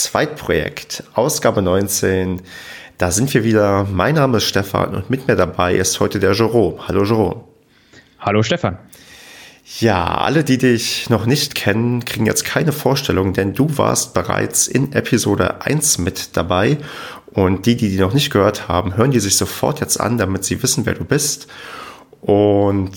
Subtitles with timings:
[0.00, 2.40] Zweitprojekt, Ausgabe 19.
[2.96, 3.86] Da sind wir wieder.
[3.92, 6.88] Mein Name ist Stefan und mit mir dabei ist heute der Jerome.
[6.88, 7.44] Hallo Jerome.
[8.18, 8.78] Hallo Stefan.
[9.78, 14.68] Ja, alle, die dich noch nicht kennen, kriegen jetzt keine Vorstellung, denn du warst bereits
[14.68, 16.78] in Episode 1 mit dabei.
[17.32, 20.44] Und die, die die noch nicht gehört haben, hören die sich sofort jetzt an, damit
[20.44, 21.46] sie wissen, wer du bist.
[22.22, 22.92] Und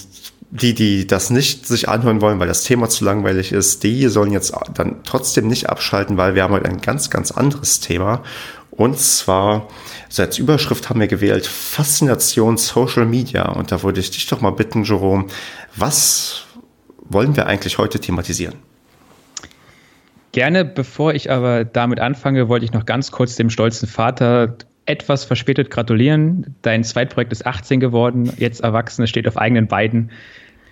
[0.54, 4.32] die, die das nicht sich anhören wollen, weil das Thema zu langweilig ist, die sollen
[4.32, 8.22] jetzt dann trotzdem nicht abschalten, weil wir haben heute ein ganz, ganz anderes Thema.
[8.70, 9.68] Und zwar,
[10.10, 13.52] so als Überschrift haben wir gewählt, Faszination Social Media.
[13.52, 15.26] Und da würde ich dich doch mal bitten, Jerome,
[15.76, 16.46] was
[17.04, 18.56] wollen wir eigentlich heute thematisieren?
[20.34, 25.24] Gerne, bevor ich aber damit anfange, wollte ich noch ganz kurz dem stolzen Vater etwas
[25.24, 26.56] verspätet gratulieren.
[26.62, 30.12] Dein Zweitprojekt ist 18 geworden, jetzt Erwachsene, steht auf eigenen Beinen.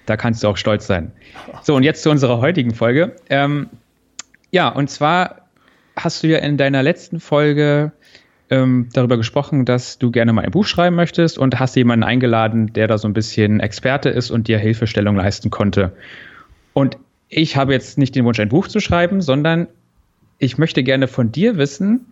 [0.05, 1.11] Da kannst du auch stolz sein.
[1.63, 3.15] So, und jetzt zu unserer heutigen Folge.
[3.29, 3.69] Ähm,
[4.51, 5.47] ja, und zwar
[5.95, 7.91] hast du ja in deiner letzten Folge
[8.49, 12.73] ähm, darüber gesprochen, dass du gerne mal ein Buch schreiben möchtest und hast jemanden eingeladen,
[12.73, 15.93] der da so ein bisschen Experte ist und dir Hilfestellung leisten konnte.
[16.73, 16.97] Und
[17.29, 19.67] ich habe jetzt nicht den Wunsch, ein Buch zu schreiben, sondern
[20.37, 22.05] ich möchte gerne von dir wissen,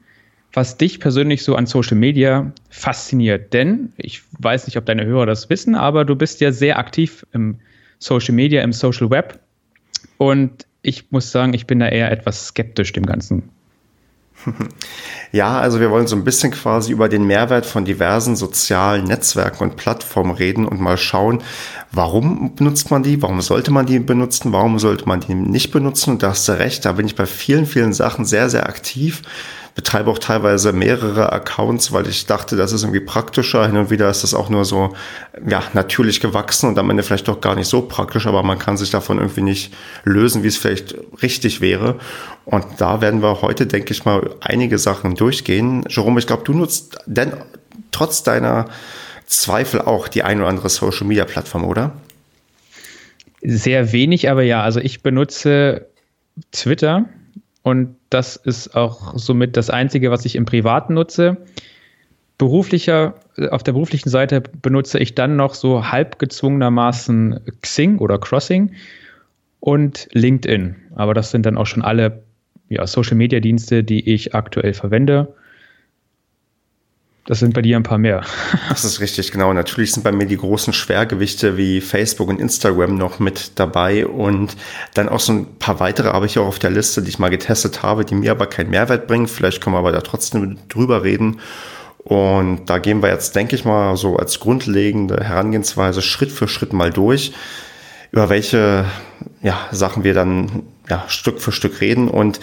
[0.53, 3.53] was dich persönlich so an Social Media fasziniert.
[3.53, 7.25] Denn ich weiß nicht, ob deine Hörer das wissen, aber du bist ja sehr aktiv
[7.33, 7.59] im
[7.99, 9.39] Social Media, im Social Web.
[10.17, 13.49] Und ich muss sagen, ich bin da eher etwas skeptisch dem Ganzen.
[15.31, 19.63] Ja, also wir wollen so ein bisschen quasi über den Mehrwert von diversen sozialen Netzwerken
[19.63, 21.43] und Plattformen reden und mal schauen,
[21.91, 26.11] warum benutzt man die, warum sollte man die benutzen, warum sollte man die nicht benutzen.
[26.13, 29.21] Und da hast du recht, da bin ich bei vielen, vielen Sachen sehr, sehr aktiv
[29.75, 33.65] betreibe auch teilweise mehrere Accounts, weil ich dachte, das ist irgendwie praktischer.
[33.65, 34.93] Hin und wieder ist das auch nur so,
[35.47, 38.77] ja, natürlich gewachsen und am Ende vielleicht doch gar nicht so praktisch, aber man kann
[38.77, 39.73] sich davon irgendwie nicht
[40.03, 41.99] lösen, wie es vielleicht richtig wäre.
[42.45, 45.85] Und da werden wir heute, denke ich mal, einige Sachen durchgehen.
[45.87, 47.33] Jerome, ich glaube, du nutzt denn
[47.91, 48.65] trotz deiner
[49.27, 51.93] Zweifel auch die ein oder andere Social Media Plattform, oder?
[53.41, 55.87] Sehr wenig, aber ja, also ich benutze
[56.51, 57.05] Twitter
[57.63, 61.37] und das ist auch somit das Einzige, was ich im Privaten nutze.
[62.37, 63.15] Beruflicher,
[63.51, 68.71] auf der beruflichen Seite benutze ich dann noch so halb gezwungenermaßen Xing oder Crossing
[69.59, 70.75] und LinkedIn.
[70.95, 72.23] Aber das sind dann auch schon alle
[72.69, 75.33] ja, Social Media Dienste, die ich aktuell verwende.
[77.29, 78.23] Das sind bei dir ein paar mehr.
[78.69, 79.53] Das ist richtig, genau.
[79.53, 84.57] Natürlich sind bei mir die großen Schwergewichte wie Facebook und Instagram noch mit dabei und
[84.95, 87.29] dann auch so ein paar weitere habe ich auch auf der Liste, die ich mal
[87.29, 89.27] getestet habe, die mir aber keinen Mehrwert bringen.
[89.27, 91.39] Vielleicht können wir aber da trotzdem drüber reden.
[91.99, 96.73] Und da gehen wir jetzt, denke ich mal, so als grundlegende Herangehensweise Schritt für Schritt
[96.73, 97.33] mal durch,
[98.11, 98.85] über welche
[99.43, 102.07] ja, Sachen wir dann ja, Stück für Stück reden.
[102.07, 102.39] Und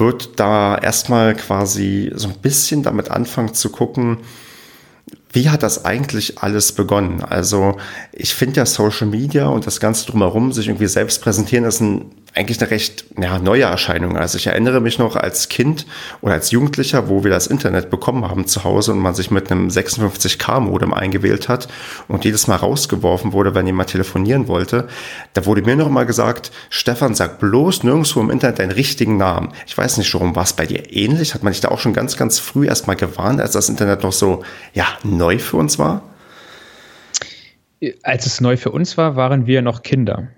[0.00, 4.18] wird da erstmal quasi so ein bisschen damit anfangen zu gucken,
[5.32, 7.22] wie hat das eigentlich alles begonnen?
[7.22, 7.76] Also
[8.12, 12.10] ich finde ja Social Media und das Ganze drumherum, sich irgendwie selbst präsentieren, ist ein
[12.34, 14.16] eigentlich eine recht ja, neue Erscheinung.
[14.16, 15.86] Also ich erinnere mich noch als Kind
[16.20, 19.50] oder als Jugendlicher, wo wir das Internet bekommen haben zu Hause und man sich mit
[19.50, 21.68] einem 56K-Modem eingewählt hat
[22.06, 24.88] und jedes Mal rausgeworfen wurde, wenn jemand telefonieren wollte.
[25.34, 29.52] Da wurde mir noch mal gesagt, Stefan, sag bloß nirgendwo im Internet deinen richtigen Namen.
[29.66, 31.34] Ich weiß nicht, warum war es bei dir ähnlich?
[31.34, 34.12] Hat man dich da auch schon ganz, ganz früh erstmal gewarnt, als das Internet noch
[34.12, 36.02] so ja, neu für uns war?
[38.02, 40.28] Als es neu für uns war, waren wir noch Kinder.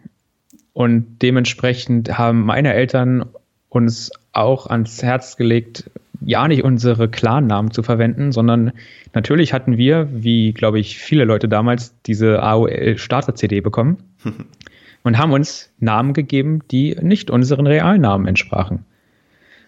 [0.73, 3.27] Und dementsprechend haben meine Eltern
[3.69, 5.91] uns auch ans Herz gelegt,
[6.25, 8.73] ja nicht unsere Clan-Namen zu verwenden, sondern
[9.13, 13.99] natürlich hatten wir, wie glaube ich viele Leute damals, diese AOL-Starter-CD bekommen
[15.03, 18.85] und haben uns Namen gegeben, die nicht unseren realen Namen entsprachen.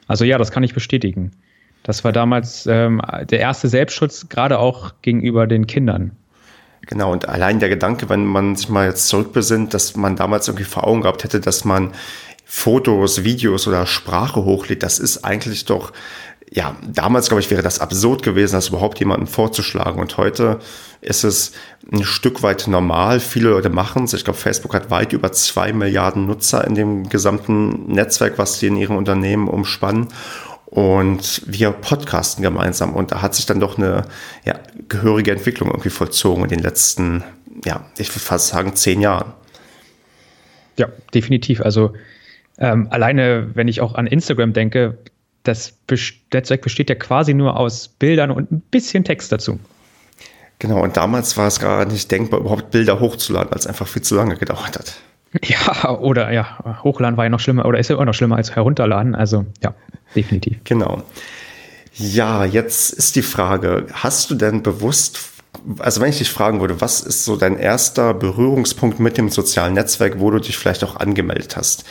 [0.07, 1.33] Also ja, das kann ich bestätigen.
[1.83, 6.13] Das war damals ähm, der erste Selbstschutz, gerade auch gegenüber den Kindern.
[6.87, 10.65] Genau, und allein der Gedanke, wenn man sich mal jetzt zurückbesinnt, dass man damals irgendwie
[10.65, 11.93] vor Augen gehabt hätte, dass man
[12.45, 15.93] Fotos, Videos oder Sprache hochlädt, das ist eigentlich doch,
[16.51, 20.01] ja, damals glaube ich, wäre das absurd gewesen, das überhaupt jemandem vorzuschlagen.
[20.01, 20.61] Und heute
[21.01, 21.53] ist es
[21.93, 23.19] ein Stück weit normal.
[23.19, 24.13] Viele Leute machen es.
[24.13, 28.69] Ich glaube, Facebook hat weit über zwei Milliarden Nutzer in dem gesamten Netzwerk, was sie
[28.69, 30.09] in ihrem Unternehmen umspannen
[30.75, 32.95] und wir podcasten gemeinsam.
[32.95, 34.03] Und da hat sich dann doch eine
[34.45, 37.23] ja, gehörige Entwicklung irgendwie vollzogen in den letzten,
[37.65, 39.33] ja, ich würde fast sagen, zehn Jahren.
[40.77, 41.61] Ja, definitiv.
[41.61, 41.93] Also
[42.59, 44.99] ähm, alleine, wenn ich auch an Instagram denke,
[45.45, 45.79] das
[46.33, 49.61] Netzwerk besteht ja quasi nur aus Bildern und ein bisschen Text dazu.
[50.59, 54.03] Genau, und damals war es gar nicht denkbar, überhaupt Bilder hochzuladen, weil es einfach viel
[54.03, 54.95] zu lange gedauert hat.
[55.45, 58.55] Ja, oder ja, hochladen war ja noch schlimmer oder ist ja immer noch schlimmer als
[58.55, 59.15] herunterladen.
[59.15, 59.75] Also ja.
[60.15, 60.59] definitiv.
[60.65, 61.03] Genau.
[61.95, 65.19] Ja, jetzt ist die Frage, hast du denn bewusst,
[65.79, 69.75] also wenn ich dich fragen würde, was ist so dein erster Berührungspunkt mit dem sozialen
[69.75, 71.85] Netzwerk, wo du dich vielleicht auch angemeldet hast?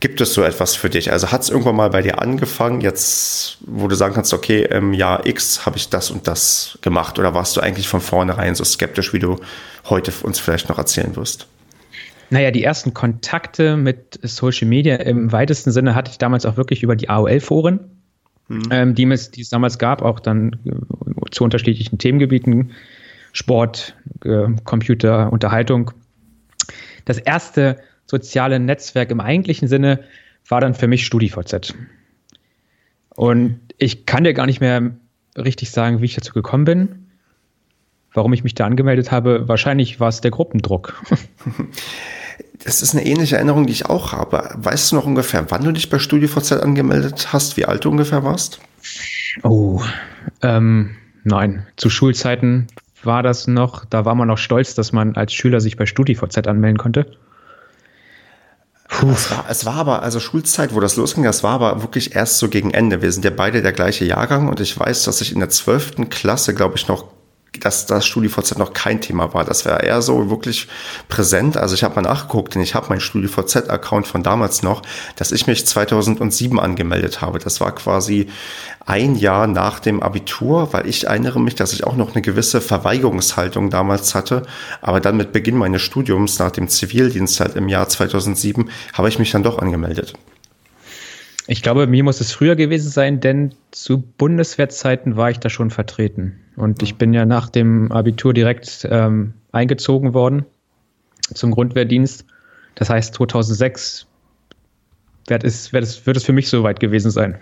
[0.00, 1.10] Gibt es so etwas für dich?
[1.10, 4.92] Also hat es irgendwann mal bei dir angefangen, jetzt, wo du sagen kannst, okay, im
[4.92, 7.18] Jahr X habe ich das und das gemacht?
[7.18, 9.40] Oder warst du eigentlich von vornherein so skeptisch, wie du
[9.88, 11.48] heute uns vielleicht noch erzählen wirst?
[12.30, 16.82] Naja, die ersten Kontakte mit Social Media im weitesten Sinne hatte ich damals auch wirklich
[16.82, 17.80] über die AOL-Foren,
[18.48, 18.62] mhm.
[18.70, 22.72] ähm, die, es, die es damals gab, auch dann äh, zu unterschiedlichen Themengebieten,
[23.32, 25.92] Sport, äh, Computer, Unterhaltung.
[27.04, 30.04] Das erste soziale Netzwerk im eigentlichen Sinne
[30.48, 31.74] war dann für mich StudiVZ.
[33.14, 34.92] Und ich kann dir gar nicht mehr
[35.36, 37.06] richtig sagen, wie ich dazu gekommen bin.
[38.12, 41.02] Warum ich mich da angemeldet habe, wahrscheinlich war es der Gruppendruck.
[42.64, 44.50] Das ist eine ähnliche Erinnerung, die ich auch habe.
[44.56, 48.24] Weißt du noch ungefähr, wann du dich bei StudiVZ angemeldet hast, wie alt du ungefähr
[48.24, 48.60] warst?
[49.42, 49.82] Oh,
[50.42, 51.66] ähm, nein.
[51.76, 52.66] Zu Schulzeiten
[53.02, 56.46] war das noch, da war man noch stolz, dass man als Schüler sich bei StudiVZ
[56.46, 57.06] anmelden konnte.
[58.90, 62.38] Es war, es war aber, also Schulzeit, wo das losging, das war aber wirklich erst
[62.38, 63.02] so gegen Ende.
[63.02, 66.08] Wir sind ja beide der gleiche Jahrgang und ich weiß, dass ich in der zwölften
[66.08, 67.04] Klasse, glaube ich, noch
[67.60, 69.44] dass das StudiVZ noch kein Thema war.
[69.44, 70.68] Das wäre eher so wirklich
[71.08, 71.56] präsent.
[71.56, 74.82] Also ich habe mal nachgeguckt, denn ich habe meinen StudiVZ-Account von damals noch,
[75.16, 77.38] dass ich mich 2007 angemeldet habe.
[77.38, 78.28] Das war quasi
[78.86, 82.60] ein Jahr nach dem Abitur, weil ich erinnere mich, dass ich auch noch eine gewisse
[82.60, 84.42] Verweigerungshaltung damals hatte.
[84.80, 89.18] Aber dann mit Beginn meines Studiums nach dem Zivildienst halt im Jahr 2007 habe ich
[89.18, 90.14] mich dann doch angemeldet.
[91.50, 95.70] Ich glaube, mir muss es früher gewesen sein, denn zu Bundeswehrzeiten war ich da schon
[95.70, 96.38] vertreten.
[96.56, 100.44] Und ich bin ja nach dem Abitur direkt ähm, eingezogen worden
[101.32, 102.26] zum Grundwehrdienst.
[102.74, 104.06] Das heißt, 2006
[105.26, 107.38] wird es, wird es, wird es für mich soweit gewesen sein.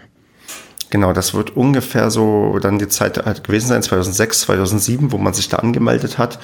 [0.91, 5.35] Genau, das wird ungefähr so dann die Zeit halt gewesen sein, 2006, 2007, wo man
[5.35, 6.38] sich da angemeldet hat.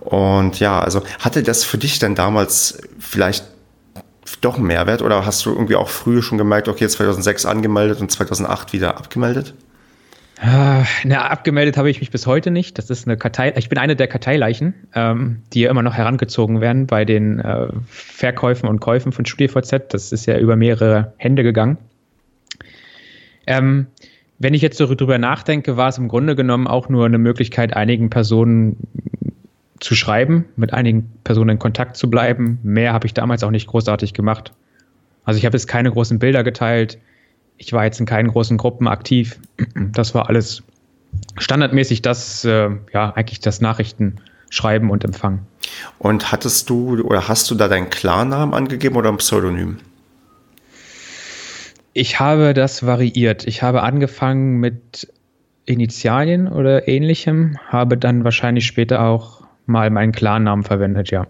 [0.00, 3.44] Und ja, also hatte das für dich denn damals vielleicht
[4.40, 8.10] doch einen Mehrwert oder hast du irgendwie auch früh schon gemerkt, okay, 2006 angemeldet und
[8.10, 9.54] 2008 wieder abgemeldet?
[10.40, 12.76] Äh, na, abgemeldet habe ich mich bis heute nicht.
[12.78, 13.54] Das ist eine Kartei.
[13.56, 17.68] Ich bin eine der Karteileichen, ähm, die ja immer noch herangezogen werden bei den äh,
[17.88, 19.84] Verkäufen und Käufen von StudiVZ.
[19.90, 21.78] Das ist ja über mehrere Hände gegangen.
[23.46, 23.86] Ähm,
[24.38, 28.10] wenn ich jetzt darüber nachdenke, war es im Grunde genommen auch nur eine Möglichkeit, einigen
[28.10, 28.76] Personen
[29.80, 32.58] zu schreiben, mit einigen Personen in Kontakt zu bleiben.
[32.62, 34.52] Mehr habe ich damals auch nicht großartig gemacht.
[35.24, 36.98] Also ich habe jetzt keine großen Bilder geteilt.
[37.58, 39.38] Ich war jetzt in keinen großen Gruppen aktiv.
[39.74, 40.62] Das war alles
[41.38, 44.16] standardmäßig das, äh, ja, eigentlich das Nachrichten
[44.50, 45.40] schreiben und empfangen.
[45.98, 49.78] Und hattest du oder hast du da deinen Klarnamen angegeben oder ein Pseudonym?
[51.92, 53.46] Ich habe das variiert.
[53.46, 55.10] Ich habe angefangen mit
[55.64, 61.26] Initialien oder ähnlichem, habe dann wahrscheinlich später auch mal meinen Klarnamen verwendet, ja.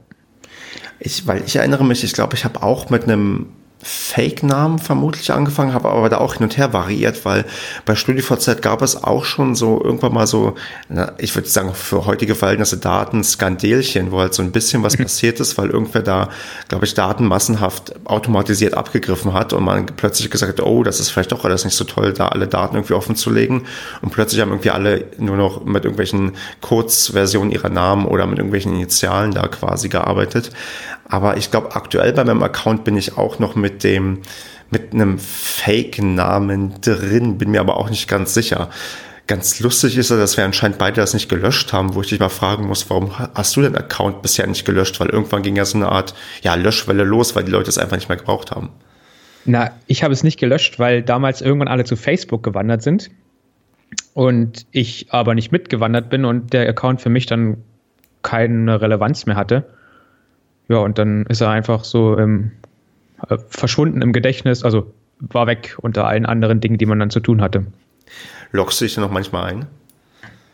[0.99, 3.47] Ich, weil ich erinnere mich, ich glaube, ich habe auch mit einem
[3.89, 7.45] Fake-Namen vermutlich angefangen, habe aber da auch hin und her variiert, weil
[7.85, 10.57] bei StudiVZ gab es auch schon so irgendwann mal so,
[10.89, 15.39] na, ich würde sagen, für heutige Verhältnisse Daten-Skandelchen, wo halt so ein bisschen was passiert
[15.39, 16.31] ist, weil irgendwer da,
[16.69, 21.11] glaube ich, Daten massenhaft automatisiert abgegriffen hat und man plötzlich gesagt hat, oh, das ist
[21.11, 23.67] vielleicht doch alles nicht so toll, da alle Daten irgendwie offen zu legen.
[24.03, 28.75] Und plötzlich haben irgendwie alle nur noch mit irgendwelchen Kurzversionen ihrer Namen oder mit irgendwelchen
[28.75, 30.51] Initialen da quasi gearbeitet.
[31.09, 34.23] Aber ich glaube, aktuell bei meinem Account bin ich auch noch mit dem,
[34.71, 38.71] mit einem Fake-Namen drin, bin mir aber auch nicht ganz sicher.
[39.27, 42.21] Ganz lustig ist ja, dass wir anscheinend beide das nicht gelöscht haben, wo ich dich
[42.21, 45.01] mal fragen muss, warum hast du den Account bisher nicht gelöscht?
[45.01, 47.97] Weil irgendwann ging ja so eine Art, ja, Löschwelle los, weil die Leute es einfach
[47.97, 48.71] nicht mehr gebraucht haben.
[49.45, 53.11] Na, ich habe es nicht gelöscht, weil damals irgendwann alle zu Facebook gewandert sind
[54.15, 57.59] und ich aber nicht mitgewandert bin und der Account für mich dann
[58.23, 59.65] keine Relevanz mehr hatte.
[60.69, 62.17] Ja, und dann ist er einfach so
[63.31, 67.21] ähm, verschwunden im Gedächtnis, also war weg unter allen anderen Dingen, die man dann zu
[67.21, 67.67] tun hatte.
[68.53, 69.67] Lockst du dich denn noch manchmal ein?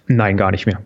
[0.07, 0.81] Nein, gar nicht mehr.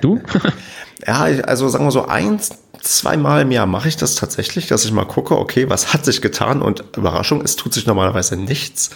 [0.00, 0.20] Du?
[1.06, 4.92] ja, also sagen wir so eins, zweimal im Jahr mache ich das tatsächlich, dass ich
[4.92, 8.90] mal gucke, okay, was hat sich getan und Überraschung, es tut sich normalerweise nichts.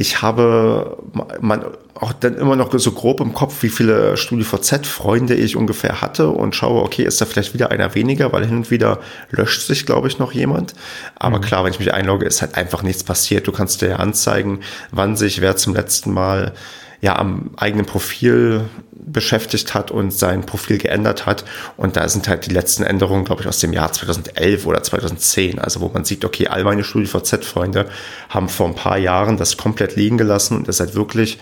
[0.00, 0.96] Ich habe
[1.40, 1.64] man
[1.94, 6.54] auch dann immer noch so grob im Kopf, wie viele StudiVZ-Freunde ich ungefähr hatte und
[6.54, 9.00] schaue, okay, ist da vielleicht wieder einer weniger, weil hin und wieder
[9.30, 10.74] löscht sich, glaube ich, noch jemand.
[11.16, 11.42] Aber mhm.
[11.42, 13.48] klar, wenn ich mich einlogge, ist halt einfach nichts passiert.
[13.48, 14.60] Du kannst dir ja anzeigen,
[14.92, 16.54] wann sich wer zum letzten Mal
[17.00, 18.66] ja am eigenen Profil
[19.12, 21.44] beschäftigt hat und sein Profil geändert hat.
[21.76, 25.58] Und da sind halt die letzten Änderungen, glaube ich, aus dem Jahr 2011 oder 2010.
[25.58, 27.86] Also wo man sieht, okay, all meine StudiVZ-Freunde
[28.28, 31.38] haben vor ein paar Jahren das komplett liegen gelassen und das halt wirklich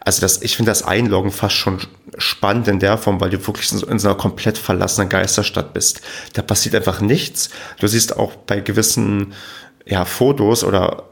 [0.00, 1.80] also das, ich finde das Einloggen fast schon
[2.16, 5.74] spannend in der Form, weil du wirklich in so, in so einer komplett verlassenen Geisterstadt
[5.74, 6.00] bist.
[6.32, 7.50] Da passiert einfach nichts.
[7.78, 9.34] Du siehst auch bei gewissen
[9.84, 11.04] ja, Fotos oder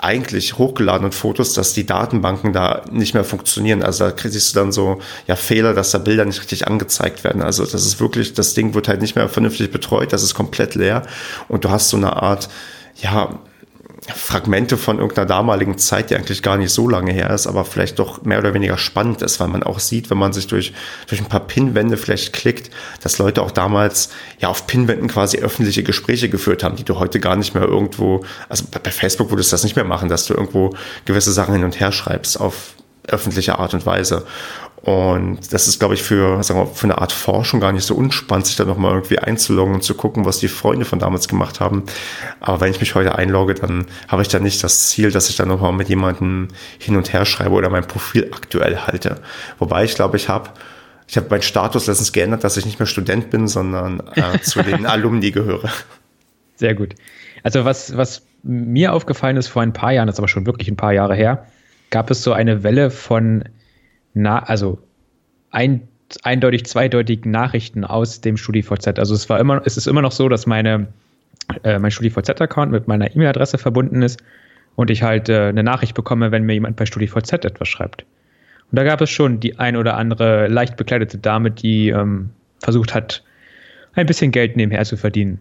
[0.00, 3.82] eigentlich hochgeladenen Fotos, dass die Datenbanken da nicht mehr funktionieren.
[3.82, 7.42] Also da siehst du dann so ja Fehler, dass da Bilder nicht richtig angezeigt werden.
[7.42, 10.74] Also das ist wirklich, das Ding wird halt nicht mehr vernünftig betreut, das ist komplett
[10.74, 11.02] leer
[11.48, 12.48] und du hast so eine Art
[13.00, 13.38] ja
[14.08, 18.00] Fragmente von irgendeiner damaligen Zeit, die eigentlich gar nicht so lange her ist, aber vielleicht
[18.00, 20.72] doch mehr oder weniger spannend ist, weil man auch sieht, wenn man sich durch,
[21.06, 25.84] durch ein paar Pinwände vielleicht klickt, dass Leute auch damals ja auf Pinwänden quasi öffentliche
[25.84, 29.54] Gespräche geführt haben, die du heute gar nicht mehr irgendwo, also bei Facebook würdest du
[29.54, 32.74] das nicht mehr machen, dass du irgendwo gewisse Sachen hin und her schreibst auf
[33.06, 34.24] öffentliche Art und Weise.
[34.82, 37.94] Und das ist, glaube ich, für, sagen wir, für eine Art Forschung gar nicht so
[37.94, 41.60] unspannend, sich da nochmal irgendwie einzuloggen und zu gucken, was die Freunde von damals gemacht
[41.60, 41.84] haben.
[42.40, 45.36] Aber wenn ich mich heute einlogge, dann habe ich da nicht das Ziel, dass ich
[45.36, 46.48] dann nochmal mit jemandem
[46.78, 49.20] hin und her schreibe oder mein Profil aktuell halte.
[49.60, 50.50] Wobei ich glaube, ich habe
[51.06, 54.62] ich habe meinen Status letztens geändert, dass ich nicht mehr Student bin, sondern äh, zu
[54.64, 55.70] den Alumni gehöre.
[56.56, 56.94] Sehr gut.
[57.42, 60.68] Also was, was mir aufgefallen ist vor ein paar Jahren, das ist aber schon wirklich
[60.68, 61.46] ein paar Jahre her,
[61.90, 63.44] gab es so eine Welle von
[64.14, 64.78] na, also
[65.50, 65.88] ein,
[66.22, 68.98] eindeutig zweideutigen Nachrichten aus dem StudiVZ.
[68.98, 70.88] Also es war immer, es ist immer noch so, dass meine,
[71.64, 74.22] äh, mein StudiVZ-Account mit meiner E-Mail-Adresse verbunden ist
[74.76, 78.04] und ich halt äh, eine Nachricht bekomme, wenn mir jemand bei StudiVZ etwas schreibt.
[78.70, 82.94] Und da gab es schon die ein oder andere leicht bekleidete Dame, die ähm, versucht
[82.94, 83.22] hat,
[83.94, 85.40] ein bisschen Geld nebenher zu verdienen.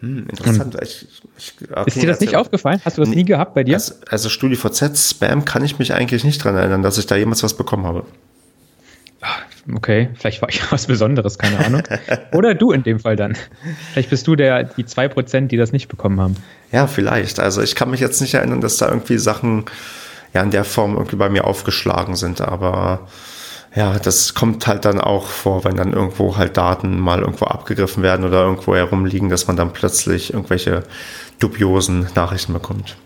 [0.00, 0.76] Hm, interessant.
[0.80, 2.80] Ich, ich, okay, ist dir das nicht aufgefallen?
[2.84, 3.74] Hast du das nie gehabt bei dir?
[3.74, 7.42] Also, also StudiVZ, Spam kann ich mich eigentlich nicht dran erinnern, dass ich da jemals
[7.42, 8.04] was bekommen habe.
[9.20, 9.34] Ah,
[9.74, 11.82] okay, vielleicht war ich was Besonderes, keine Ahnung.
[12.32, 13.36] Oder du in dem Fall dann.
[13.92, 16.36] Vielleicht bist du der, die 2%, die das nicht bekommen haben.
[16.70, 17.40] Ja, vielleicht.
[17.40, 19.64] Also ich kann mich jetzt nicht erinnern, dass da irgendwie Sachen
[20.32, 23.08] ja in der Form irgendwie bei mir aufgeschlagen sind, aber
[23.74, 28.02] ja, das kommt halt dann auch vor, wenn dann irgendwo halt Daten mal irgendwo abgegriffen
[28.02, 30.84] werden oder irgendwo herumliegen, dass man dann plötzlich irgendwelche
[31.38, 32.96] dubiosen Nachrichten bekommt.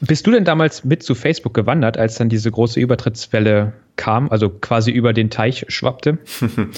[0.00, 4.50] Bist du denn damals mit zu Facebook gewandert, als dann diese große Übertrittswelle kam, also
[4.50, 6.18] quasi über den Teich schwappte?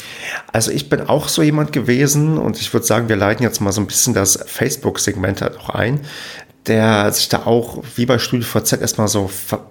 [0.52, 3.72] Also ich bin auch so jemand gewesen und ich würde sagen, wir leiten jetzt mal
[3.72, 6.00] so ein bisschen das Facebook-Segment halt auch ein
[6.68, 9.30] der sich da auch wie bei StudiVZ erstmal so,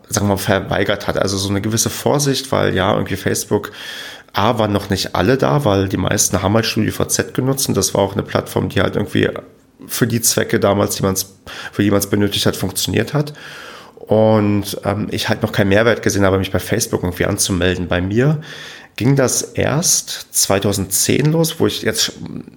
[0.10, 1.18] sagen wir mal, verweigert hat.
[1.18, 3.72] Also so eine gewisse Vorsicht, weil ja, irgendwie Facebook
[4.34, 7.94] A waren noch nicht alle da, weil die meisten haben halt StudiVZ genutzt und das
[7.94, 9.30] war auch eine Plattform, die halt irgendwie
[9.88, 11.16] für die Zwecke damals, die man
[11.72, 13.34] für es benötigt hat, funktioniert hat.
[13.96, 17.88] Und ähm, ich halt noch keinen Mehrwert gesehen habe, mich bei Facebook irgendwie anzumelden.
[17.88, 18.42] Bei mir
[18.98, 22.14] ging das erst 2010 los, wo ich jetzt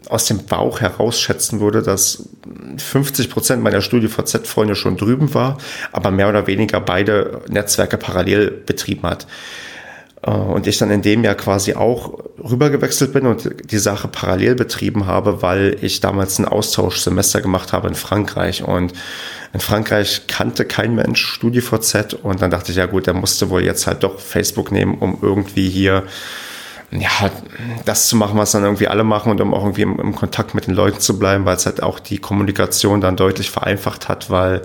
[0.08, 2.28] aus dem Bauch heraus schätzen würde, dass
[2.78, 5.58] 50 Prozent meiner StudiVZ-Freunde schon drüben war,
[5.92, 9.26] aber mehr oder weniger beide Netzwerke parallel betrieben hat.
[10.22, 14.54] Äh, und ich dann in dem Jahr quasi auch rübergewechselt bin und die Sache parallel
[14.54, 18.62] betrieben habe, weil ich damals ein Austauschsemester gemacht habe in Frankreich.
[18.66, 18.94] Und
[19.52, 23.64] in Frankreich kannte kein Mensch StudiVZ und dann dachte ich, ja gut, der musste wohl
[23.64, 26.04] jetzt halt doch Facebook nehmen, um irgendwie hier
[26.92, 27.30] ja,
[27.84, 30.54] das zu machen, was dann irgendwie alle machen und um auch irgendwie im, im Kontakt
[30.54, 34.28] mit den Leuten zu bleiben, weil es halt auch die Kommunikation dann deutlich vereinfacht hat,
[34.28, 34.62] weil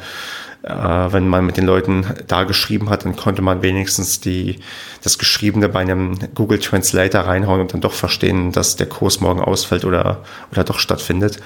[0.64, 4.60] äh, wenn man mit den Leuten da geschrieben hat, dann konnte man wenigstens die,
[5.04, 9.42] das Geschriebene bei einem Google Translator reinhauen und dann doch verstehen, dass der Kurs morgen
[9.42, 11.40] ausfällt oder, oder doch stattfindet.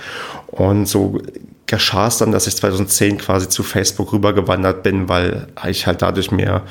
[0.48, 1.22] Und so
[1.70, 6.32] geschah es dann, dass ich 2010 quasi zu Facebook rübergewandert bin, weil ich halt dadurch
[6.32, 6.64] mir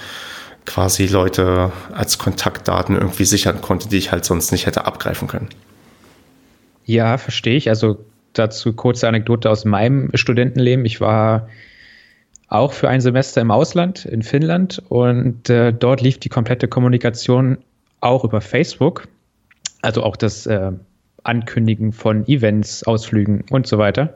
[0.66, 5.48] quasi Leute als Kontaktdaten irgendwie sichern konnte, die ich halt sonst nicht hätte abgreifen können.
[6.84, 7.68] Ja, verstehe ich.
[7.68, 10.84] Also dazu kurze Anekdote aus meinem Studentenleben.
[10.84, 11.48] Ich war
[12.48, 17.58] auch für ein Semester im Ausland in Finnland und äh, dort lief die komplette Kommunikation
[18.00, 19.06] auch über Facebook.
[19.80, 20.72] Also auch das äh,
[21.22, 24.14] Ankündigen von Events, Ausflügen und so weiter.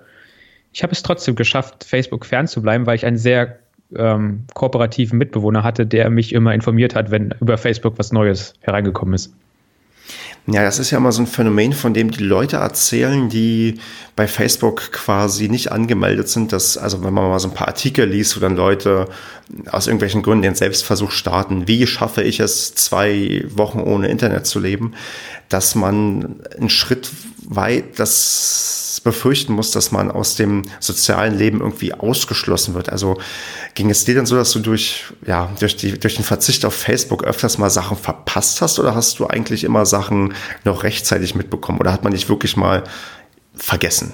[0.73, 3.59] Ich habe es trotzdem geschafft, Facebook fernzubleiben, weil ich einen sehr
[3.95, 9.15] ähm, kooperativen Mitbewohner hatte, der mich immer informiert hat, wenn über Facebook was Neues hereingekommen
[9.15, 9.35] ist.
[10.49, 13.79] Ja, das ist ja immer so ein Phänomen, von dem die Leute erzählen, die
[14.17, 16.53] bei Facebook quasi nicht angemeldet sind.
[16.53, 19.09] Dass, also wenn man mal so ein paar Artikel liest, wo dann Leute
[19.71, 24.59] aus irgendwelchen Gründen den Selbstversuch starten, wie schaffe ich es, zwei Wochen ohne Internet zu
[24.59, 24.95] leben,
[25.49, 27.09] dass man einen Schritt
[27.49, 32.91] weit das befürchten muss, dass man aus dem sozialen Leben irgendwie ausgeschlossen wird.
[32.91, 33.19] Also
[33.75, 36.75] ging es dir denn so, dass du durch, ja, durch, die, durch den Verzicht auf
[36.75, 40.35] Facebook öfters mal Sachen verpasst hast oder hast du eigentlich immer Sachen
[40.65, 42.85] noch rechtzeitig mitbekommen oder hat man dich wirklich mal
[43.55, 44.13] vergessen?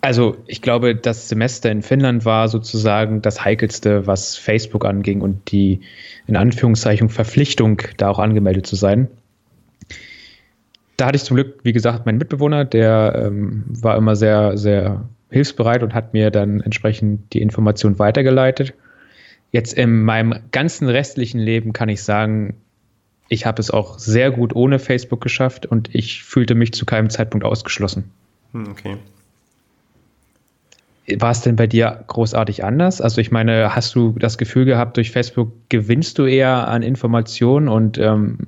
[0.00, 5.50] Also ich glaube, das Semester in Finnland war sozusagen das heikelste, was Facebook anging und
[5.50, 5.80] die
[6.26, 9.08] in Anführungszeichen Verpflichtung, da auch angemeldet zu sein
[10.96, 15.08] da hatte ich zum Glück, wie gesagt, meinen Mitbewohner, der ähm, war immer sehr, sehr
[15.30, 18.74] hilfsbereit und hat mir dann entsprechend die Information weitergeleitet.
[19.50, 22.56] Jetzt in meinem ganzen restlichen Leben kann ich sagen,
[23.28, 27.10] ich habe es auch sehr gut ohne Facebook geschafft und ich fühlte mich zu keinem
[27.10, 28.10] Zeitpunkt ausgeschlossen.
[28.52, 28.96] Hm, okay.
[31.18, 33.00] War es denn bei dir großartig anders?
[33.00, 37.68] Also ich meine, hast du das Gefühl gehabt, durch Facebook gewinnst du eher an Informationen
[37.68, 38.38] und ähm,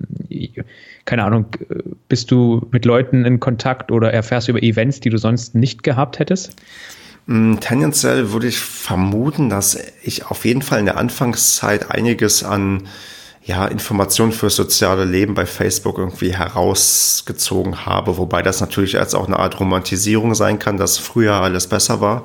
[1.04, 1.46] keine Ahnung,
[2.08, 5.82] bist du mit Leuten in Kontakt oder erfährst du über Events, die du sonst nicht
[5.82, 6.56] gehabt hättest?
[7.26, 12.84] Mm, tendenziell würde ich vermuten, dass ich auf jeden Fall in der Anfangszeit einiges an
[13.46, 19.28] ja, Informationen für soziale Leben bei Facebook irgendwie herausgezogen habe, wobei das natürlich als auch
[19.28, 22.24] eine Art Romantisierung sein kann, dass früher alles besser war,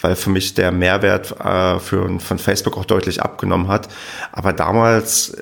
[0.00, 3.88] weil für mich der Mehrwert äh, für, von Facebook auch deutlich abgenommen hat.
[4.30, 5.36] Aber damals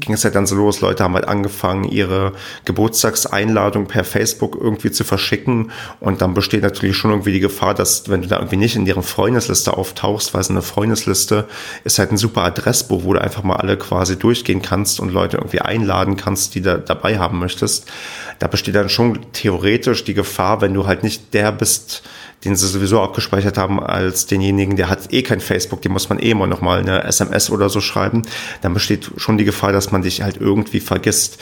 [0.00, 2.32] ging es halt dann so los, Leute haben halt angefangen, ihre
[2.64, 5.70] Geburtstagseinladung per Facebook irgendwie zu verschicken.
[6.00, 8.84] Und dann besteht natürlich schon irgendwie die Gefahr, dass wenn du da irgendwie nicht in
[8.84, 11.46] deren Freundesliste auftauchst, weil so eine Freundesliste
[11.84, 15.12] ist halt ein super Adressbuch, wo du einfach mal alle quasi durchgehen kannst kannst und
[15.12, 17.92] Leute irgendwie einladen kannst, die da dabei haben möchtest,
[18.38, 22.02] da besteht dann schon theoretisch die Gefahr, wenn du halt nicht der bist,
[22.46, 26.18] den sie sowieso abgespeichert haben als denjenigen, der hat eh kein Facebook, dem muss man
[26.18, 28.22] eh immer noch mal eine SMS oder so schreiben,
[28.62, 31.38] dann besteht schon die Gefahr, dass man dich halt irgendwie vergisst.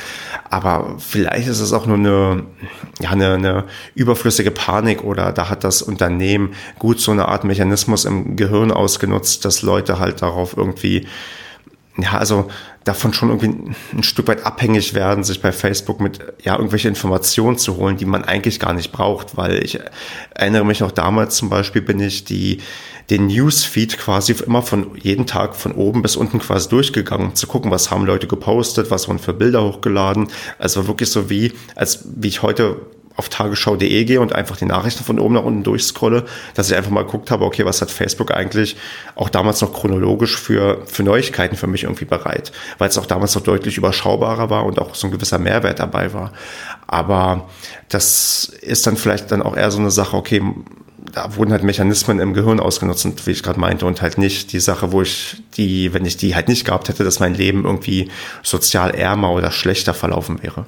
[0.50, 2.42] Aber vielleicht ist es auch nur eine,
[2.98, 8.04] ja, eine, eine überflüssige Panik oder da hat das Unternehmen gut so eine Art Mechanismus
[8.06, 11.06] im Gehirn ausgenutzt, dass Leute halt darauf irgendwie
[11.96, 12.48] ja, also
[12.84, 17.58] davon schon irgendwie ein Stück weit abhängig werden, sich bei Facebook mit ja irgendwelche Informationen
[17.58, 19.78] zu holen, die man eigentlich gar nicht braucht, weil ich
[20.34, 22.58] erinnere mich noch damals zum Beispiel bin ich die
[23.10, 27.48] den Newsfeed quasi immer von jeden Tag von oben bis unten quasi durchgegangen, um zu
[27.48, 30.28] gucken, was haben Leute gepostet, was wurden für Bilder hochgeladen.
[30.58, 32.76] Also wirklich so wie, als wie ich heute
[33.20, 36.90] auf tagesschau.de gehe und einfach die Nachrichten von oben nach unten durchscrolle, dass ich einfach
[36.90, 38.76] mal geguckt habe, okay, was hat Facebook eigentlich
[39.14, 43.34] auch damals noch chronologisch für, für Neuigkeiten für mich irgendwie bereit, weil es auch damals
[43.34, 46.32] noch deutlich überschaubarer war und auch so ein gewisser Mehrwert dabei war.
[46.86, 47.50] Aber
[47.90, 50.42] das ist dann vielleicht dann auch eher so eine Sache, okay,
[51.12, 54.60] da wurden halt Mechanismen im Gehirn ausgenutzt wie ich gerade meinte und halt nicht die
[54.60, 58.10] Sache, wo ich die, wenn ich die halt nicht gehabt hätte, dass mein Leben irgendwie
[58.42, 60.64] sozial ärmer oder schlechter verlaufen wäre.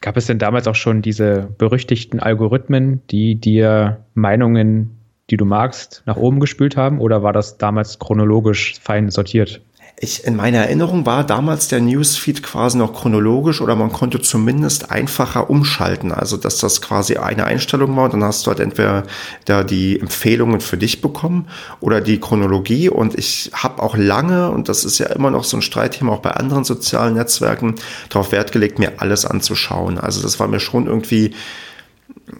[0.00, 4.98] Gab es denn damals auch schon diese berüchtigten Algorithmen, die dir Meinungen,
[5.30, 7.00] die du magst, nach oben gespült haben?
[7.00, 9.62] Oder war das damals chronologisch fein sortiert?
[9.98, 14.90] Ich, in meiner Erinnerung war damals der Newsfeed quasi noch chronologisch oder man konnte zumindest
[14.90, 16.12] einfacher umschalten.
[16.12, 19.04] Also, dass das quasi eine Einstellung war und dann hast du halt entweder
[19.46, 21.48] da die Empfehlungen für dich bekommen
[21.80, 22.90] oder die Chronologie.
[22.90, 26.20] Und ich habe auch lange, und das ist ja immer noch so ein Streitthema auch
[26.20, 27.76] bei anderen sozialen Netzwerken,
[28.10, 29.96] darauf Wert gelegt, mir alles anzuschauen.
[29.98, 31.32] Also, das war mir schon irgendwie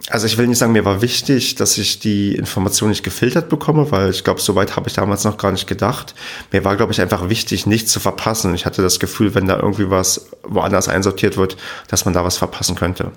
[0.09, 3.91] also ich will nicht sagen, mir war wichtig, dass ich die Information nicht gefiltert bekomme,
[3.91, 6.15] weil ich glaube, soweit habe ich damals noch gar nicht gedacht.
[6.53, 8.55] Mir war, glaube ich, einfach wichtig, nichts zu verpassen.
[8.55, 11.57] Ich hatte das Gefühl, wenn da irgendwie was woanders einsortiert wird,
[11.89, 13.13] dass man da was verpassen könnte.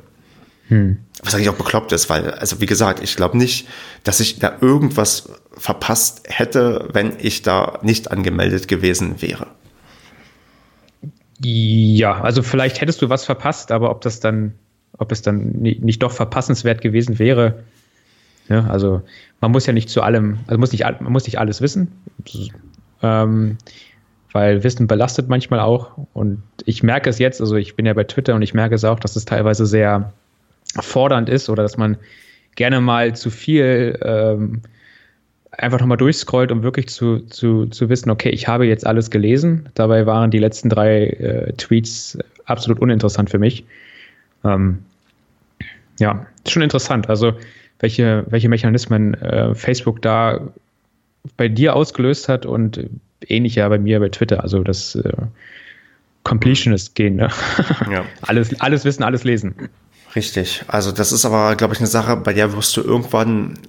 [0.67, 0.99] Hm.
[1.23, 3.67] Was eigentlich auch bekloppt ist, weil, also wie gesagt, ich glaube nicht,
[4.03, 9.47] dass ich da irgendwas verpasst hätte, wenn ich da nicht angemeldet gewesen wäre.
[11.41, 14.53] Ja, also vielleicht hättest du was verpasst, aber ob das dann
[14.99, 17.63] ob es dann nicht doch verpassenswert gewesen wäre.
[18.49, 19.01] Ja, also
[19.41, 21.91] man muss ja nicht zu allem, also muss nicht, man muss nicht alles wissen,
[23.01, 23.57] ähm,
[24.31, 25.91] weil Wissen belastet manchmal auch.
[26.13, 28.83] Und ich merke es jetzt, also ich bin ja bei Twitter und ich merke es
[28.83, 30.13] auch, dass es teilweise sehr
[30.79, 31.97] fordernd ist oder dass man
[32.55, 34.61] gerne mal zu viel ähm,
[35.51, 39.69] einfach nochmal durchscrollt, um wirklich zu, zu, zu wissen, okay, ich habe jetzt alles gelesen.
[39.75, 43.65] Dabei waren die letzten drei äh, Tweets absolut uninteressant für mich.
[44.43, 44.79] Ähm,
[45.99, 47.09] ja, ist schon interessant.
[47.09, 47.33] Also,
[47.79, 50.49] welche, welche Mechanismen äh, Facebook da
[51.37, 52.89] bei dir ausgelöst hat und
[53.27, 54.41] ähnlich ja bei mir bei Twitter.
[54.43, 55.13] Also, das äh,
[56.23, 57.29] Completionist gehen, ne?
[57.91, 58.03] Ja.
[58.21, 59.69] alles, alles wissen, alles lesen.
[60.15, 60.63] Richtig.
[60.67, 63.59] Also das ist aber, glaube ich, eine Sache, bei der wirst du irgendwann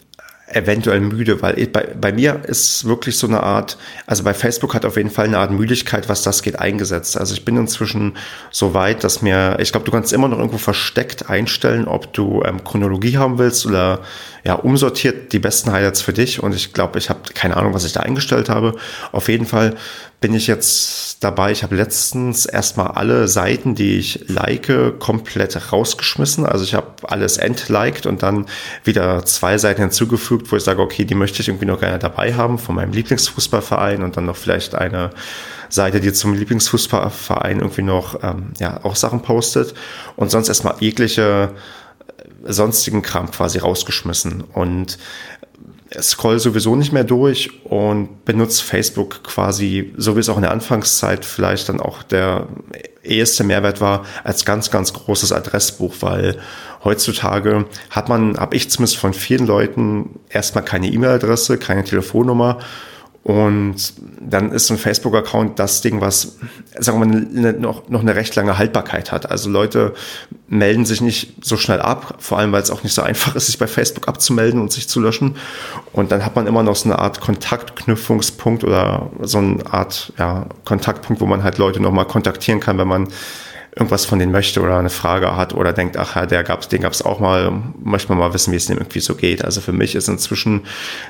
[0.53, 4.85] eventuell müde, weil bei, bei mir ist wirklich so eine Art, also bei Facebook hat
[4.85, 7.17] auf jeden Fall eine Art Müdigkeit, was das geht, eingesetzt.
[7.19, 8.17] Also ich bin inzwischen
[8.51, 12.43] so weit, dass mir, ich glaube, du kannst immer noch irgendwo versteckt einstellen, ob du
[12.45, 14.01] ähm, Chronologie haben willst oder
[14.45, 16.43] ja, umsortiert die besten Highlights für dich.
[16.43, 18.75] Und ich glaube, ich habe keine Ahnung, was ich da eingestellt habe.
[19.13, 19.77] Auf jeden Fall
[20.21, 21.51] bin ich jetzt dabei.
[21.51, 26.45] Ich habe letztens erstmal alle Seiten, die ich like, komplett rausgeschmissen.
[26.45, 28.47] Also ich habe alles entliked und dann
[28.85, 32.35] wieder zwei Seiten hinzugefügt, wo ich sage, okay, die möchte ich irgendwie noch gerne dabei
[32.35, 35.11] haben von meinem Lieblingsfußballverein und dann noch vielleicht eine
[35.71, 39.75] Seite, die zum Lieblingsfußballverein irgendwie noch ähm, ja auch Sachen postet
[40.17, 41.53] und sonst erstmal jegliche
[42.45, 44.99] äh, sonstigen Kram quasi rausgeschmissen und
[46.01, 50.53] scroll sowieso nicht mehr durch und benutze Facebook quasi, so wie es auch in der
[50.53, 52.49] Anfangszeit vielleicht dann auch der
[53.03, 56.39] eheste Mehrwert war, als ganz, ganz großes Adressbuch, weil
[56.85, 62.59] heutzutage hat man, habe ich zumindest von vielen Leuten erstmal keine E-Mail-Adresse, keine Telefonnummer
[63.23, 63.77] und
[64.19, 66.39] dann ist so ein Facebook-Account das Ding, was,
[66.79, 69.31] sagen wir mal, ne, noch, noch eine recht lange Haltbarkeit hat.
[69.31, 69.93] Also Leute
[70.49, 73.47] melden sich nicht so schnell ab, vor allem weil es auch nicht so einfach ist,
[73.47, 75.37] sich bei Facebook abzumelden und sich zu löschen.
[75.93, 80.47] Und dann hat man immer noch so eine Art Kontaktknüpfungspunkt oder so eine Art ja,
[80.65, 83.09] Kontaktpunkt, wo man halt Leute nochmal kontaktieren kann, wenn man
[83.77, 86.83] irgendwas von denen möchte oder eine Frage hat oder denkt, ach ja, der gab's, den
[86.83, 87.53] gab's auch mal,
[87.83, 89.45] möchte man mal wissen, wie es dem irgendwie so geht.
[89.45, 90.67] Also für mich ist inzwischen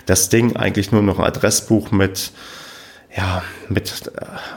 [0.06, 2.32] das Ding eigentlich nur noch ein Adressbuch mit
[3.16, 4.12] ja, mit,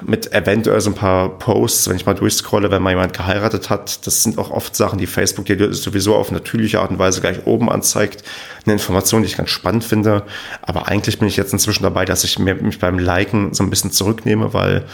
[0.06, 4.06] mit eventuell so ein paar Posts, wenn ich mal durchscrolle, wenn mal jemand geheiratet hat.
[4.06, 7.48] Das sind auch oft Sachen, die Facebook dir sowieso auf natürliche Art und Weise gleich
[7.48, 8.24] oben anzeigt.
[8.64, 10.24] Eine Information, die ich ganz spannend finde.
[10.62, 13.92] Aber eigentlich bin ich jetzt inzwischen dabei, dass ich mich beim Liken so ein bisschen
[13.92, 14.86] zurücknehme, weil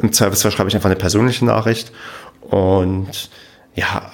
[0.00, 1.92] im Zweifelsfall schreibe ich einfach eine persönliche Nachricht
[2.40, 3.30] und
[3.74, 4.12] ja,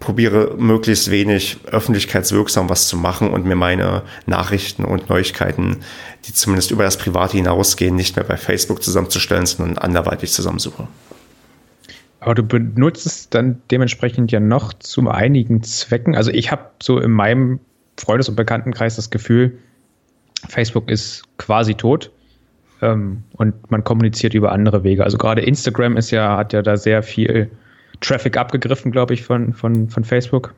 [0.00, 5.78] probiere möglichst wenig öffentlichkeitswirksam was zu machen und mir meine Nachrichten und Neuigkeiten,
[6.24, 10.88] die zumindest über das Private hinausgehen, nicht mehr bei Facebook zusammenzustellen, sondern anderweitig zusammensuche.
[12.18, 16.16] Aber du benutzt es dann dementsprechend ja noch zu einigen Zwecken.
[16.16, 17.60] Also ich habe so in meinem
[17.96, 19.58] Freundes- und Bekanntenkreis das Gefühl,
[20.48, 22.10] Facebook ist quasi tot.
[22.82, 25.04] Ähm, und man kommuniziert über andere Wege.
[25.04, 27.50] Also gerade Instagram ist ja, hat ja da sehr viel
[28.00, 30.54] Traffic abgegriffen, glaube ich, von, von, von Facebook.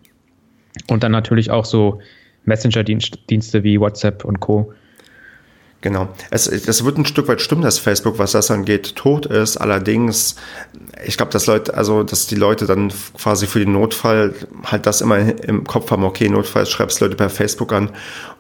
[0.89, 2.01] Und dann natürlich auch so
[2.45, 4.73] Messenger-Dienste wie WhatsApp und Co.
[5.81, 6.09] Genau.
[6.31, 9.59] Es, es wird ein Stück weit stimmen, dass Facebook, was das angeht, tot ist.
[9.59, 10.35] Allerdings,
[11.07, 15.01] ich glaube, dass Leute, also, dass die Leute dann quasi für den Notfall halt das
[15.01, 17.91] immer im Kopf haben, okay, Notfall schreibst Leute per Facebook an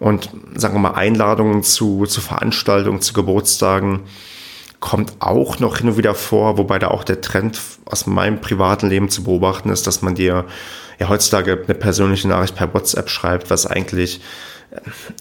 [0.00, 4.00] und sagen wir mal Einladungen zu, zu Veranstaltungen, zu Geburtstagen
[4.80, 8.88] kommt auch noch hin und wieder vor, wobei da auch der Trend aus meinem privaten
[8.88, 10.44] Leben zu beobachten ist, dass man dir
[10.98, 14.20] ja heutzutage eine persönliche Nachricht per WhatsApp schreibt, was eigentlich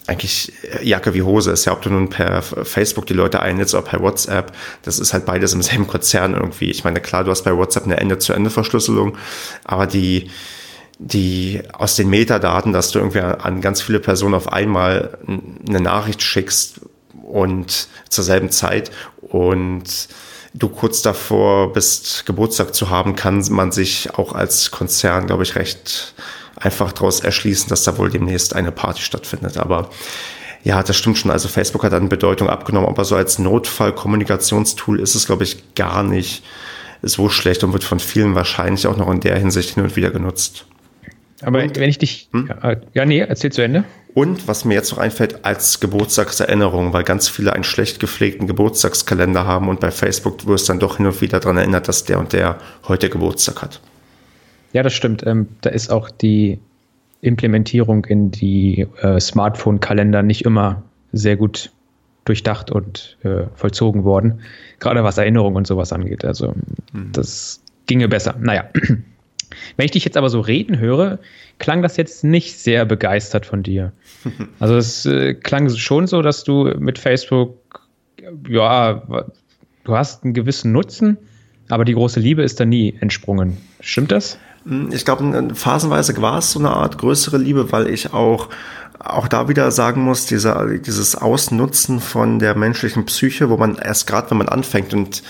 [0.08, 1.66] eigentlich Jacke wie Hose ist.
[1.66, 4.52] Ja, ob du nun per Facebook die Leute einlädst oder per WhatsApp,
[4.84, 6.70] das ist halt beides im selben Konzern irgendwie.
[6.70, 9.18] Ich meine, klar, du hast bei WhatsApp eine Ende-zu-Ende-Verschlüsselung,
[9.64, 10.30] aber die,
[11.00, 15.18] die aus den Metadaten, dass du irgendwie an ganz viele Personen auf einmal
[15.68, 16.82] eine Nachricht schickst
[17.24, 20.10] und zur selben Zeit und
[20.54, 25.56] du kurz davor bist, Geburtstag zu haben, kann man sich auch als Konzern, glaube ich,
[25.56, 26.16] recht
[26.60, 29.58] einfach daraus erschließen, dass da wohl demnächst eine Party stattfindet.
[29.58, 29.90] Aber
[30.64, 31.32] ja, das stimmt schon.
[31.32, 36.04] Also Facebook hat dann Bedeutung abgenommen, aber so als Notfall-Kommunikationstool ist es, glaube ich, gar
[36.04, 36.44] nicht
[37.02, 40.10] so schlecht und wird von vielen wahrscheinlich auch noch in der Hinsicht hin und wieder
[40.10, 40.66] genutzt.
[41.42, 42.30] Aber und, wenn ich dich.
[42.34, 42.50] Hm?
[42.94, 43.84] Ja, nee, erzähl zu Ende.
[44.16, 49.46] Und was mir jetzt noch einfällt, als Geburtstagserinnerung, weil ganz viele einen schlecht gepflegten Geburtstagskalender
[49.46, 52.34] haben und bei Facebook wirst dann doch hin und wieder daran erinnert, dass der und
[52.34, 53.80] der heute Geburtstag hat.
[54.78, 55.26] Ja, das stimmt.
[55.26, 56.60] Ähm, da ist auch die
[57.22, 61.72] Implementierung in die äh, Smartphone-Kalender nicht immer sehr gut
[62.26, 64.42] durchdacht und äh, vollzogen worden.
[64.78, 66.24] Gerade was Erinnerung und sowas angeht.
[66.26, 66.54] Also
[66.94, 67.12] mhm.
[67.12, 68.36] das ginge besser.
[68.40, 68.70] Naja.
[69.78, 71.18] Wenn ich dich jetzt aber so reden höre,
[71.58, 73.94] klang das jetzt nicht sehr begeistert von dir.
[74.60, 77.88] Also es äh, klang schon so, dass du mit Facebook,
[78.48, 79.02] ja,
[79.86, 81.18] du hast einen gewissen Nutzen,
[81.68, 83.58] aber die große Liebe ist da nie entsprungen.
[83.80, 84.38] Stimmt das?
[84.68, 88.50] Hm, ich glaube, phasenweise war es so eine Art größere Liebe, weil ich auch
[89.00, 94.08] auch da wieder sagen muss, dieser, dieses Ausnutzen von der menschlichen Psyche, wo man erst
[94.08, 95.22] gerade, wenn man anfängt und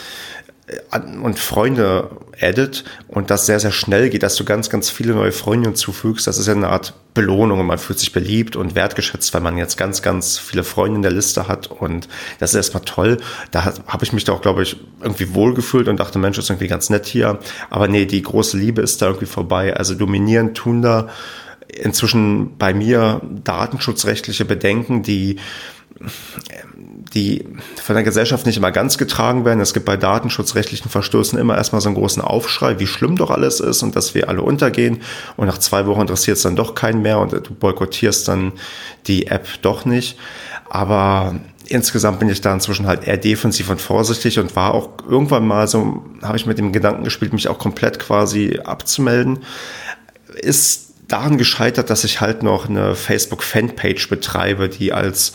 [0.67, 2.09] äh, und Freunde
[2.41, 6.27] addet und das sehr, sehr schnell geht, dass du ganz, ganz viele neue Freunde hinzufügst.
[6.27, 9.57] Das ist ja eine Art Belohnung und man fühlt sich beliebt und wertgeschätzt, weil man
[9.57, 12.07] jetzt ganz, ganz viele Freunde in der Liste hat und
[12.39, 13.17] das ist erstmal toll.
[13.51, 16.89] Da habe ich mich da glaube ich, irgendwie wohlgefühlt und dachte, Mensch, ist irgendwie ganz
[16.89, 17.39] nett hier.
[17.69, 19.75] Aber nee, die große Liebe ist da irgendwie vorbei.
[19.75, 21.09] Also dominieren tun da
[21.67, 25.37] inzwischen bei mir datenschutzrechtliche Bedenken, die
[27.13, 27.45] die
[27.81, 29.59] von der Gesellschaft nicht immer ganz getragen werden.
[29.59, 33.59] Es gibt bei datenschutzrechtlichen Verstößen immer erstmal so einen großen Aufschrei, wie schlimm doch alles
[33.59, 35.01] ist und dass wir alle untergehen.
[35.35, 38.53] Und nach zwei Wochen interessiert es dann doch keinen mehr und du boykottierst dann
[39.07, 40.17] die App doch nicht.
[40.69, 41.35] Aber
[41.67, 45.67] insgesamt bin ich da inzwischen halt eher defensiv und vorsichtig und war auch irgendwann mal
[45.67, 49.39] so, habe ich mit dem Gedanken gespielt, mich auch komplett quasi abzumelden.
[50.35, 55.33] Ist daran gescheitert, dass ich halt noch eine Facebook-Fanpage betreibe, die als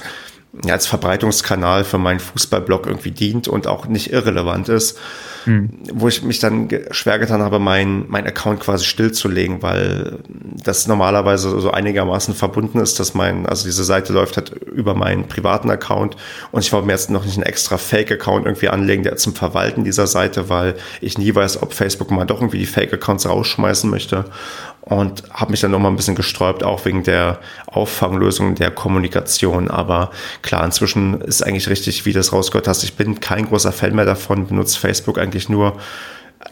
[0.69, 4.99] als Verbreitungskanal für meinen Fußballblog irgendwie dient und auch nicht irrelevant ist,
[5.47, 5.71] mhm.
[5.95, 10.19] wo ich mich dann schwer getan habe, mein, mein Account quasi stillzulegen, weil
[10.63, 15.27] das normalerweise so einigermaßen verbunden ist, dass mein, also diese Seite läuft halt über meinen
[15.27, 16.17] privaten Account
[16.51, 19.85] und ich wollte mir jetzt noch nicht einen extra Fake-Account irgendwie anlegen, der zum Verwalten
[19.85, 24.27] dieser Seite, weil ich nie weiß, ob Facebook mal doch irgendwie die Fake-Accounts rausschmeißen möchte
[24.83, 27.39] und habe mich dann noch mal ein bisschen gesträubt, auch wegen der
[27.73, 29.71] Auffanglösung der Kommunikation.
[29.71, 30.11] Aber
[30.43, 32.85] klar, inzwischen ist eigentlich richtig, wie du das rausgehört hast.
[32.85, 35.77] Ich bin kein großer Fan mehr davon, benutze Facebook eigentlich nur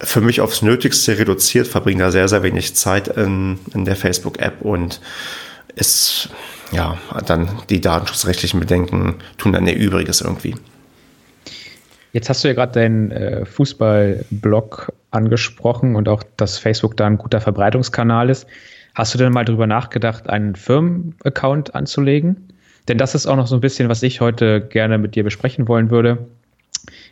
[0.00, 4.62] für mich aufs Nötigste reduziert, verbringe da sehr, sehr wenig Zeit in, in der Facebook-App
[4.62, 5.00] und
[5.74, 6.30] ist,
[6.72, 10.54] ja, dann die datenschutzrechtlichen Bedenken tun dann ihr Übriges irgendwie.
[12.12, 17.18] Jetzt hast du ja gerade deinen äh, Fußball-Blog angesprochen und auch, dass Facebook da ein
[17.18, 18.46] guter Verbreitungskanal ist.
[19.00, 22.36] Hast du denn mal darüber nachgedacht, einen Firmen-Account anzulegen?
[22.86, 25.68] Denn das ist auch noch so ein bisschen, was ich heute gerne mit dir besprechen
[25.68, 26.26] wollen würde.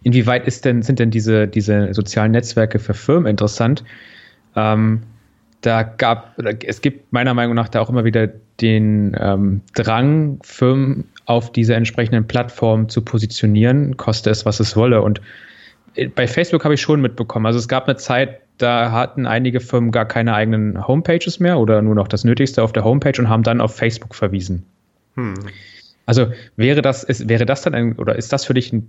[0.02, 3.84] Inwieweit ist denn, sind denn diese, diese sozialen Netzwerke für Firmen interessant?
[4.54, 5.00] Ähm,
[5.62, 8.28] da gab, es gibt meiner Meinung nach da auch immer wieder
[8.60, 15.00] den ähm, Drang, Firmen auf diese entsprechenden Plattformen zu positionieren, koste es, was es wolle.
[15.00, 15.22] Und
[16.14, 17.46] bei Facebook habe ich schon mitbekommen.
[17.46, 21.82] Also es gab eine Zeit, da hatten einige Firmen gar keine eigenen Homepages mehr oder
[21.82, 24.64] nur noch das Nötigste auf der Homepage und haben dann auf Facebook verwiesen.
[25.14, 25.34] Hm.
[26.06, 28.88] Also wäre das, ist, wäre das dann ein, oder ist das für dich ein,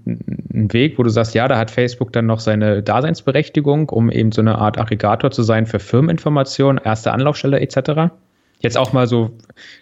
[0.53, 4.31] ein, Weg, wo du sagst, ja, da hat Facebook dann noch seine Daseinsberechtigung, um eben
[4.31, 8.13] so eine Art Aggregator zu sein für Firmeninformationen, erste Anlaufstelle etc.?
[8.61, 9.31] Jetzt auch mal so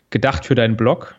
[0.10, 1.16] gedacht für deinen Blog?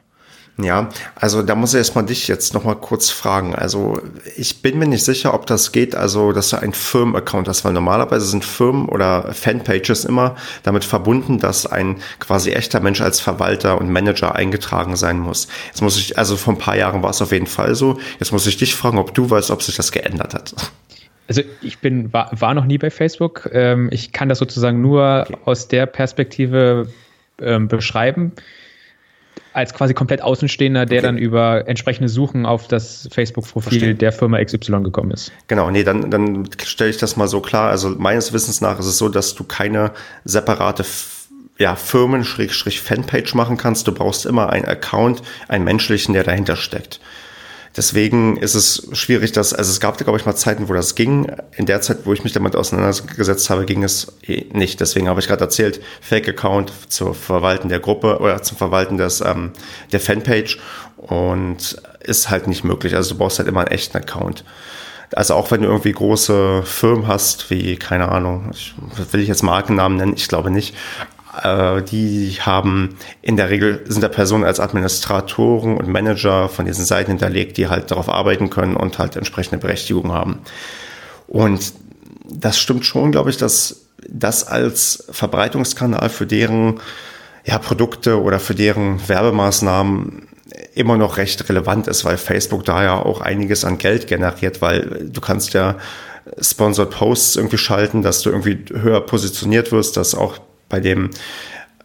[0.61, 3.55] Ja, also da muss ich erstmal dich jetzt nochmal kurz fragen.
[3.55, 4.03] Also
[4.37, 7.73] ich bin mir nicht sicher, ob das geht, also dass du ein Firmenaccount hast, weil
[7.73, 13.81] normalerweise sind Firmen oder Fanpages immer damit verbunden, dass ein quasi echter Mensch als Verwalter
[13.81, 15.47] und Manager eingetragen sein muss.
[15.68, 18.01] Jetzt muss ich, also vor ein paar Jahren war es auf jeden Fall so.
[18.18, 20.55] Jetzt muss ich dich fragen, ob du weißt, ob sich das geändert hat.
[21.29, 23.49] Also ich bin, war, war noch nie bei Facebook.
[23.53, 25.37] Ähm, ich kann das sozusagen nur okay.
[25.44, 26.88] aus der Perspektive
[27.40, 28.33] ähm, beschreiben
[29.59, 31.07] als quasi komplett Außenstehender, der okay.
[31.07, 35.33] dann über entsprechende Suchen auf das Facebook-Profil der Firma XY gekommen ist.
[35.49, 37.71] Genau, nee, dann, dann stelle ich das mal so klar.
[37.71, 39.92] Also meines Wissens nach ist es so, dass du keine
[40.25, 40.85] separate
[41.59, 43.87] ja, Firmen-Fanpage machen kannst.
[43.88, 47.01] Du brauchst immer einen Account, einen menschlichen, der dahinter steckt.
[47.79, 51.31] Deswegen ist es schwierig, dass, also es gab, glaube ich, mal Zeiten, wo das ging.
[51.57, 54.81] In der Zeit, wo ich mich damit auseinandergesetzt habe, ging es eh nicht.
[54.81, 59.53] Deswegen habe ich gerade erzählt, Fake-Account zur Verwalten der Gruppe oder zum Verwalten des, ähm,
[59.93, 60.59] der Fanpage
[60.97, 62.97] und ist halt nicht möglich.
[62.97, 64.45] Also du brauchst halt immer einen echten Account.
[65.14, 68.75] Also auch wenn du irgendwie große Firmen hast, wie, keine Ahnung, ich,
[69.12, 70.14] will ich jetzt Markennamen nennen?
[70.17, 70.75] Ich glaube nicht.
[71.43, 76.85] Äh, die haben in der Regel sind da Personen als Administratoren und Manager von diesen
[76.85, 80.41] Seiten hinterlegt, die halt darauf arbeiten können und halt entsprechende Berechtigung haben.
[81.27, 81.73] Und
[82.25, 86.81] das stimmt schon, glaube ich, dass das als Verbreitungskanal für deren
[87.45, 90.29] ja, Produkte oder für deren Werbemaßnahmen
[90.75, 95.09] immer noch recht relevant ist, weil Facebook da ja auch einiges an Geld generiert, weil
[95.11, 95.77] du kannst ja
[96.41, 101.11] Sponsored Posts irgendwie schalten, dass du irgendwie höher positioniert wirst, dass auch bei dem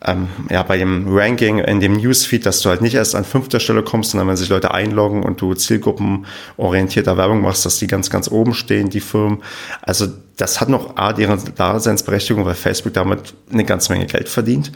[0.06, 3.60] ähm, ja, bei dem Ranking in dem Newsfeed, dass du halt nicht erst an fünfter
[3.60, 8.10] Stelle kommst, sondern wenn sich Leute einloggen und du zielgruppenorientierter Werbung machst, dass die ganz,
[8.10, 9.41] ganz oben stehen, die Firmen.
[9.82, 14.72] Also das hat noch A, deren Daseinsberechtigung, weil Facebook damit eine ganze Menge Geld verdient.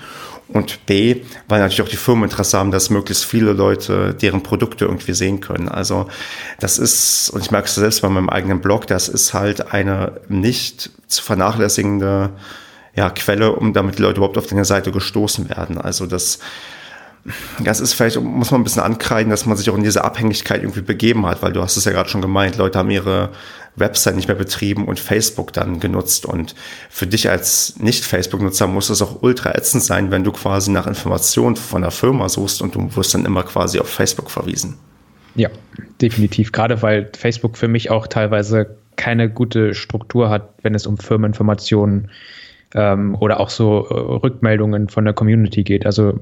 [0.50, 4.86] Und B, weil natürlich auch die Firmen Interesse haben, dass möglichst viele Leute deren Produkte
[4.86, 5.68] irgendwie sehen können.
[5.68, 6.08] Also
[6.62, 10.22] das ist, und ich merke es selbst bei meinem eigenen Blog, das ist halt eine
[10.30, 12.30] nicht zu vernachlässigende
[12.98, 15.78] ja, Quelle, um damit die Leute überhaupt auf deine Seite gestoßen werden.
[15.78, 16.40] Also das,
[17.64, 20.64] das ist vielleicht, muss man ein bisschen ankreiden, dass man sich auch in diese Abhängigkeit
[20.64, 23.30] irgendwie begeben hat, weil du hast es ja gerade schon gemeint, Leute haben ihre
[23.76, 26.26] Website nicht mehr betrieben und Facebook dann genutzt.
[26.26, 26.56] Und
[26.90, 31.56] für dich als Nicht-Facebook-Nutzer muss es auch ultra ätzend sein, wenn du quasi nach Informationen
[31.56, 34.76] von der Firma suchst und du wirst dann immer quasi auf Facebook verwiesen.
[35.36, 35.50] Ja,
[36.02, 36.52] definitiv.
[36.52, 42.10] Gerade weil Facebook für mich auch teilweise keine gute Struktur hat, wenn es um Firmeninformationen
[42.74, 45.86] ähm, oder auch so äh, Rückmeldungen von der Community geht.
[45.86, 46.20] Also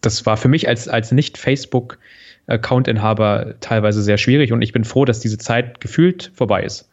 [0.00, 5.20] das war für mich als, als Nicht-Facebook-Account-Inhaber teilweise sehr schwierig und ich bin froh, dass
[5.20, 6.88] diese Zeit gefühlt vorbei ist.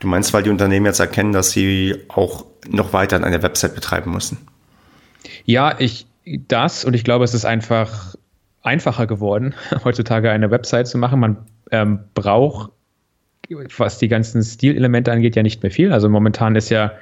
[0.00, 3.74] Du meinst, weil die Unternehmen jetzt erkennen, dass sie auch noch weiter an einer Website
[3.74, 4.36] betreiben müssen?
[5.44, 6.06] Ja, ich
[6.48, 8.14] das und ich glaube, es ist einfach
[8.62, 11.20] einfacher geworden, heutzutage eine Website zu machen.
[11.20, 11.36] Man
[11.70, 12.70] ähm, braucht,
[13.76, 15.92] was die ganzen Stilelemente angeht, ja nicht mehr viel.
[15.92, 16.92] Also momentan ist ja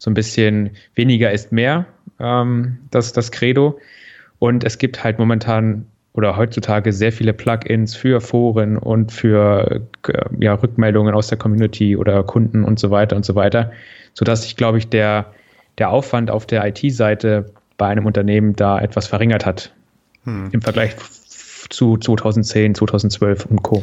[0.00, 1.86] so ein bisschen weniger ist mehr
[2.18, 3.78] ähm, das, das Credo.
[4.38, 10.22] Und es gibt halt momentan oder heutzutage sehr viele Plugins für Foren und für äh,
[10.40, 13.70] ja, Rückmeldungen aus der Community oder Kunden und so weiter und so weiter,
[14.14, 15.26] sodass sich, glaube ich, der,
[15.78, 19.72] der Aufwand auf der IT-Seite bei einem Unternehmen da etwas verringert hat
[20.24, 20.48] hm.
[20.50, 20.96] im Vergleich
[21.68, 23.82] zu 2010, 2012 und Co.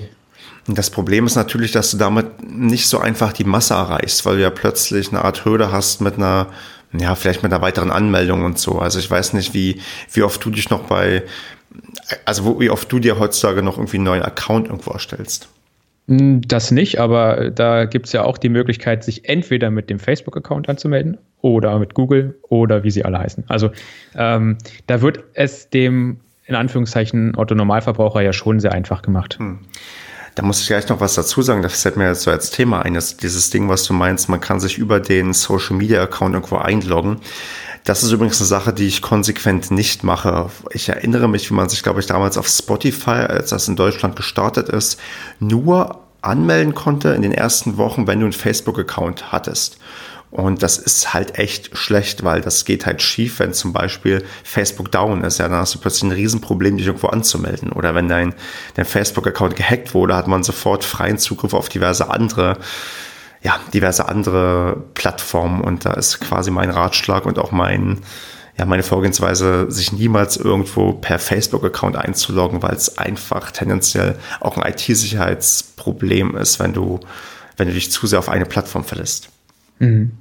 [0.68, 4.42] Das Problem ist natürlich, dass du damit nicht so einfach die Masse erreichst, weil du
[4.42, 6.48] ja plötzlich eine Art Hürde hast mit einer,
[6.92, 8.80] ja, vielleicht mit einer weiteren Anmeldung und so.
[8.80, 11.24] Also ich weiß nicht, wie, wie oft du dich noch bei,
[12.26, 15.48] also wie oft du dir heutzutage noch irgendwie einen neuen Account irgendwo erstellst.
[16.10, 20.00] Hm, das nicht, aber da gibt es ja auch die Möglichkeit, sich entweder mit dem
[20.00, 23.46] Facebook-Account anzumelden oder mit Google oder wie sie alle heißen.
[23.48, 23.72] Also
[24.16, 29.38] ähm, da wird es dem in Anführungszeichen Otto Normalverbraucher ja schon sehr einfach gemacht.
[29.38, 29.60] Hm.
[30.38, 31.64] Da muss ich gleich noch was dazu sagen.
[31.64, 32.94] Das fällt mir jetzt so als Thema ein.
[32.94, 36.58] Das, dieses Ding, was du meinst, man kann sich über den Social Media Account irgendwo
[36.58, 37.22] einloggen.
[37.86, 40.52] Das ist übrigens eine Sache, die ich konsequent nicht mache.
[40.74, 44.16] Ich erinnere mich, wie man sich, glaube ich, damals auf Spotify, als das in Deutschland
[44.16, 45.00] gestartet ist,
[45.40, 49.80] nur anmelden konnte in den ersten Wochen, wenn du einen Facebook-Account hattest.
[50.30, 54.92] Und das ist halt echt schlecht, weil das geht halt schief, wenn zum Beispiel Facebook
[54.92, 55.38] down ist.
[55.38, 57.72] Ja, dann hast du plötzlich ein Riesenproblem, dich irgendwo anzumelden.
[57.72, 58.34] Oder wenn dein,
[58.76, 62.58] dein Facebook-Account gehackt wurde, hat man sofort freien Zugriff auf diverse andere,
[63.42, 65.62] ja, diverse andere Plattformen.
[65.62, 68.02] Und da ist quasi mein Ratschlag und auch mein,
[68.58, 74.70] ja, meine Vorgehensweise, sich niemals irgendwo per Facebook-Account einzuloggen, weil es einfach tendenziell auch ein
[74.70, 77.00] IT-Sicherheitsproblem ist, wenn du,
[77.56, 79.30] wenn du dich zu sehr auf eine Plattform verlässt.
[79.80, 80.12] Mhm.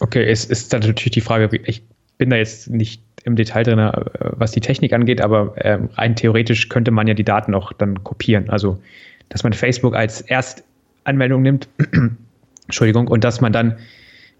[0.00, 1.82] Okay, es ist dann natürlich die Frage, ich
[2.18, 6.16] bin da jetzt nicht im Detail drin, äh, was die Technik angeht, aber äh, rein
[6.16, 8.48] theoretisch könnte man ja die Daten auch dann kopieren.
[8.50, 8.80] Also,
[9.28, 11.68] dass man Facebook als Erstanmeldung nimmt,
[12.66, 13.76] Entschuldigung, und dass man dann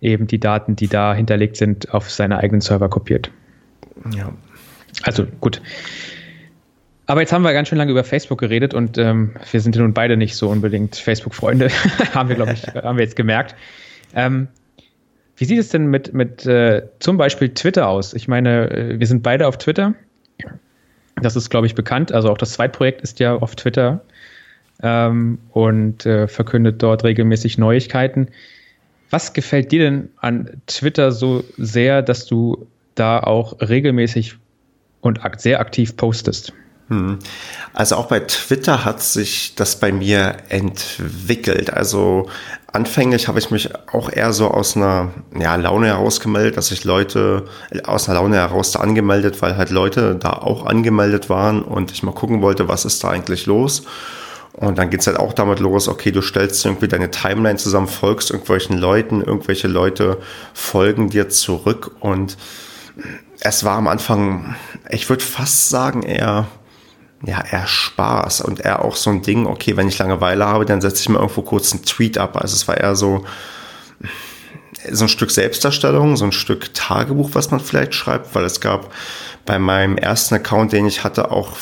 [0.01, 3.31] eben die Daten, die da hinterlegt sind, auf seine eigenen Server kopiert.
[4.14, 4.33] Ja.
[5.03, 5.61] Also gut.
[7.09, 9.81] Aber jetzt haben wir ganz schön lange über Facebook geredet und ähm, wir sind ja
[9.81, 11.71] nun beide nicht so unbedingt Facebook-Freunde,
[12.14, 13.57] haben wir, glaube ich, haben wir jetzt gemerkt.
[14.14, 14.49] Ähm,
[15.38, 18.12] wie sieht es denn mit, mit äh, zum Beispiel Twitter aus?
[18.12, 19.94] Ich meine, äh, wir sind beide auf Twitter.
[21.23, 22.12] Das ist, glaube ich, bekannt.
[22.12, 24.03] Also auch das Zweitprojekt ist ja auf Twitter
[24.83, 28.29] ähm, und äh, verkündet dort regelmäßig Neuigkeiten.
[29.09, 32.66] Was gefällt dir denn an Twitter so sehr, dass du
[32.97, 34.37] da auch regelmäßig
[35.01, 36.53] und sehr aktiv postest?
[36.88, 37.18] Hm.
[37.74, 41.70] Also auch bei Twitter hat sich das bei mir entwickelt.
[41.72, 42.29] Also
[42.72, 46.85] anfänglich habe ich mich auch eher so aus einer ja, Laune heraus gemeldet, dass sich
[46.85, 47.44] Leute
[47.85, 52.03] aus einer Laune heraus da angemeldet, weil halt Leute da auch angemeldet waren und ich
[52.03, 53.83] mal gucken wollte, was ist da eigentlich los.
[54.53, 58.31] Und dann geht's halt auch damit los, okay, du stellst irgendwie deine Timeline zusammen, folgst
[58.31, 60.18] irgendwelchen Leuten, irgendwelche Leute
[60.53, 62.37] folgen dir zurück und
[63.40, 64.57] es war am Anfang,
[64.90, 66.48] ich würde fast sagen, eher
[67.24, 70.81] ja, eher Spaß und eher auch so ein Ding, okay, wenn ich Langeweile habe, dann
[70.81, 72.37] setze ich mir irgendwo kurz einen Tweet ab.
[72.37, 73.24] Also es war eher so,
[74.90, 78.92] so ein Stück Selbstdarstellung, so ein Stück Tagebuch, was man vielleicht schreibt, weil es gab
[79.46, 81.57] bei meinem ersten Account, den ich hatte, auch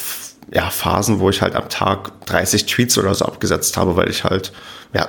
[0.53, 4.25] ja, Phasen, wo ich halt am Tag 30 Tweets oder so abgesetzt habe, weil ich
[4.25, 4.53] halt
[4.95, 5.09] ja,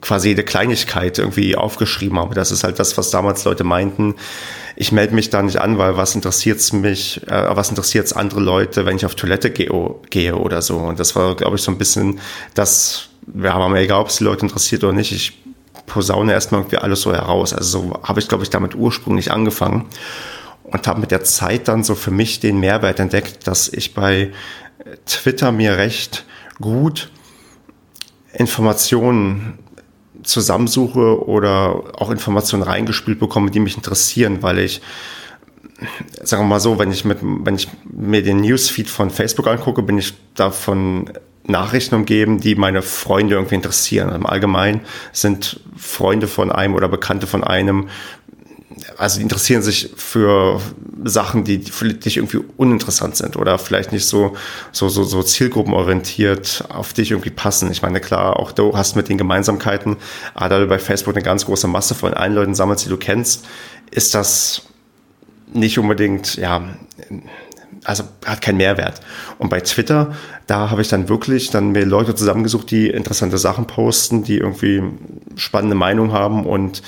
[0.00, 2.34] quasi jede Kleinigkeit irgendwie aufgeschrieben habe.
[2.34, 4.14] Das ist halt das, was damals Leute meinten.
[4.74, 8.86] Ich melde mich da nicht an, weil was interessiert's mich, äh, was interessiert's andere Leute,
[8.86, 9.70] wenn ich auf Toilette gehe,
[10.10, 10.78] gehe oder so.
[10.78, 12.20] Und das war, glaube ich, so ein bisschen
[12.54, 15.12] das, ja, war mir egal, ob es die Leute interessiert oder nicht.
[15.12, 15.38] Ich
[15.86, 17.52] posaune erstmal irgendwie alles so heraus.
[17.52, 19.86] Also so habe ich, glaube ich, damit ursprünglich angefangen
[20.64, 24.32] und habe mit der Zeit dann so für mich den Mehrwert entdeckt, dass ich bei
[25.06, 26.24] Twitter mir recht
[26.60, 27.10] gut
[28.32, 29.58] Informationen
[30.22, 34.80] zusammensuche oder auch Informationen reingespielt bekomme, die mich interessieren, weil ich,
[36.22, 39.82] sagen wir mal so, wenn ich mit, wenn ich mir den Newsfeed von Facebook angucke,
[39.82, 41.10] bin ich davon
[41.44, 44.14] Nachrichten umgeben, die meine Freunde irgendwie interessieren.
[44.14, 44.80] Im Allgemeinen
[45.12, 47.88] sind Freunde von einem oder Bekannte von einem
[48.98, 50.60] also die interessieren sich für
[51.04, 54.36] Sachen, die für dich irgendwie uninteressant sind oder vielleicht nicht so,
[54.70, 57.70] so, so, so zielgruppenorientiert auf dich irgendwie passen.
[57.70, 59.96] Ich meine, klar, auch du hast mit den Gemeinsamkeiten,
[60.34, 62.96] aber da du bei Facebook eine ganz große Masse von allen Leuten sammelst, die du
[62.96, 63.44] kennst,
[63.90, 64.62] ist das
[65.52, 66.62] nicht unbedingt, ja,
[67.84, 69.00] also hat keinen Mehrwert.
[69.38, 70.14] Und bei Twitter,
[70.46, 74.82] da habe ich dann wirklich dann mir Leute zusammengesucht, die interessante Sachen posten, die irgendwie
[75.36, 76.82] spannende Meinung haben und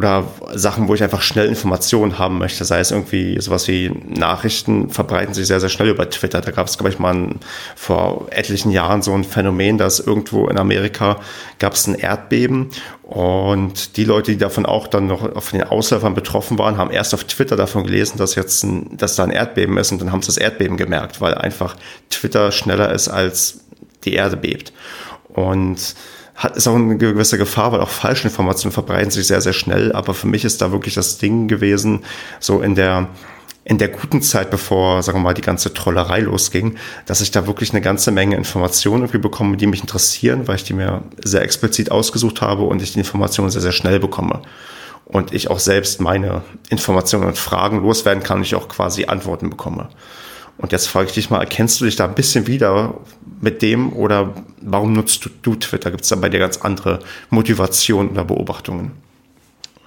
[0.00, 0.24] oder
[0.54, 5.34] Sachen, wo ich einfach schnell Informationen haben möchte, sei es irgendwie sowas wie Nachrichten verbreiten
[5.34, 6.40] sich sehr, sehr schnell über Twitter.
[6.40, 7.40] Da gab es, glaube ich, mal ein,
[7.76, 11.18] vor etlichen Jahren so ein Phänomen, dass irgendwo in Amerika
[11.58, 12.70] gab es ein Erdbeben
[13.02, 17.12] und die Leute, die davon auch dann noch auf den Ausläufern betroffen waren, haben erst
[17.12, 20.22] auf Twitter davon gelesen, dass jetzt ein, dass da ein Erdbeben ist und dann haben
[20.22, 21.76] sie das Erdbeben gemerkt, weil einfach
[22.08, 23.64] Twitter schneller ist als
[24.04, 24.72] die Erde bebt.
[25.28, 25.94] Und
[26.40, 29.92] hat, ist auch eine gewisse Gefahr, weil auch falsche Informationen verbreiten sich sehr, sehr schnell.
[29.92, 32.00] Aber für mich ist da wirklich das Ding gewesen,
[32.40, 33.08] so in der,
[33.64, 37.46] in der guten Zeit, bevor, sagen wir mal, die ganze Trollerei losging, dass ich da
[37.46, 41.42] wirklich eine ganze Menge Informationen irgendwie bekomme, die mich interessieren, weil ich die mir sehr
[41.42, 44.40] explizit ausgesucht habe und ich die Informationen sehr, sehr schnell bekomme.
[45.04, 49.50] Und ich auch selbst meine Informationen und Fragen loswerden kann und ich auch quasi Antworten
[49.50, 49.90] bekomme.
[50.60, 53.00] Und jetzt frage ich dich mal, erkennst du dich da ein bisschen wieder
[53.40, 55.90] mit dem oder warum nutzt du, du Twitter?
[55.90, 56.98] Gibt es da bei dir ganz andere
[57.30, 58.92] Motivationen oder Beobachtungen?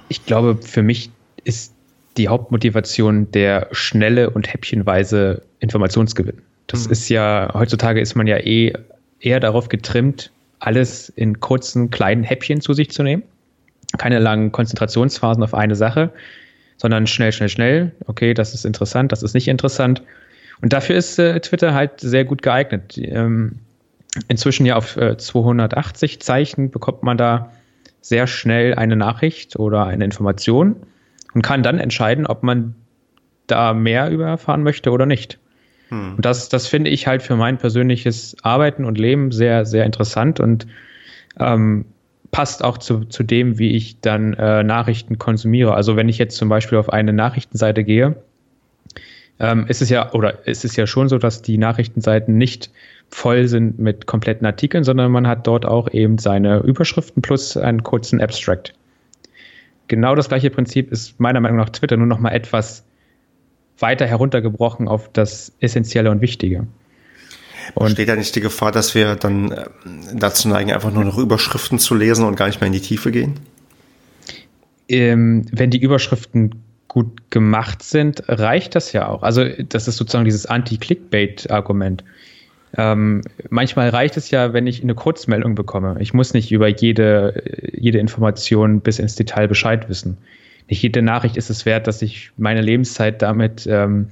[0.10, 1.12] Ich glaube, für mich
[1.44, 1.74] ist
[2.18, 6.42] die Hauptmotivation der schnelle und häppchenweise Informationsgewinn.
[6.68, 6.92] Das mhm.
[6.92, 8.74] ist ja, heutzutage ist man ja eh
[9.20, 13.24] eher darauf getrimmt, alles in kurzen, kleinen Häppchen zu sich zu nehmen.
[13.98, 16.12] Keine langen Konzentrationsphasen auf eine Sache,
[16.78, 17.92] sondern schnell, schnell, schnell.
[18.08, 20.02] Okay, das ist interessant, das ist nicht interessant.
[20.64, 22.97] Und dafür ist äh, Twitter halt sehr gut geeignet.
[22.97, 23.59] Ähm,
[24.30, 27.51] inzwischen ja auf äh, 280 Zeichen bekommt man da
[27.99, 30.78] sehr schnell eine Nachricht oder eine Information
[31.34, 32.76] und kann dann entscheiden, ob man
[33.47, 35.38] da mehr über erfahren möchte oder nicht.
[35.89, 36.16] Hm.
[36.16, 40.39] Und das, das finde ich halt für mein persönliches Arbeiten und Leben sehr, sehr interessant
[40.39, 40.66] und
[41.41, 41.84] ähm,
[42.32, 45.74] passt auch zu, zu dem, wie ich dann äh, Nachrichten konsumiere.
[45.74, 48.16] Also wenn ich jetzt zum Beispiel auf eine Nachrichtenseite gehe,
[49.40, 52.72] ähm, ist es ja, oder ist es ja schon so, dass die Nachrichtenseiten nicht
[53.10, 57.84] voll sind mit kompletten Artikeln, sondern man hat dort auch eben seine Überschriften plus einen
[57.84, 58.74] kurzen Abstract.
[59.88, 62.84] Genau das gleiche Prinzip ist meiner Meinung nach Twitter nur noch mal etwas
[63.80, 66.68] weiter heruntergebrochen auf das Essentielle und Wichtige.
[67.76, 69.66] Und Steht da nicht die Gefahr, dass wir dann äh,
[70.14, 73.12] dazu neigen, einfach nur noch Überschriften zu lesen und gar nicht mehr in die Tiefe
[73.12, 73.40] gehen?
[74.90, 76.56] Ähm, wenn die Überschriften
[76.94, 79.24] gut gemacht sind, reicht das ja auch.
[79.24, 82.04] Also das ist sozusagen dieses Anti-Clickbait-Argument.
[82.78, 85.96] Ähm, manchmal reicht es ja, wenn ich eine Kurzmeldung bekomme.
[86.00, 90.18] Ich muss nicht über jede, jede Information bis ins Detail Bescheid wissen.
[90.70, 94.10] Nicht jede Nachricht ist es wert, dass ich meine Lebenszeit damit ähm,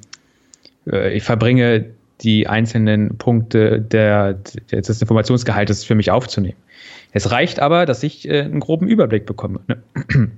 [0.91, 1.85] äh, ich verbringe,
[2.21, 4.33] die einzelnen Punkte der,
[4.71, 6.57] des Informationsgehaltes für mich aufzunehmen.
[7.11, 9.59] Es reicht aber, dass ich äh, einen groben Überblick bekomme.
[9.67, 10.31] Ne?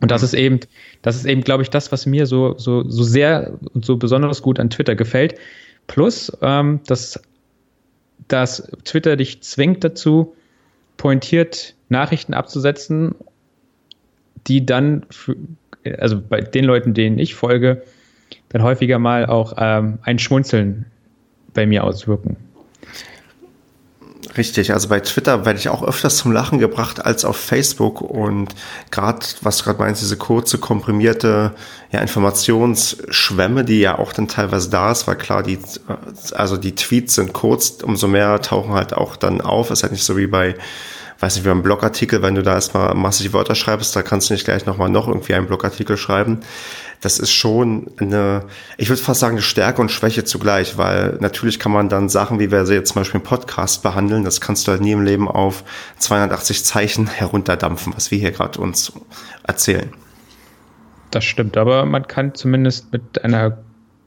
[0.00, 0.60] Und das ist eben,
[1.02, 4.42] das ist eben, glaube ich, das, was mir so, so, so sehr und so besonders
[4.42, 5.36] gut an Twitter gefällt.
[5.86, 7.20] Plus, ähm, dass,
[8.28, 10.34] dass Twitter dich zwingt dazu,
[10.96, 13.14] pointiert Nachrichten abzusetzen,
[14.46, 15.36] die dann, für,
[15.98, 17.82] also bei den Leuten, denen ich folge,
[18.50, 20.86] dann häufiger mal auch ähm, ein Schmunzeln
[21.54, 22.36] bei mir auswirken.
[24.36, 28.54] Richtig, also bei Twitter werde ich auch öfters zum Lachen gebracht als auf Facebook und
[28.90, 31.54] gerade, was du gerade meinst, diese kurze, komprimierte
[31.90, 35.58] ja, Informationsschwemme, die ja auch dann teilweise da ist, weil klar, die,
[36.32, 39.70] also die Tweets sind kurz, umso mehr tauchen halt auch dann auf.
[39.70, 40.56] Ist halt nicht so wie bei
[41.18, 44.34] weiß nicht, wie ein Blogartikel, wenn du da erstmal massig Wörter schreibst, da kannst du
[44.34, 46.40] nicht gleich nochmal noch irgendwie einen Blogartikel schreiben.
[47.00, 48.44] Das ist schon eine,
[48.76, 52.38] ich würde fast sagen, eine Stärke und Schwäche zugleich, weil natürlich kann man dann Sachen,
[52.38, 55.04] wie wir sie jetzt zum Beispiel im Podcast behandeln, das kannst du halt nie im
[55.04, 55.64] Leben auf
[55.98, 58.92] 280 Zeichen herunterdampfen, was wir hier gerade uns
[59.46, 59.90] erzählen.
[61.10, 63.58] Das stimmt, aber man kann zumindest mit einer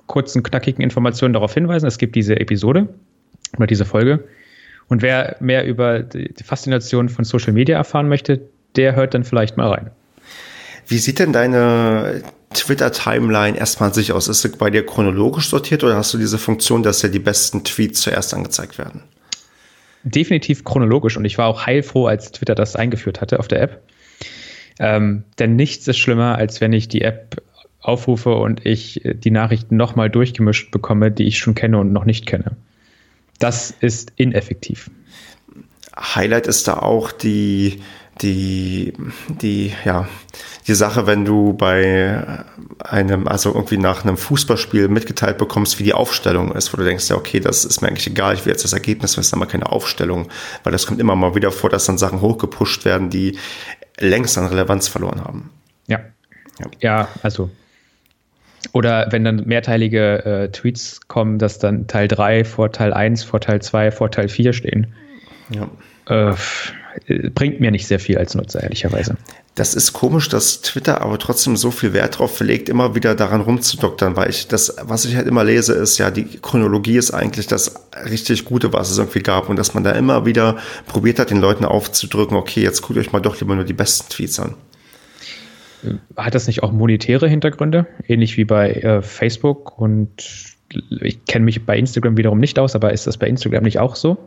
[0.08, 2.90] kurzen, knackigen Information darauf hinweisen, es gibt diese Episode
[3.58, 4.26] oder diese Folge
[4.90, 8.42] und wer mehr über die Faszination von Social Media erfahren möchte,
[8.76, 9.92] der hört dann vielleicht mal rein.
[10.88, 12.24] Wie sieht denn deine
[12.54, 14.28] Twitter-Timeline erstmal sich aus?
[14.28, 17.64] Ist sie bei dir chronologisch sortiert oder hast du diese Funktion, dass dir die besten
[17.64, 19.04] Tweets zuerst angezeigt werden?
[20.04, 23.84] Definitiv chronologisch und ich war auch heilfroh, als Twitter das eingeführt hatte auf der App.
[24.80, 27.43] Ähm, denn nichts ist schlimmer, als wenn ich die App
[27.82, 32.26] aufrufe und ich die Nachrichten nochmal durchgemischt bekomme, die ich schon kenne und noch nicht
[32.26, 32.56] kenne.
[33.39, 34.89] Das ist ineffektiv.
[35.97, 37.82] Highlight ist da auch die,
[38.22, 38.94] die,
[39.28, 40.08] die, ja,
[40.68, 42.24] die Sache, wenn du bei
[42.80, 47.10] einem, also irgendwie nach einem Fußballspiel mitgeteilt bekommst, wie die Aufstellung ist, wo du denkst,
[47.10, 49.72] ja, okay, das ist mir eigentlich egal, ich will jetzt das Ergebnis wissen, aber keine
[49.72, 50.30] Aufstellung,
[50.64, 53.38] weil das kommt immer mal wieder vor, dass dann Sachen hochgepusht werden, die
[53.98, 55.50] längst an Relevanz verloren haben.
[55.88, 56.00] Ja.
[56.60, 57.50] Ja, ja also.
[58.74, 63.40] Oder wenn dann mehrteilige äh, Tweets kommen, dass dann Teil 3 vor Teil 1, vor
[63.40, 64.94] Teil 2, vor Teil 4 stehen.
[65.50, 65.70] Ja.
[66.10, 66.36] Äh,
[67.34, 69.18] bringt mir nicht sehr viel als Nutzer, ehrlicherweise.
[69.55, 73.41] Das ist komisch, dass Twitter aber trotzdem so viel Wert darauf verlegt, immer wieder daran
[73.41, 77.47] rumzudoktern, weil ich das, was ich halt immer lese, ist ja, die Chronologie ist eigentlich
[77.47, 77.76] das
[78.10, 81.41] richtig Gute, was es irgendwie gab und dass man da immer wieder probiert hat, den
[81.41, 84.53] Leuten aufzudrücken, okay, jetzt guckt euch mal doch lieber nur die besten Tweets an.
[86.16, 90.55] Hat das nicht auch monetäre Hintergründe, ähnlich wie bei äh, Facebook und
[91.01, 93.95] ich kenne mich bei Instagram wiederum nicht aus, aber ist das bei Instagram nicht auch
[93.95, 94.18] so?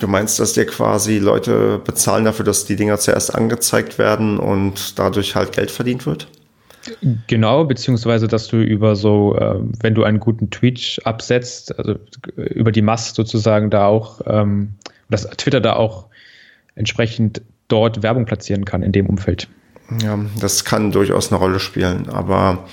[0.00, 4.98] Du meinst, dass dir quasi Leute bezahlen dafür, dass die Dinger zuerst angezeigt werden und
[4.98, 6.28] dadurch halt Geld verdient wird?
[7.26, 11.96] Genau, beziehungsweise, dass du über so, äh, wenn du einen guten Tweet absetzt, also
[12.36, 14.74] über die Mast sozusagen da auch, ähm,
[15.10, 16.06] dass Twitter da auch
[16.74, 19.48] entsprechend dort Werbung platzieren kann in dem Umfeld.
[20.02, 22.64] Ja, das kann durchaus eine Rolle spielen, aber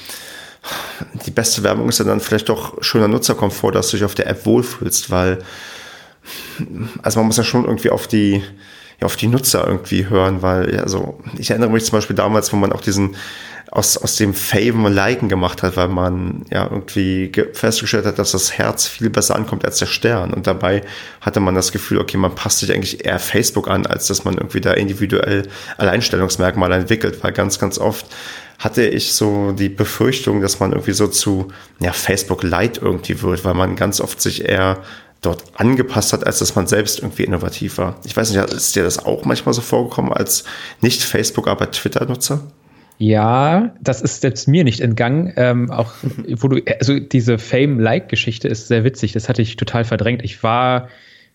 [1.25, 4.27] die beste Werbung ist ja dann vielleicht doch schöner Nutzerkomfort, dass du dich auf der
[4.27, 5.39] App wohlfühlst, weil
[7.01, 8.43] also man muss ja schon irgendwie auf die,
[8.99, 12.57] ja, auf die Nutzer irgendwie hören, weil, also, ich erinnere mich zum Beispiel damals, wo
[12.57, 13.15] man auch diesen,
[13.71, 18.57] aus, aus dem Faven Liken gemacht hat, weil man ja irgendwie festgestellt hat, dass das
[18.57, 20.33] Herz viel besser ankommt als der Stern.
[20.33, 20.81] Und dabei
[21.19, 24.35] hatte man das Gefühl, okay, man passt sich eigentlich eher Facebook an, als dass man
[24.35, 25.47] irgendwie da individuell
[25.77, 28.05] Alleinstellungsmerkmale entwickelt, weil ganz, ganz oft
[28.59, 31.49] hatte ich so die Befürchtung, dass man irgendwie so zu
[31.79, 34.77] ja, Facebook Light irgendwie wird, weil man ganz oft sich eher
[35.25, 37.95] dort angepasst hat, als dass man selbst irgendwie innovativ war.
[38.05, 40.45] Ich weiß nicht, ist dir das auch manchmal so vorgekommen als
[40.81, 42.41] nicht Facebook, aber Twitter-Nutzer?
[42.97, 45.33] Ja, das ist selbst mir nicht entgangen.
[45.35, 45.93] Ähm, auch
[46.37, 49.11] wo du, also diese Fame-Like-Geschichte ist sehr witzig.
[49.11, 50.23] Das hatte ich total verdrängt.
[50.23, 50.87] Ich war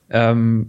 [0.08, 0.68] ähm,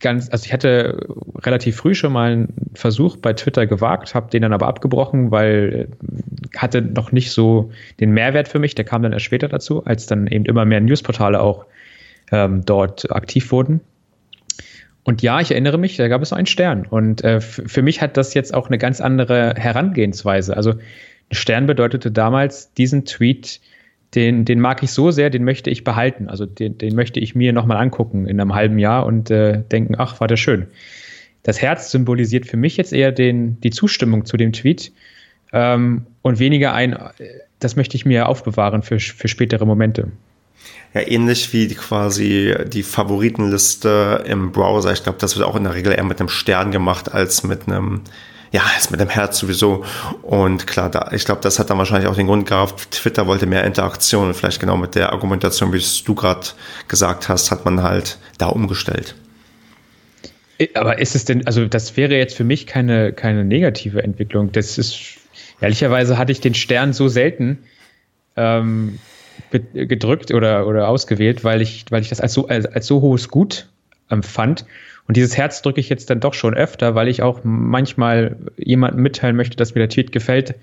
[0.00, 1.06] ganz, also ich hatte
[1.38, 5.88] relativ früh schon mal einen Versuch bei Twitter gewagt, habe den dann aber abgebrochen, weil
[5.88, 7.70] äh, hatte noch nicht so
[8.00, 8.74] den Mehrwert für mich.
[8.74, 11.64] Der kam dann erst später dazu, als dann eben immer mehr Newsportale auch
[12.32, 13.80] ähm, dort aktiv wurden.
[15.02, 16.86] Und ja, ich erinnere mich, da gab es einen Stern.
[16.86, 20.56] Und äh, für mich hat das jetzt auch eine ganz andere Herangehensweise.
[20.56, 23.60] Also ein Stern bedeutete damals diesen Tweet,
[24.14, 26.28] den, den mag ich so sehr, den möchte ich behalten.
[26.28, 29.94] Also den, den möchte ich mir nochmal angucken in einem halben Jahr und äh, denken,
[29.96, 30.66] ach, war der schön.
[31.42, 34.92] Das Herz symbolisiert für mich jetzt eher den, die Zustimmung zu dem Tweet
[35.52, 37.08] ähm, und weniger ein, äh,
[37.60, 40.08] das möchte ich mir aufbewahren für, für spätere Momente.
[40.92, 44.92] Ja, ähnlich wie quasi die Favoritenliste im Browser.
[44.92, 47.68] Ich glaube, das wird auch in der Regel eher mit einem Stern gemacht als mit
[47.68, 48.00] einem,
[48.50, 49.84] ja, als mit einem Herz sowieso.
[50.22, 53.46] Und klar, da, ich glaube, das hat dann wahrscheinlich auch den Grund gehabt, Twitter wollte
[53.46, 56.48] mehr Interaktion und vielleicht genau mit der Argumentation, wie du gerade
[56.88, 59.14] gesagt hast, hat man halt da umgestellt.
[60.74, 64.50] Aber ist es denn, also das wäre jetzt für mich keine, keine negative Entwicklung.
[64.50, 65.18] Das ist,
[65.60, 67.58] ehrlicherweise hatte ich den Stern so selten,
[68.36, 68.98] ähm,
[69.72, 73.28] gedrückt oder, oder ausgewählt, weil ich, weil ich das als so, als, als so hohes
[73.28, 73.68] Gut
[74.08, 74.64] empfand.
[75.06, 79.02] Und dieses Herz drücke ich jetzt dann doch schon öfter, weil ich auch manchmal jemandem
[79.02, 80.54] mitteilen möchte, dass mir der Tweet gefällt,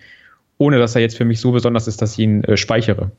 [0.58, 3.12] ohne dass er jetzt für mich so besonders ist, dass ich ihn äh, speichere.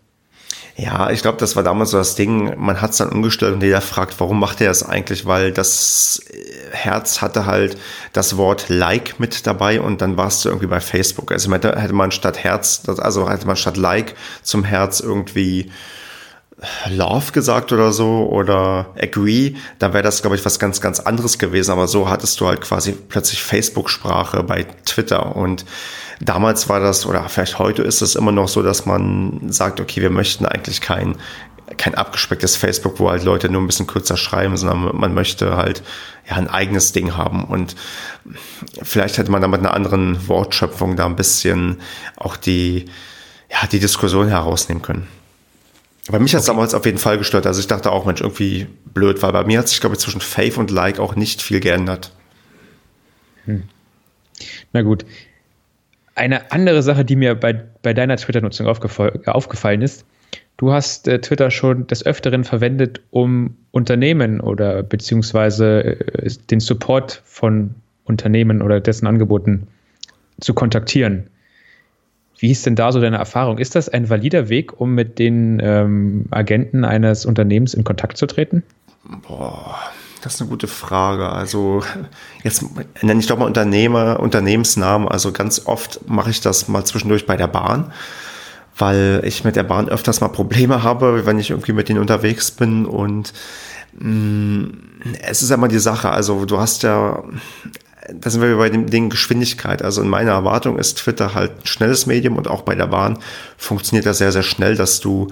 [0.80, 3.62] Ja, ich glaube, das war damals so das Ding, man hat es dann umgestellt und
[3.64, 5.26] jeder fragt, warum macht er das eigentlich?
[5.26, 6.22] Weil das
[6.70, 7.76] Herz hatte halt
[8.12, 11.32] das Wort Like mit dabei und dann warst du irgendwie bei Facebook.
[11.32, 14.14] Also hätte man statt Herz, also hätte man statt Like
[14.44, 15.72] zum Herz irgendwie
[16.88, 21.38] Love gesagt oder so oder Agree, dann wäre das, glaube ich, was ganz, ganz anderes
[21.38, 21.72] gewesen.
[21.72, 25.64] Aber so hattest du halt quasi plötzlich Facebook-Sprache bei Twitter und
[26.20, 30.02] damals war das, oder vielleicht heute ist es immer noch so, dass man sagt, okay,
[30.02, 31.16] wir möchten eigentlich kein,
[31.76, 35.82] kein abgespecktes Facebook, wo halt Leute nur ein bisschen kürzer schreiben, sondern man möchte halt
[36.28, 37.76] ja ein eigenes Ding haben und
[38.82, 41.80] vielleicht hätte man da mit einer anderen Wortschöpfung da ein bisschen
[42.16, 42.86] auch die,
[43.50, 45.06] ja, die Diskussion herausnehmen können.
[46.10, 46.56] Bei mich hat es okay.
[46.56, 47.46] damals auf jeden Fall gestört.
[47.46, 50.22] Also ich dachte auch, Mensch, irgendwie blöd, weil bei mir hat sich, glaube ich, zwischen
[50.22, 52.12] Faith und Like auch nicht viel geändert.
[53.44, 53.64] Hm.
[54.72, 55.04] Na gut.
[56.18, 57.52] Eine andere Sache, die mir bei,
[57.82, 60.04] bei deiner Twitter-Nutzung aufgefall, aufgefallen ist,
[60.56, 67.22] du hast äh, Twitter schon des Öfteren verwendet, um Unternehmen oder beziehungsweise äh, den Support
[67.24, 69.68] von Unternehmen oder dessen Angeboten
[70.40, 71.28] zu kontaktieren.
[72.38, 73.58] Wie ist denn da so deine Erfahrung?
[73.58, 78.26] Ist das ein valider Weg, um mit den ähm, Agenten eines Unternehmens in Kontakt zu
[78.26, 78.62] treten?
[79.26, 79.78] Boah,
[80.22, 81.28] das ist eine gute Frage.
[81.28, 81.82] Also
[82.42, 82.64] jetzt
[83.02, 85.08] nenne ich doch mal Unternehmer, Unternehmensnamen.
[85.08, 87.92] Also ganz oft mache ich das mal zwischendurch bei der Bahn,
[88.76, 92.50] weil ich mit der Bahn öfters mal Probleme habe, wenn ich irgendwie mit denen unterwegs
[92.50, 93.32] bin und
[93.98, 94.72] mh, mm,
[95.22, 96.10] es ist immer die Sache.
[96.10, 97.22] Also du hast ja
[98.12, 99.82] da sind wir bei dem Ding Geschwindigkeit.
[99.82, 103.18] Also in meiner Erwartung ist Twitter halt ein schnelles Medium und auch bei der Bahn
[103.56, 105.28] funktioniert das sehr, sehr schnell, dass du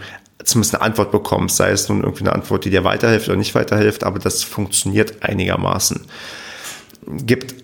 [0.46, 3.54] zumindest eine Antwort bekommst, sei es nun irgendwie eine Antwort, die dir weiterhilft oder nicht
[3.54, 6.02] weiterhilft, aber das funktioniert einigermaßen.
[7.06, 7.54] Gibt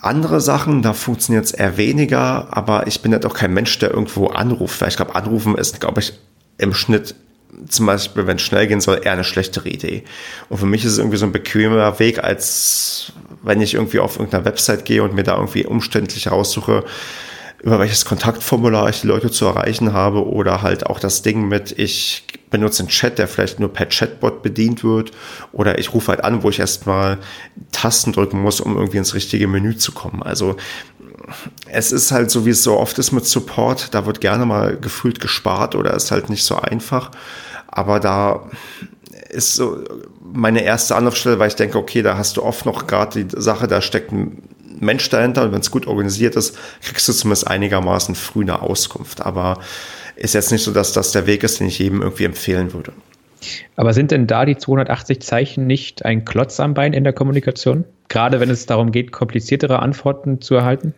[0.00, 3.90] andere Sachen, da funktioniert es eher weniger, aber ich bin halt auch kein Mensch, der
[3.90, 4.80] irgendwo anruft.
[4.80, 6.14] Weil ich glaube, anrufen ist, glaube ich,
[6.58, 7.14] im Schnitt
[7.68, 10.04] zum Beispiel, wenn es schnell gehen soll, eher eine schlechtere Idee.
[10.48, 13.12] Und für mich ist es irgendwie so ein bequemer Weg, als
[13.42, 16.84] wenn ich irgendwie auf irgendeiner Website gehe und mir da irgendwie umständlich raussuche,
[17.62, 21.78] über welches Kontaktformular ich die Leute zu erreichen habe oder halt auch das Ding mit,
[21.78, 25.12] ich benutze einen Chat, der vielleicht nur per Chatbot bedient wird
[25.52, 27.18] oder ich rufe halt an, wo ich erstmal
[27.70, 30.22] Tasten drücken muss, um irgendwie ins richtige Menü zu kommen.
[30.22, 30.56] Also
[31.68, 34.76] es ist halt so, wie es so oft ist mit Support, da wird gerne mal
[34.76, 37.12] gefühlt gespart oder ist halt nicht so einfach.
[37.68, 38.50] Aber da
[39.30, 39.82] ist so
[40.20, 43.68] meine erste Anlaufstelle, weil ich denke, okay, da hast du oft noch gerade die Sache,
[43.68, 44.48] da steckt ein
[44.80, 49.20] Mensch dahinter und wenn es gut organisiert ist, kriegst du zumindest einigermaßen früh eine Auskunft.
[49.20, 49.58] Aber
[50.16, 52.92] ist jetzt nicht so, dass das der Weg ist, den ich jedem irgendwie empfehlen würde.
[53.76, 57.84] Aber sind denn da die 280 Zeichen nicht ein Klotz am Bein in der Kommunikation?
[58.08, 60.94] Gerade wenn es darum geht, kompliziertere Antworten zu erhalten?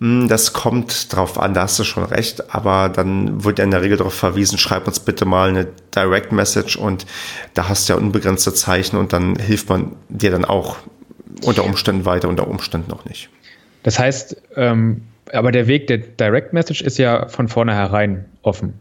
[0.00, 3.70] Hm, das kommt drauf an, da hast du schon recht, aber dann wird ja in
[3.70, 7.06] der Regel darauf verwiesen, schreib uns bitte mal eine Direct Message und
[7.54, 10.76] da hast du ja unbegrenzte Zeichen und dann hilft man dir dann auch
[11.42, 13.28] unter Umständen weiter, unter Umständen auch nicht.
[13.82, 15.02] Das heißt, ähm,
[15.32, 18.74] aber der Weg der Direct Message ist ja von vornherein offen.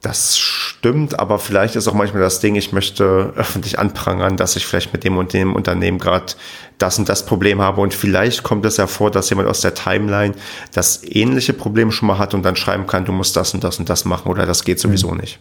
[0.00, 4.64] Das stimmt, aber vielleicht ist auch manchmal das Ding, ich möchte öffentlich anprangern, dass ich
[4.64, 6.34] vielleicht mit dem und dem Unternehmen gerade
[6.78, 9.74] das und das Problem habe und vielleicht kommt es ja vor, dass jemand aus der
[9.74, 10.34] Timeline
[10.72, 13.80] das ähnliche Problem schon mal hat und dann schreiben kann, du musst das und das
[13.80, 15.18] und das machen oder das geht sowieso mhm.
[15.18, 15.40] nicht.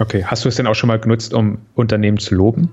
[0.00, 2.70] Okay, hast du es denn auch schon mal genutzt, um Unternehmen zu loben?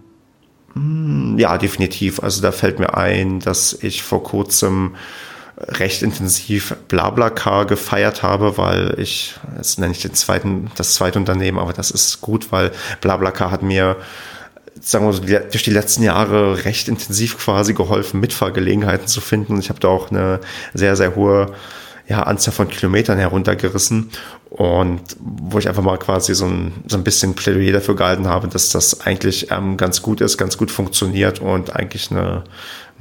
[0.76, 2.22] Hm, ja, definitiv.
[2.22, 4.96] Also da fällt mir ein, dass ich vor kurzem
[5.58, 11.60] recht intensiv BlaBlaCar gefeiert habe, weil ich, jetzt nenne ich den zweiten, das zweite Unternehmen,
[11.60, 13.96] aber das ist gut, weil BlaBlaCar hat mir
[14.82, 19.58] sagen wir so, durch die letzten Jahre recht intensiv quasi geholfen, Mitfahrgelegenheiten zu finden.
[19.60, 20.42] Ich habe da auch eine
[20.74, 21.54] sehr, sehr hohe
[22.08, 24.12] ja, Anzahl von Kilometern heruntergerissen
[24.58, 28.48] und wo ich einfach mal quasi so ein, so ein bisschen Plädoyer dafür gehalten habe,
[28.48, 32.46] dass das eigentlich ähm, ganz gut ist, ganz gut funktioniert und eigentlich eine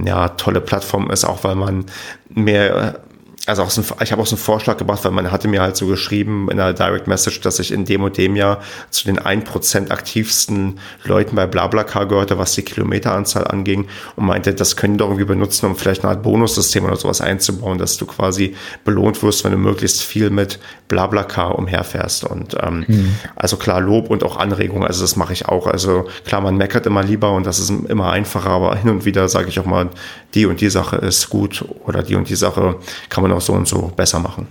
[0.04, 1.84] ja, tolle Plattform ist, auch weil man
[2.28, 2.98] mehr
[3.46, 5.60] also auch so ein, ich habe auch so einen Vorschlag gemacht, weil man hatte mir
[5.60, 9.04] halt so geschrieben in der Direct Message, dass ich in dem und dem Jahr zu
[9.04, 13.86] den 1% aktivsten Leuten bei BlaBlaCar gehörte, was die Kilometeranzahl anging
[14.16, 17.20] und meinte, das können die doch irgendwie benutzen, um vielleicht eine Art Bonussystem oder sowas
[17.20, 22.84] einzubauen, dass du quasi belohnt wirst, wenn du möglichst viel mit BlaBlaCar umherfährst und ähm,
[22.86, 23.14] mhm.
[23.36, 26.86] also klar Lob und auch Anregung, also das mache ich auch, also klar, man meckert
[26.86, 29.90] immer lieber und das ist immer einfacher, aber hin und wieder sage ich auch mal,
[30.34, 32.76] die und die Sache ist gut oder die und die Sache
[33.08, 34.46] kann man auch so und so besser machen.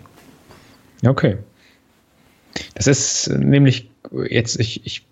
[1.06, 1.38] Okay.
[2.76, 3.90] Das ist nämlich
[4.30, 5.06] jetzt, ich, ich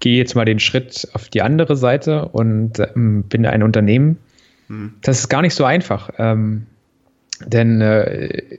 [0.00, 4.18] gehe jetzt mal den Schritt auf die andere Seite und ähm, bin ein Unternehmen.
[4.68, 4.94] Hm.
[5.02, 6.10] Das ist gar nicht so einfach.
[6.18, 6.66] Ähm,
[7.46, 8.58] denn äh,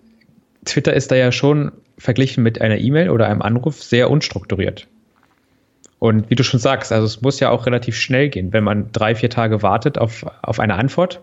[0.65, 4.87] Twitter ist da ja schon verglichen mit einer E-Mail oder einem Anruf sehr unstrukturiert.
[5.99, 8.91] Und wie du schon sagst, also es muss ja auch relativ schnell gehen, wenn man
[8.91, 11.21] drei, vier Tage wartet auf, auf eine Antwort.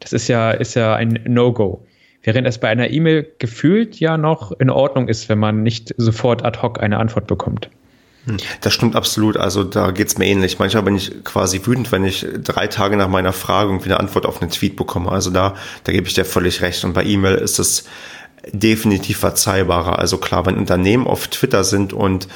[0.00, 1.86] Das ist ja, ist ja ein No-Go.
[2.22, 6.44] Während es bei einer E-Mail gefühlt ja noch in Ordnung ist, wenn man nicht sofort
[6.44, 7.68] ad hoc eine Antwort bekommt.
[8.26, 9.36] Hm, das stimmt absolut.
[9.36, 10.58] Also da geht's mir ähnlich.
[10.58, 14.26] Manchmal bin ich quasi wütend, wenn ich drei Tage nach meiner Frage irgendwie eine Antwort
[14.26, 15.10] auf einen Tweet bekomme.
[15.10, 15.54] Also da,
[15.84, 16.84] da gebe ich dir völlig recht.
[16.84, 17.88] Und bei E-Mail ist es
[18.52, 19.98] definitiv verzeihbarer.
[19.98, 22.28] Also klar, wenn Unternehmen auf Twitter sind und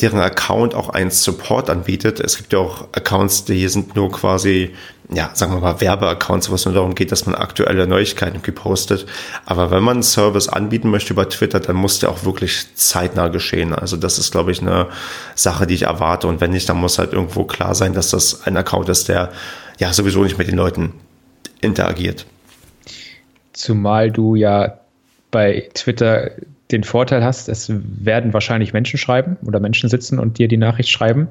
[0.00, 2.20] deren Account auch einen Support anbietet.
[2.20, 4.74] Es gibt ja auch Accounts, die sind nur quasi,
[5.10, 9.06] ja, sagen wir mal Werbeaccounts, wo es nur darum geht, dass man aktuelle Neuigkeiten gepostet.
[9.46, 13.28] Aber wenn man einen Service anbieten möchte über Twitter, dann muss der auch wirklich zeitnah
[13.28, 13.74] geschehen.
[13.74, 14.88] Also das ist, glaube ich, eine
[15.34, 16.26] Sache, die ich erwarte.
[16.26, 19.32] Und wenn nicht, dann muss halt irgendwo klar sein, dass das ein Account ist, der
[19.78, 20.92] ja sowieso nicht mit den Leuten
[21.62, 22.26] interagiert.
[23.54, 24.80] Zumal du ja
[25.30, 26.32] bei Twitter
[26.72, 30.90] den Vorteil hast, es werden wahrscheinlich Menschen schreiben oder Menschen sitzen und dir die Nachricht
[30.90, 31.28] schreiben.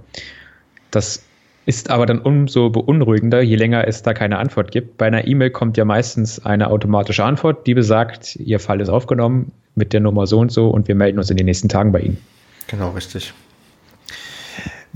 [0.92, 1.24] Das
[1.66, 4.98] ist aber dann umso beunruhigender, je länger es da keine Antwort gibt.
[4.98, 9.52] Bei einer E-Mail kommt ja meistens eine automatische Antwort, die besagt, Ihr Fall ist aufgenommen,
[9.74, 12.02] mit der Nummer so und so und wir melden uns in den nächsten Tagen bei
[12.02, 12.18] Ihnen.
[12.68, 13.34] Genau, richtig.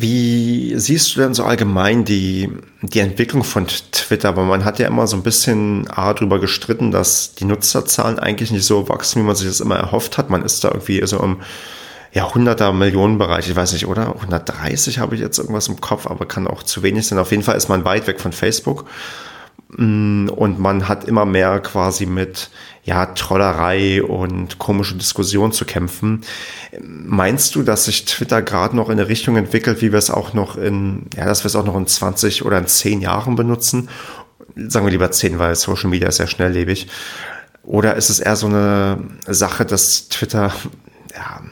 [0.01, 2.49] Wie siehst du denn so allgemein die,
[2.81, 4.37] die Entwicklung von Twitter?
[4.37, 8.49] Weil man hat ja immer so ein bisschen A, drüber gestritten, dass die Nutzerzahlen eigentlich
[8.51, 10.29] nicht so wachsen, wie man sich das immer erhofft hat.
[10.29, 11.41] Man ist da irgendwie so im
[12.13, 14.15] ja, hunderter Millionenbereich, ich weiß nicht, oder?
[14.15, 17.19] 130 habe ich jetzt irgendwas im Kopf, aber kann auch zu wenig sein.
[17.19, 18.85] Auf jeden Fall ist man weit weg von Facebook.
[19.75, 22.51] Mm, und man hat immer mehr quasi mit
[22.89, 26.21] ja, Trollerei und komische Diskussionen zu kämpfen.
[26.81, 30.33] Meinst du, dass sich Twitter gerade noch in eine Richtung entwickelt, wie wir es auch
[30.33, 33.89] noch in, ja, dass wir es auch noch in 20 oder in 10 Jahren benutzen?
[34.55, 36.87] Sagen wir lieber 10, weil Social Media ist sehr schnelllebig.
[37.61, 40.51] Oder ist es eher so eine Sache, dass Twitter,
[41.13, 41.43] ja,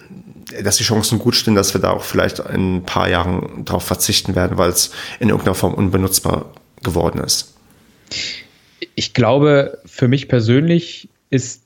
[0.64, 3.84] dass die Chancen gut stehen, dass wir da auch vielleicht in ein paar Jahren darauf
[3.84, 7.54] verzichten werden, weil es in irgendeiner Form unbenutzbar geworden ist?
[8.96, 11.66] Ich glaube, für mich persönlich ist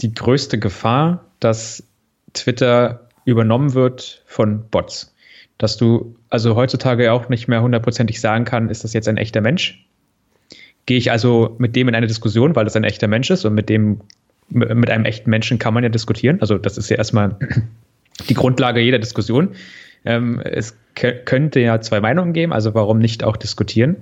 [0.00, 1.82] die größte Gefahr, dass
[2.32, 5.14] Twitter übernommen wird von Bots.
[5.58, 9.40] Dass du also heutzutage auch nicht mehr hundertprozentig sagen kann, ist das jetzt ein echter
[9.40, 9.86] Mensch?
[10.84, 13.54] Gehe ich also mit dem in eine Diskussion, weil das ein echter Mensch ist und
[13.54, 14.00] mit dem,
[14.48, 16.40] mit einem echten Menschen kann man ja diskutieren.
[16.40, 17.36] Also das ist ja erstmal
[18.28, 19.56] die Grundlage jeder Diskussion.
[20.04, 23.96] Ähm, es könnte ja zwei Meinungen geben, also warum nicht auch diskutieren?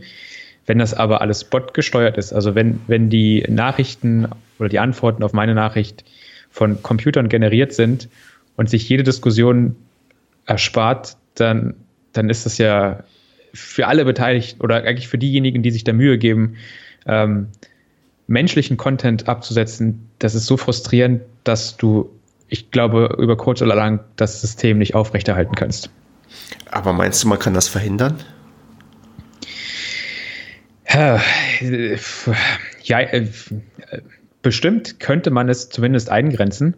[0.67, 5.33] Wenn das aber alles botgesteuert ist, also wenn, wenn die Nachrichten oder die Antworten auf
[5.33, 6.05] meine Nachricht
[6.51, 8.09] von Computern generiert sind
[8.57, 9.77] und sich jede Diskussion
[10.47, 11.75] erspart, dann,
[12.13, 13.05] dann ist das ja
[13.53, 16.57] für alle beteiligt oder eigentlich für diejenigen, die sich da Mühe geben,
[17.07, 17.49] ähm,
[18.27, 22.11] menschlichen Content abzusetzen, das ist so frustrierend, dass du,
[22.49, 25.91] ich glaube, über kurz oder lang das System nicht aufrechterhalten kannst.
[26.71, 28.17] Aber meinst du, man kann das verhindern?
[32.83, 33.27] Ja, äh,
[34.43, 36.75] bestimmt könnte man es zumindest eingrenzen,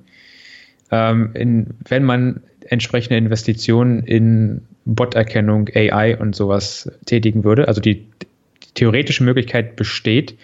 [0.91, 7.69] ähm, wenn man entsprechende Investitionen in Bot-Erkennung, AI und sowas tätigen würde.
[7.69, 10.37] Also die, die theoretische Möglichkeit besteht.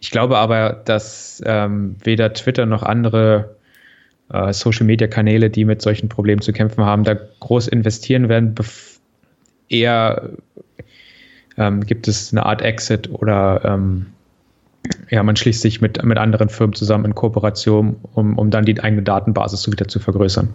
[0.00, 3.56] Ich glaube aber, dass ähm, weder Twitter noch andere
[4.32, 8.54] äh, Social-Media-Kanäle, die mit solchen Problemen zu kämpfen haben, da groß investieren werden.
[9.68, 10.30] Eher
[11.56, 14.06] ähm, gibt es eine Art Exit oder ähm,
[15.10, 18.78] ja, man schließt sich mit, mit anderen Firmen zusammen in Kooperation, um, um dann die
[18.80, 20.48] eigene Datenbasis so wieder zu vergrößern.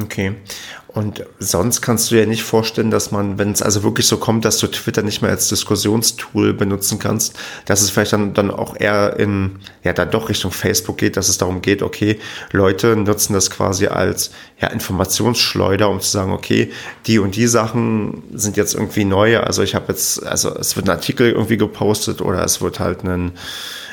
[0.00, 0.34] Okay.
[0.92, 4.44] Und sonst kannst du dir nicht vorstellen, dass man, wenn es also wirklich so kommt,
[4.44, 8.74] dass du Twitter nicht mehr als Diskussionstool benutzen kannst, dass es vielleicht dann, dann auch
[8.78, 12.18] eher in, ja, da doch Richtung Facebook geht, dass es darum geht, okay,
[12.50, 16.72] Leute nutzen das quasi als, ja, Informationsschleuder, um zu sagen, okay,
[17.06, 19.38] die und die Sachen sind jetzt irgendwie neu.
[19.38, 23.04] Also ich habe jetzt, also es wird ein Artikel irgendwie gepostet oder es wird halt
[23.04, 23.32] ein,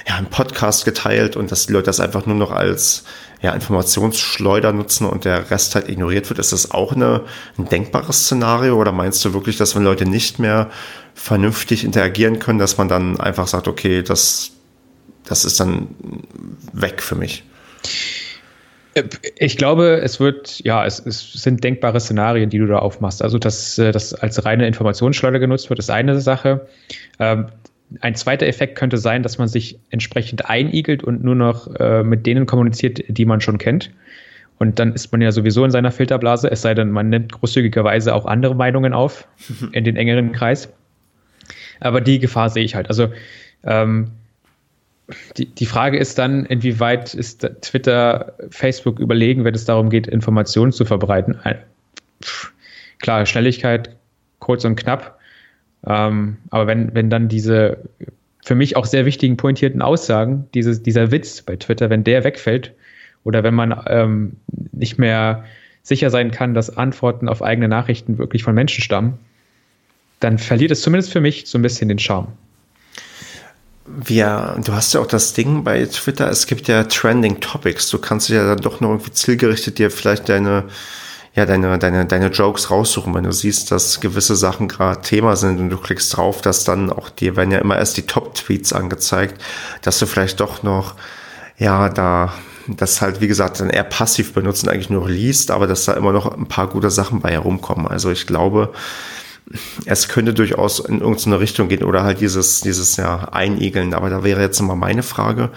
[0.07, 3.03] ja, ein Podcast geteilt und dass die Leute das einfach nur noch als
[3.41, 6.39] ja, Informationsschleuder nutzen und der Rest halt ignoriert wird.
[6.39, 7.23] Ist das auch eine,
[7.57, 10.69] ein denkbares Szenario oder meinst du wirklich, dass wenn Leute nicht mehr
[11.13, 14.51] vernünftig interagieren können, dass man dann einfach sagt, okay, das,
[15.25, 15.87] das ist dann
[16.73, 17.43] weg für mich?
[19.37, 23.21] Ich glaube, es wird, ja, es, es, sind denkbare Szenarien, die du da aufmachst.
[23.21, 26.67] Also, dass äh, das als reine Informationsschleuder genutzt wird, ist eine Sache.
[27.19, 27.47] Ähm,
[28.01, 32.25] ein zweiter Effekt könnte sein, dass man sich entsprechend einigelt und nur noch äh, mit
[32.25, 33.91] denen kommuniziert, die man schon kennt.
[34.59, 38.13] Und dann ist man ja sowieso in seiner Filterblase, es sei denn, man nimmt großzügigerweise
[38.13, 39.27] auch andere Meinungen auf
[39.71, 40.69] in den engeren Kreis.
[41.79, 42.89] Aber die Gefahr sehe ich halt.
[42.89, 43.09] Also
[43.63, 44.11] ähm,
[45.37, 50.71] die, die Frage ist dann, inwieweit ist Twitter, Facebook überlegen, wenn es darum geht, Informationen
[50.71, 51.39] zu verbreiten.
[52.99, 53.95] Klar, Schnelligkeit,
[54.39, 55.16] kurz und knapp.
[55.87, 57.77] Ähm, aber wenn, wenn dann diese
[58.43, 62.73] für mich auch sehr wichtigen pointierten Aussagen, dieses, dieser Witz bei Twitter, wenn der wegfällt
[63.23, 64.37] oder wenn man ähm,
[64.71, 65.43] nicht mehr
[65.83, 69.17] sicher sein kann, dass Antworten auf eigene Nachrichten wirklich von Menschen stammen,
[70.19, 72.27] dann verliert es zumindest für mich so ein bisschen den Charme.
[73.85, 77.89] Wir, du hast ja auch das Ding bei Twitter, es gibt ja Trending Topics.
[77.89, 80.65] Du kannst ja dann doch noch irgendwie zielgerichtet dir vielleicht deine
[81.37, 85.59] ja, deine, deine, deine Jokes raussuchen, wenn du siehst, dass gewisse Sachen gerade Thema sind
[85.59, 89.39] und du klickst drauf, dass dann auch dir werden ja immer erst die Top-Tweets angezeigt,
[89.83, 90.95] dass du vielleicht doch noch,
[91.59, 92.33] ja, da
[92.67, 96.11] das halt, wie gesagt, dann eher passiv benutzen, eigentlich nur liest, aber dass da immer
[96.11, 97.87] noch ein paar gute Sachen bei herumkommen.
[97.87, 98.73] Also ich glaube,
[99.85, 103.93] es könnte durchaus in irgendeine Richtung gehen oder halt dieses, dieses, ja, Einigeln.
[103.93, 105.51] Aber da wäre jetzt mal meine Frage,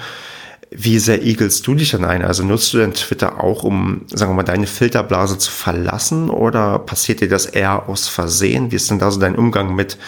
[0.70, 2.22] wie sehr igelst du dich dann ein?
[2.22, 6.78] Also nutzt du denn Twitter auch, um, sagen wir mal, deine Filterblase zu verlassen oder
[6.78, 8.70] passiert dir das eher aus Versehen?
[8.70, 9.98] Wie ist denn da so dein Umgang mit,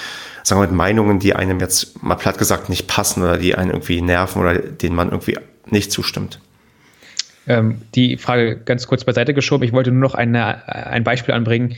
[0.44, 3.70] sagen wir, mit Meinungen, die einem jetzt mal platt gesagt nicht passen oder die einen
[3.70, 5.36] irgendwie nerven oder denen man irgendwie
[5.66, 6.40] nicht zustimmt?
[7.48, 9.64] Ähm, die Frage ganz kurz beiseite geschoben.
[9.64, 11.76] Ich wollte nur noch eine, ein Beispiel anbringen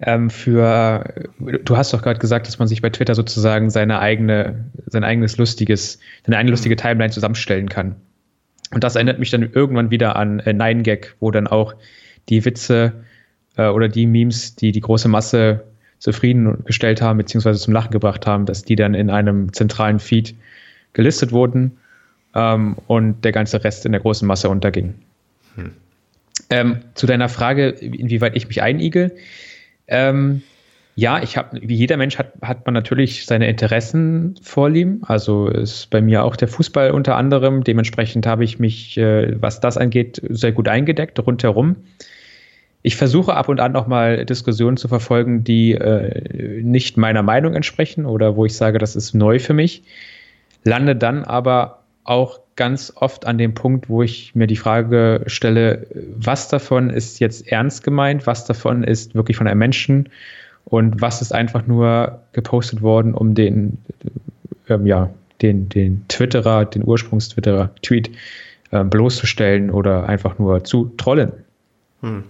[0.00, 4.64] ähm, für, du hast doch gerade gesagt, dass man sich bei Twitter sozusagen seine eigene,
[4.86, 7.94] sein eigenes lustiges, seine eigene lustige Timeline zusammenstellen kann.
[8.74, 11.74] Und das erinnert mich dann irgendwann wieder an äh, Nine Gag, wo dann auch
[12.28, 12.92] die Witze
[13.56, 15.64] äh, oder die Memes, die die große Masse
[15.98, 20.34] zufriedengestellt haben, beziehungsweise zum Lachen gebracht haben, dass die dann in einem zentralen Feed
[20.92, 21.78] gelistet wurden
[22.34, 24.94] ähm, und der ganze Rest in der großen Masse unterging.
[25.54, 25.72] Hm.
[26.50, 29.12] Ähm, zu deiner Frage, inwieweit ich mich einigel.
[29.86, 30.42] Ähm,
[30.96, 35.02] ja, ich habe, wie jeder Mensch hat, hat man natürlich seine Interessen vorlieben.
[35.04, 37.64] Also ist bei mir auch der Fußball unter anderem.
[37.64, 41.76] Dementsprechend habe ich mich, äh, was das angeht, sehr gut eingedeckt rundherum.
[42.82, 47.54] Ich versuche ab und an noch mal Diskussionen zu verfolgen, die äh, nicht meiner Meinung
[47.54, 49.82] entsprechen oder wo ich sage, das ist neu für mich.
[50.62, 55.86] Lande dann aber auch ganz oft an dem Punkt, wo ich mir die Frage stelle,
[56.14, 60.10] was davon ist jetzt ernst gemeint, was davon ist wirklich von einem Menschen
[60.74, 63.78] und was ist einfach nur gepostet worden, um den,
[64.68, 65.10] ähm, ja,
[65.40, 68.10] den, den Twitterer, den Ursprungstwitterer Tweet
[68.72, 71.32] äh, bloßzustellen oder einfach nur zu trollen.
[72.00, 72.24] Hm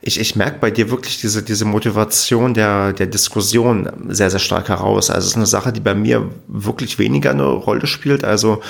[0.00, 4.68] ich, ich merke bei dir wirklich diese, diese Motivation der, der Diskussion sehr, sehr stark
[4.68, 5.10] heraus.
[5.10, 8.22] Also es ist eine Sache, die bei mir wirklich weniger eine Rolle spielt.
[8.24, 8.60] Also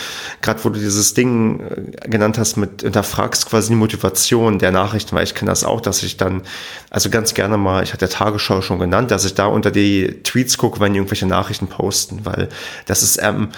[0.43, 5.17] gerade wo du dieses Ding äh, genannt hast, mit hinterfragst quasi die Motivation der Nachrichten,
[5.17, 6.43] weil ich kenne das auch, dass ich dann,
[6.91, 10.59] also ganz gerne mal, ich hatte Tagesschau schon genannt, dass ich da unter die Tweets
[10.59, 12.49] gucke, wenn die irgendwelche Nachrichten posten, weil
[12.87, 13.49] das ist ähm,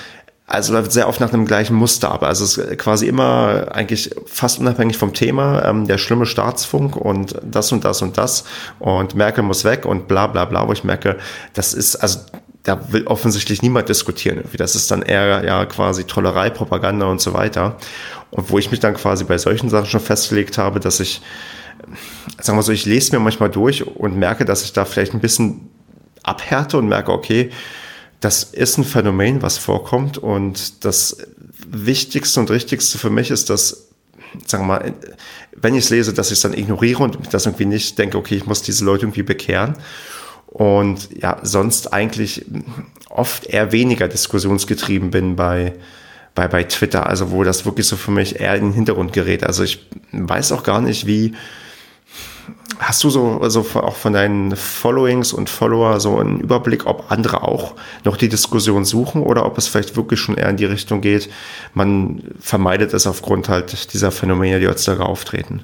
[0.49, 2.23] also läuft sehr oft nach einem gleichen Muster ab.
[2.23, 7.35] Also es ist quasi immer eigentlich fast unabhängig vom Thema ähm, der schlimme Staatsfunk und
[7.43, 8.45] das und das und das
[8.79, 11.19] und Merkel muss weg und bla bla bla, wo ich merke,
[11.55, 12.21] das ist, also
[12.63, 14.39] da will offensichtlich niemand diskutieren.
[14.39, 14.57] Irgendwie.
[14.57, 17.77] Das ist dann eher ja quasi Trollerei, Propaganda und so weiter.
[18.31, 21.23] Und wo ich mich dann quasi bei solchen Sachen schon festgelegt habe, dass ich,
[22.41, 25.21] sagen wir so, ich lese mir manchmal durch und merke, dass ich da vielleicht ein
[25.21, 25.71] bisschen
[26.23, 27.51] abhärte und merke, okay,
[28.21, 31.19] das ist ein Phänomen, was vorkommt und das
[31.69, 33.89] Wichtigste und Richtigste für mich ist, dass,
[34.47, 34.95] sagen wir mal,
[35.55, 38.37] wenn ich es lese, dass ich es dann ignoriere und das irgendwie nicht denke, okay,
[38.37, 39.75] ich muss diese Leute irgendwie bekehren.
[40.47, 42.47] Und ja, sonst eigentlich
[43.11, 45.75] oft eher weniger diskussionsgetrieben bin bei,
[46.35, 49.45] bei, bei Twitter, also wo das wirklich so für mich eher in den Hintergrund gerät.
[49.45, 51.35] Also ich weiß auch gar nicht, wie,
[52.79, 57.43] Hast du so also auch von deinen Followings und Follower so einen Überblick, ob andere
[57.43, 57.75] auch
[58.05, 61.31] noch die Diskussion suchen oder ob es vielleicht wirklich schon eher in die Richtung geht,
[61.75, 65.63] man vermeidet es aufgrund halt dieser Phänomene, die heutzutage auftreten?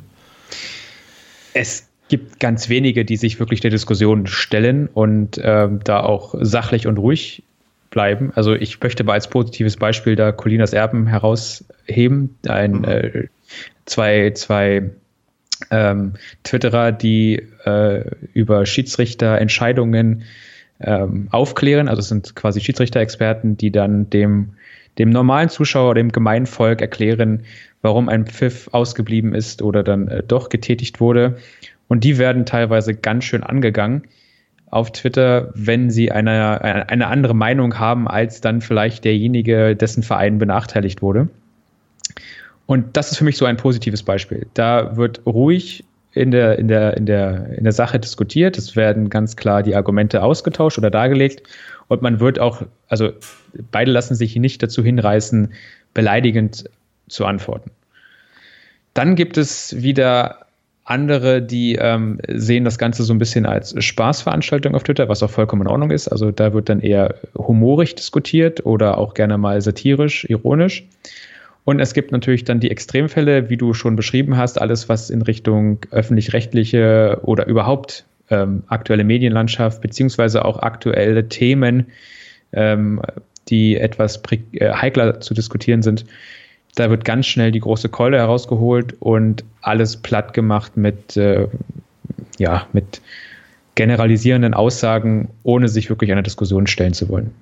[1.55, 6.87] Es gibt ganz wenige, die sich wirklich der Diskussion stellen und ähm, da auch sachlich
[6.87, 7.43] und ruhig
[7.91, 8.33] bleiben.
[8.35, 12.37] Also ich möchte mal als positives Beispiel da Colinas Erben herausheben.
[12.47, 12.85] Ein, mhm.
[12.85, 13.29] äh,
[13.87, 14.91] zwei, zwei
[15.71, 20.23] ähm, Twitterer, die äh, über Schiedsrichterentscheidungen
[20.81, 21.89] ähm, aufklären.
[21.89, 24.55] Also es sind quasi Schiedsrichter-Experten, die dann dem,
[24.99, 27.43] dem normalen Zuschauer, dem Gemeinvolk erklären,
[27.83, 31.39] warum ein Pfiff ausgeblieben ist oder dann äh, doch getätigt wurde.
[31.89, 34.05] Und die werden teilweise ganz schön angegangen
[34.73, 40.39] auf Twitter, wenn sie eine, eine andere Meinung haben als dann vielleicht derjenige, dessen Verein
[40.39, 41.29] benachteiligt wurde.
[42.67, 44.47] Und das ist für mich so ein positives Beispiel.
[44.55, 48.59] Da wird ruhig in der, in der, in der, in der Sache diskutiert.
[48.59, 51.43] Es werden ganz klar die Argumente ausgetauscht oder dargelegt.
[51.89, 53.11] Und man wird auch, also
[53.71, 55.53] beide lassen sich nicht dazu hinreißen,
[55.95, 56.65] beleidigend
[57.09, 57.71] zu antworten.
[58.95, 60.47] Dann gibt es wieder
[60.85, 65.31] andere, die ähm, sehen das Ganze so ein bisschen als Spaßveranstaltung auf Twitter, was auch
[65.31, 66.09] vollkommen in Ordnung ist.
[66.09, 70.85] Also da wird dann eher humorig diskutiert oder auch gerne mal satirisch, ironisch.
[71.65, 75.23] Und es gibt natürlich dann die Extremfälle, wie du schon beschrieben hast, alles, was in
[75.23, 81.87] Richtung öffentlich-rechtliche oder überhaupt ähm, aktuelle Medienlandschaft beziehungsweise auch aktuelle Themen,
[82.53, 83.01] ähm,
[83.49, 86.05] die etwas äh, heikler zu diskutieren sind,
[86.75, 91.47] da wird ganz schnell die große Keule herausgeholt und alles platt gemacht mit, äh,
[92.39, 93.03] ja, mit
[93.75, 97.33] generalisierenden Aussagen, ohne sich wirklich einer Diskussion stellen zu wollen.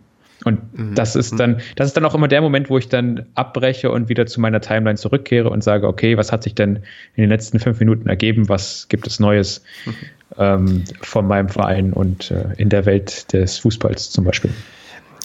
[0.44, 0.94] Und mhm.
[0.94, 4.08] das ist dann, das ist dann auch immer der Moment, wo ich dann abbreche und
[4.08, 6.76] wieder zu meiner Timeline zurückkehre und sage, okay, was hat sich denn
[7.14, 8.48] in den letzten fünf Minuten ergeben?
[8.48, 9.94] Was gibt es Neues mhm.
[10.38, 14.50] ähm, von meinem Verein und äh, in der Welt des Fußballs zum Beispiel?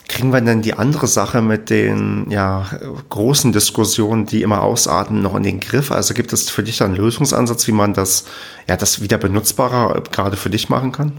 [0.08, 2.70] Kriegen wir denn die andere Sache mit den ja,
[3.10, 5.92] großen Diskussionen, die immer ausarten, noch in den Griff?
[5.92, 8.26] Also gibt es für dich da einen Lösungsansatz, wie man das,
[8.68, 11.14] ja, das wieder benutzbarer gerade für dich machen kann?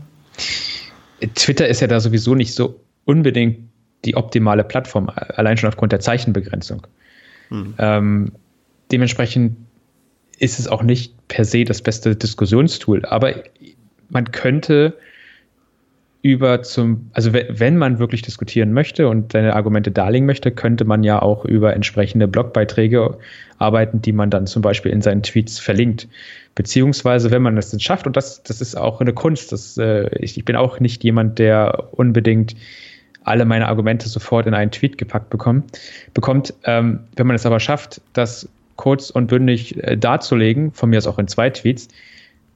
[1.35, 3.59] Twitter ist ja da sowieso nicht so unbedingt
[4.07, 6.87] die optimale Plattform, allein schon aufgrund der Zeichenbegrenzung.
[7.51, 7.75] Mhm.
[7.79, 8.33] Ähm,
[8.91, 9.57] dementsprechend
[10.39, 13.05] ist es auch nicht per se das beste Diskussionstool.
[13.05, 13.35] Aber
[14.09, 14.97] man könnte
[16.23, 21.05] über zum, also wenn man wirklich diskutieren möchte und seine Argumente darlegen möchte, könnte man
[21.05, 23.17] ja auch über entsprechende Blogbeiträge
[23.59, 26.09] arbeiten, die man dann zum Beispiel in seinen Tweets verlinkt.
[26.57, 30.09] Beziehungsweise, wenn man das denn schafft, und das, das ist auch eine Kunst, das, äh,
[30.19, 32.57] ich, ich bin auch nicht jemand, der unbedingt
[33.27, 35.79] alle meine Argumente sofort in einen Tweet gepackt bekommt,
[36.15, 40.99] bekommt ähm, wenn man es aber schafft, das kurz und bündig äh, darzulegen, von mir
[40.99, 41.89] aus auch in zwei Tweets,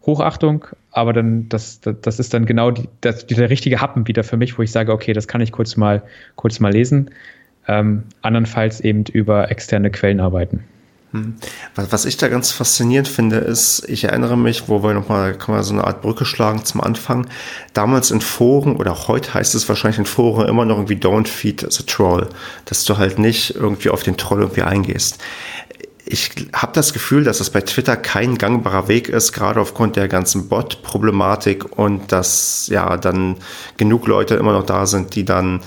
[0.07, 4.37] Hochachtung, aber dann, das, das, ist dann genau die, das, dieser richtige Happen wieder für
[4.37, 6.03] mich, wo ich sage, okay, das kann ich kurz mal,
[6.37, 7.11] kurz mal lesen.
[7.69, 10.65] Ähm, andernfalls eben über externe Quellen arbeiten.
[11.13, 11.35] Hm.
[11.75, 15.65] Was ich da ganz faszinierend finde, ist, ich erinnere mich, wo wir nochmal, kann man
[15.65, 17.27] so eine Art Brücke schlagen zum Anfang.
[17.75, 21.27] Damals in Foren oder auch heute heißt es wahrscheinlich in Foren immer noch irgendwie don't
[21.27, 22.29] feed the troll,
[22.67, 25.19] dass du halt nicht irgendwie auf den Troll irgendwie eingehst
[26.13, 30.09] ich habe das Gefühl, dass es bei Twitter kein gangbarer Weg ist, gerade aufgrund der
[30.09, 33.37] ganzen Bot-Problematik und dass ja dann
[33.77, 35.61] genug Leute immer noch da sind, die dann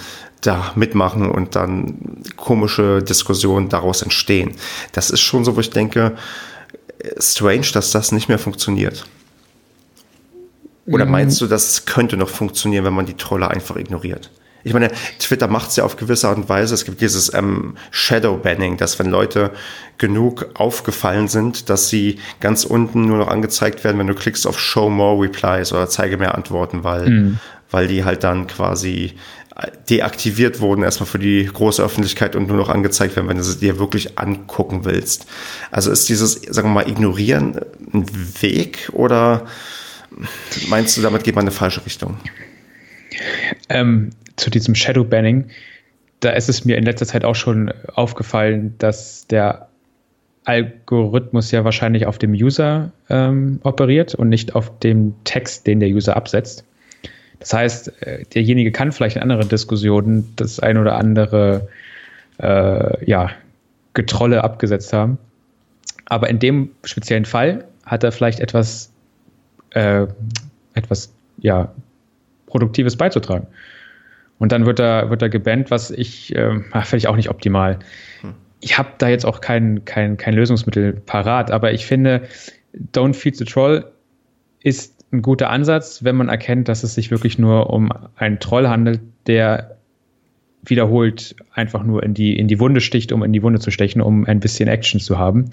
[0.44, 4.52] da mitmachen und dann komische Diskussionen daraus entstehen.
[4.92, 6.16] Das ist schon so, wo ich denke,
[7.20, 9.06] strange, dass das nicht mehr funktioniert.
[10.86, 11.12] Oder mhm.
[11.12, 14.30] meinst du, das könnte noch funktionieren, wenn man die Trolle einfach ignoriert?
[14.66, 16.74] Ich meine, Twitter macht es ja auf gewisse Art und Weise.
[16.74, 19.52] Es gibt dieses ähm, Shadow-Banning, dass wenn Leute
[19.98, 24.60] genug aufgefallen sind, dass sie ganz unten nur noch angezeigt werden, wenn du klickst auf
[24.60, 27.40] Show More Replies oder zeige mehr Antworten, weil, mhm.
[27.72, 29.16] weil die halt dann quasi
[29.90, 33.60] deaktiviert wurden, erstmal für die große Öffentlichkeit und nur noch angezeigt werden, wenn du sie
[33.60, 35.28] dir wirklich angucken willst.
[35.72, 37.60] Also ist dieses, sagen wir mal, Ignorieren
[37.94, 38.06] ein
[38.42, 39.46] Weg oder
[40.70, 42.18] meinst du, damit geht man in eine falsche Richtung?
[43.70, 45.50] Ähm, zu diesem Shadow Banning,
[46.20, 49.70] da ist es mir in letzter Zeit auch schon aufgefallen, dass der
[50.46, 55.90] Algorithmus ja wahrscheinlich auf dem User ähm, operiert und nicht auf dem Text, den der
[55.90, 56.66] User absetzt.
[57.44, 61.68] Das heißt, äh, derjenige kann vielleicht in anderen Diskussionen das ein oder andere
[62.38, 63.32] äh, ja,
[63.94, 65.18] Getrolle abgesetzt haben.
[66.06, 68.94] Aber in dem speziellen Fall hat er vielleicht etwas,
[69.72, 70.08] äh,
[70.74, 71.74] etwas ja,
[72.46, 73.48] Produktives beizutragen.
[74.40, 77.80] Und dann wird er, wird er gebannt, was ich, äh, finde ich auch nicht optimal.
[78.22, 78.36] Hm.
[78.62, 82.22] Ich habe da jetzt auch kein, kein, kein Lösungsmittel parat, aber ich finde,
[82.94, 83.92] Don't Feed the Troll
[84.62, 88.68] ist ein guter Ansatz, wenn man erkennt, dass es sich wirklich nur um einen Troll
[88.68, 89.78] handelt, der
[90.66, 94.02] wiederholt einfach nur in die, in die Wunde sticht, um in die Wunde zu stechen,
[94.02, 95.50] um ein bisschen Action zu haben.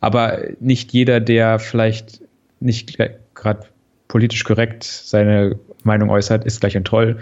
[0.00, 2.20] Aber nicht jeder, der vielleicht
[2.60, 2.98] nicht
[3.34, 3.66] gerade
[4.08, 7.18] politisch korrekt seine Meinung äußert, ist gleich ein Troll.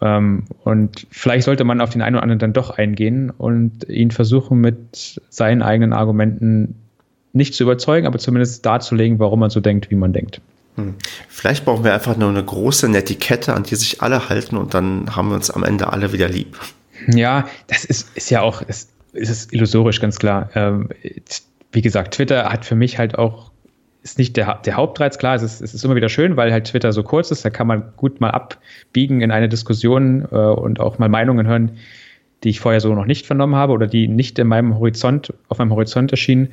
[0.00, 4.10] Ähm, und vielleicht sollte man auf den einen oder anderen dann doch eingehen und ihn
[4.10, 6.76] versuchen, mit seinen eigenen Argumenten
[7.32, 10.40] nicht zu überzeugen, aber zumindest darzulegen, warum man so denkt, wie man denkt.
[10.76, 10.94] Hm.
[11.28, 15.16] Vielleicht brauchen wir einfach nur eine große Netiquette, an die sich alle halten und dann
[15.16, 16.56] haben wir uns am Ende alle wieder lieb.
[17.08, 20.50] Ja, das ist, ist ja auch, es ist illusorisch, ganz klar.
[20.54, 20.88] Ähm,
[21.72, 23.50] wie gesagt, Twitter hat für mich halt auch
[24.06, 26.68] ist nicht der, der Hauptreiz, klar, es ist, es ist immer wieder schön, weil halt
[26.68, 30.78] Twitter so kurz ist, da kann man gut mal abbiegen in eine Diskussion äh, und
[30.78, 31.72] auch mal Meinungen hören,
[32.44, 35.58] die ich vorher so noch nicht vernommen habe oder die nicht in meinem Horizont, auf
[35.58, 36.50] meinem Horizont erschienen.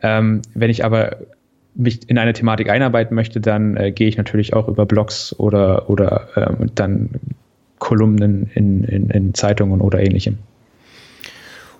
[0.00, 1.18] Ähm, wenn ich aber
[1.76, 5.88] mich in eine Thematik einarbeiten möchte, dann äh, gehe ich natürlich auch über Blogs oder,
[5.90, 7.10] oder äh, dann
[7.78, 10.38] Kolumnen in, in, in Zeitungen oder ähnlichem.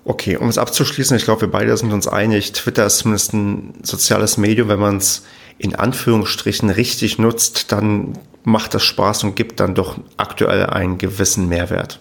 [0.05, 3.75] Okay, um es abzuschließen, ich glaube, wir beide sind uns einig, Twitter ist zumindest ein
[3.83, 4.69] soziales Medium.
[4.69, 5.27] Wenn man es
[5.59, 8.13] in Anführungsstrichen richtig nutzt, dann
[8.45, 11.99] macht das Spaß und gibt dann doch aktuell einen gewissen Mehrwert.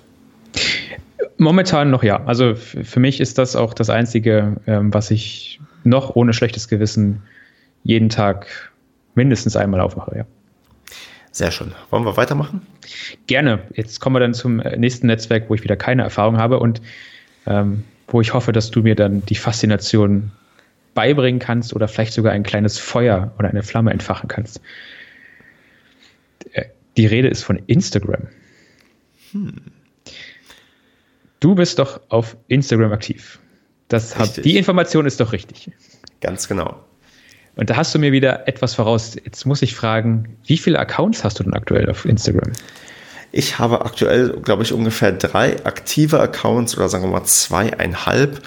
[1.37, 2.23] Momentan noch ja.
[2.25, 7.23] Also für mich ist das auch das Einzige, ähm, was ich noch ohne schlechtes Gewissen
[7.85, 8.47] jeden Tag
[9.13, 10.25] mindestens einmal aufmache, ja.
[11.31, 11.73] Sehr schön.
[11.89, 12.65] Wollen wir weitermachen?
[13.27, 13.59] Gerne.
[13.73, 16.81] Jetzt kommen wir dann zum nächsten Netzwerk, wo ich wieder keine Erfahrung habe und
[17.45, 20.31] ähm, wo ich hoffe, dass du mir dann die Faszination
[20.93, 24.61] beibringen kannst oder vielleicht sogar ein kleines Feuer oder eine Flamme entfachen kannst.
[26.53, 26.65] Äh,
[26.97, 28.27] die Rede ist von Instagram.
[29.31, 29.61] Hm.
[31.39, 33.39] Du bist doch auf Instagram aktiv.
[33.89, 35.69] Das hab, die Information ist doch richtig.
[36.21, 36.83] Ganz genau.
[37.55, 39.15] Und da hast du mir wieder etwas voraus.
[39.23, 42.51] Jetzt muss ich fragen, wie viele Accounts hast du denn aktuell auf Instagram?
[43.31, 48.41] Ich habe aktuell, glaube ich, ungefähr drei aktive Accounts oder sagen wir mal zweieinhalb.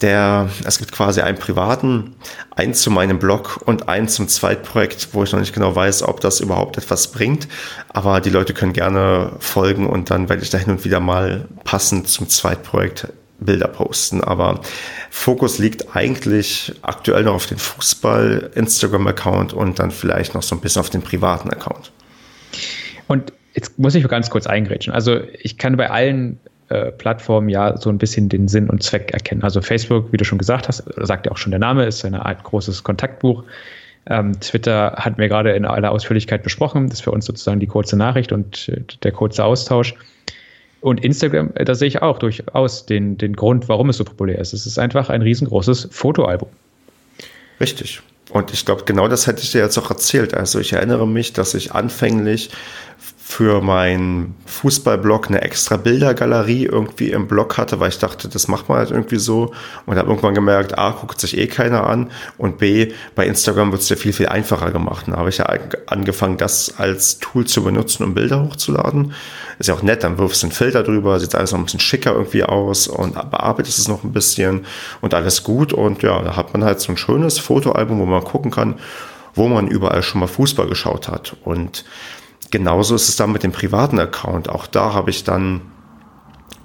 [0.00, 2.16] Der, es gibt quasi einen privaten,
[2.50, 6.20] einen zu meinem Blog und einen zum Zweitprojekt, wo ich noch nicht genau weiß, ob
[6.20, 7.46] das überhaupt etwas bringt.
[7.88, 11.46] Aber die Leute können gerne folgen und dann werde ich da hin und wieder mal
[11.62, 13.08] passend zum Zweitprojekt
[13.44, 14.22] Bilder posten.
[14.22, 14.60] Aber
[15.10, 20.80] Fokus liegt eigentlich aktuell noch auf den Fußball-Instagram-Account und dann vielleicht noch so ein bisschen
[20.80, 21.92] auf den privaten Account.
[23.08, 24.92] Und jetzt muss ich ganz kurz eingrätschen.
[24.92, 26.38] Also ich kann bei allen
[26.68, 29.42] äh, Plattformen ja so ein bisschen den Sinn und Zweck erkennen.
[29.42, 32.24] Also Facebook, wie du schon gesagt hast, sagt ja auch schon der Name, ist eine
[32.24, 33.44] Art großes Kontaktbuch.
[34.06, 36.88] Ähm, Twitter hatten wir gerade in aller Ausführlichkeit besprochen.
[36.88, 39.94] Das ist für uns sozusagen die kurze Nachricht und äh, der kurze Austausch.
[40.82, 44.38] Und Instagram, äh, da sehe ich auch durchaus den, den Grund, warum es so populär
[44.38, 44.52] ist.
[44.52, 46.48] Es ist einfach ein riesengroßes Fotoalbum.
[47.60, 48.02] Richtig.
[48.30, 50.34] Und ich glaube, genau das hätte ich dir jetzt auch erzählt.
[50.34, 52.50] Also ich erinnere mich, dass ich anfänglich
[53.24, 58.68] für meinen Fußballblog eine extra Bildergalerie irgendwie im Blog hatte, weil ich dachte, das macht
[58.68, 59.54] man halt irgendwie so
[59.86, 63.80] und habe irgendwann gemerkt, A, guckt sich eh keiner an und B, bei Instagram wird
[63.80, 65.06] es ja viel, viel einfacher gemacht.
[65.06, 65.46] Da habe ich ja
[65.86, 69.14] angefangen, das als Tool zu benutzen, um Bilder hochzuladen.
[69.58, 71.80] Ist ja auch nett, dann wirfst du einen Filter drüber, sieht alles noch ein bisschen
[71.80, 74.66] schicker irgendwie aus und bearbeitest es noch ein bisschen
[75.00, 78.24] und alles gut und ja, da hat man halt so ein schönes Fotoalbum, wo man
[78.24, 78.80] gucken kann,
[79.34, 81.84] wo man überall schon mal Fußball geschaut hat und
[82.52, 84.48] genauso ist es dann mit dem privaten Account.
[84.48, 85.62] Auch da habe ich dann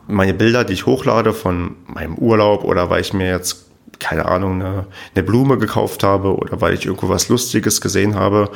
[0.07, 3.63] meine Bilder, die ich hochlade von meinem Urlaub oder weil ich mir jetzt
[3.99, 4.85] keine Ahnung, eine,
[5.15, 8.51] eine, Blume gekauft habe oder weil ich irgendwo was Lustiges gesehen habe.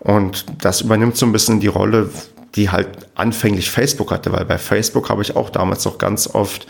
[0.00, 2.10] Und das übernimmt so ein bisschen die Rolle,
[2.56, 6.66] die halt anfänglich Facebook hatte, weil bei Facebook habe ich auch damals noch ganz oft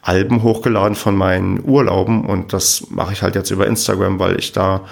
[0.00, 4.52] Alben hochgeladen von meinen Urlauben und das mache ich halt jetzt über Instagram, weil ich
[4.52, 4.82] da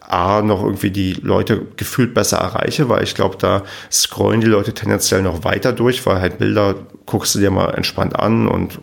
[0.00, 4.74] A, noch irgendwie die Leute gefühlt besser erreiche, weil ich glaube, da scrollen die Leute
[4.74, 6.74] tendenziell noch weiter durch, weil halt Bilder
[7.06, 8.78] guckst du dir mal entspannt an und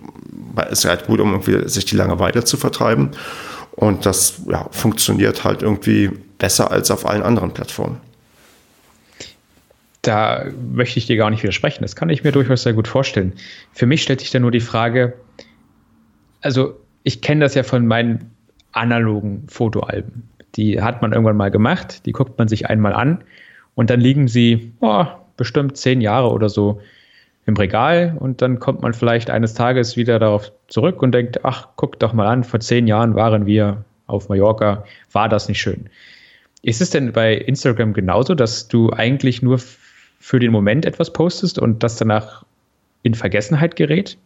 [0.71, 3.11] ist halt gut, um irgendwie sich die Langeweile zu vertreiben.
[3.71, 7.97] Und das ja, funktioniert halt irgendwie besser als auf allen anderen Plattformen.
[10.01, 11.83] Da möchte ich dir gar nicht widersprechen.
[11.83, 13.33] Das kann ich mir durchaus sehr gut vorstellen.
[13.73, 15.13] Für mich stellt sich da nur die Frage,
[16.41, 18.31] also ich kenne das ja von meinen
[18.71, 20.29] analogen Fotoalben.
[20.55, 23.23] Die hat man irgendwann mal gemacht, die guckt man sich einmal an
[23.75, 25.05] und dann liegen sie oh,
[25.37, 26.81] bestimmt zehn Jahre oder so
[27.45, 31.69] im Regal und dann kommt man vielleicht eines Tages wieder darauf zurück und denkt, ach,
[31.75, 35.89] guck doch mal an, vor zehn Jahren waren wir auf Mallorca, war das nicht schön.
[36.61, 39.59] Ist es denn bei Instagram genauso, dass du eigentlich nur
[40.19, 42.43] für den Moment etwas postest und das danach
[43.03, 44.17] in Vergessenheit gerät?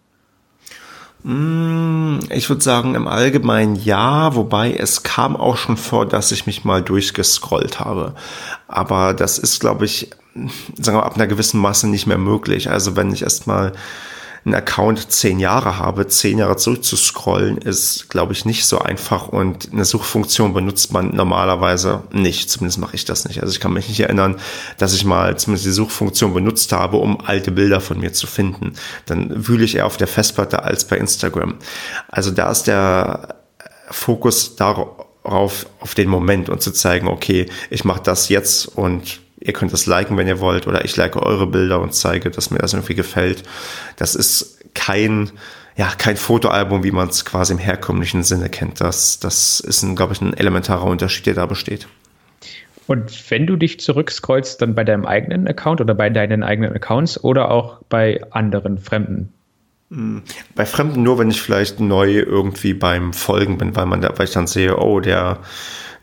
[1.24, 6.46] Mm, ich würde sagen, im Allgemeinen ja, wobei es kam auch schon vor, dass ich
[6.46, 8.14] mich mal durchgescrollt habe.
[8.68, 10.10] Aber das ist, glaube ich,
[10.80, 12.70] sagen wir, ab einer gewissen Masse nicht mehr möglich.
[12.70, 13.74] Also wenn ich erstmal
[14.46, 19.72] einen Account zehn Jahre habe, zehn Jahre zurückzuscrollen, ist, glaube ich, nicht so einfach und
[19.72, 22.50] eine Suchfunktion benutzt man normalerweise nicht.
[22.50, 23.42] Zumindest mache ich das nicht.
[23.42, 24.36] Also ich kann mich nicht erinnern,
[24.78, 28.74] dass ich mal zumindest die Suchfunktion benutzt habe, um alte Bilder von mir zu finden.
[29.06, 31.56] Dann wühle ich eher auf der Festplatte als bei Instagram.
[32.10, 33.36] Also da ist der
[33.90, 39.52] Fokus darauf, auf den Moment und zu zeigen, okay, ich mache das jetzt und Ihr
[39.52, 42.60] könnt das liken, wenn ihr wollt, oder ich like eure Bilder und zeige, dass mir
[42.60, 43.44] das irgendwie gefällt.
[43.98, 45.32] Das ist kein,
[45.76, 48.80] ja, kein Fotoalbum, wie man es quasi im herkömmlichen Sinne kennt.
[48.80, 51.88] Das, das ist, ein, glaube ich, ein elementarer Unterschied, der da besteht.
[52.88, 57.22] Und wenn du dich zurückscrollst, dann bei deinem eigenen Account oder bei deinen eigenen Accounts
[57.22, 59.34] oder auch bei anderen Fremden?
[59.90, 60.24] Hm,
[60.56, 64.28] bei Fremden nur, wenn ich vielleicht neu irgendwie beim Folgen bin, weil man da, weil
[64.28, 65.40] ich dann sehe, oh, der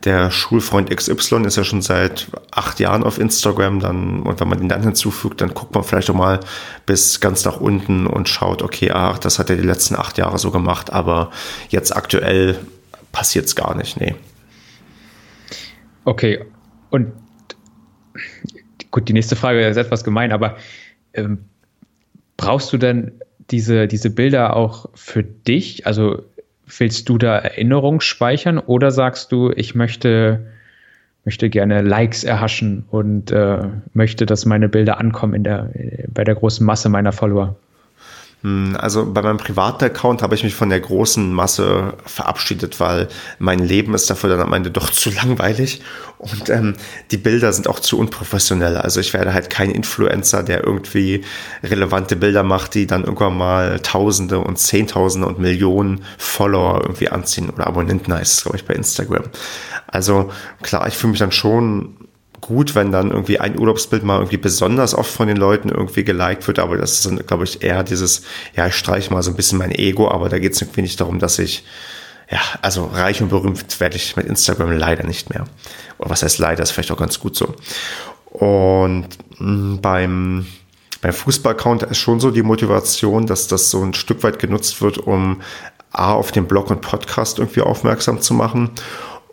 [0.05, 4.63] der Schulfreund XY ist ja schon seit acht Jahren auf Instagram, dann, und wenn man
[4.63, 6.41] ihn dann hinzufügt, dann guckt man vielleicht auch mal
[6.87, 10.39] bis ganz nach unten und schaut, okay, ach, das hat er die letzten acht Jahre
[10.39, 11.31] so gemacht, aber
[11.69, 12.59] jetzt aktuell
[13.13, 14.15] passiert es gar nicht, nee.
[16.05, 16.45] Okay,
[16.89, 17.13] und
[18.91, 20.57] gut, die nächste Frage ist etwas gemein, aber
[21.13, 21.45] ähm,
[22.39, 23.21] brauchst du denn
[23.51, 25.87] diese, diese Bilder auch für dich?
[25.87, 26.25] Also
[26.79, 30.47] Willst du da Erinnerungen speichern oder sagst du, ich möchte,
[31.25, 33.59] möchte gerne Likes erhaschen und äh,
[33.93, 35.71] möchte, dass meine Bilder ankommen in der,
[36.09, 37.57] bei der großen Masse meiner Follower?
[38.43, 43.09] Hm, also bei meinem privaten Account habe ich mich von der großen Masse verabschiedet, weil
[43.39, 45.83] mein Leben ist dafür dann am Ende doch zu langweilig
[46.17, 46.77] und ähm,
[47.11, 48.79] die Bilder sind auch zu unprofessionell.
[48.79, 51.23] Also ich werde halt kein Influencer, der irgendwie
[51.63, 57.51] relevante Bilder macht, die dann irgendwann mal Tausende und Zehntausende und Millionen Follower irgendwie anziehen
[57.51, 59.25] oder Abonnenten heißt es, glaube ich, bei Instagram.
[59.87, 60.31] Also
[60.63, 61.97] klar, ich fühle mich dann schon
[62.41, 66.47] gut, wenn dann irgendwie ein Urlaubsbild mal irgendwie besonders oft von den Leuten irgendwie geliked
[66.47, 68.23] wird, aber das ist dann, glaube ich, eher dieses,
[68.55, 71.01] ja, ich streiche mal so ein bisschen mein Ego, aber da geht es irgendwie nicht
[71.01, 71.65] darum, dass ich,
[72.31, 75.45] ja, also reich und berühmt werde ich mit Instagram leider nicht mehr.
[75.99, 77.55] Oder was heißt leider, ist vielleicht auch ganz gut so.
[78.31, 79.09] Und
[79.39, 80.47] mh, mm, beim
[81.03, 84.99] Beim Fußball-Account ist schon so die Motivation, dass das so ein Stück weit genutzt wird,
[84.99, 85.41] um
[85.93, 88.71] A auf den Blog und Podcast irgendwie aufmerksam zu machen.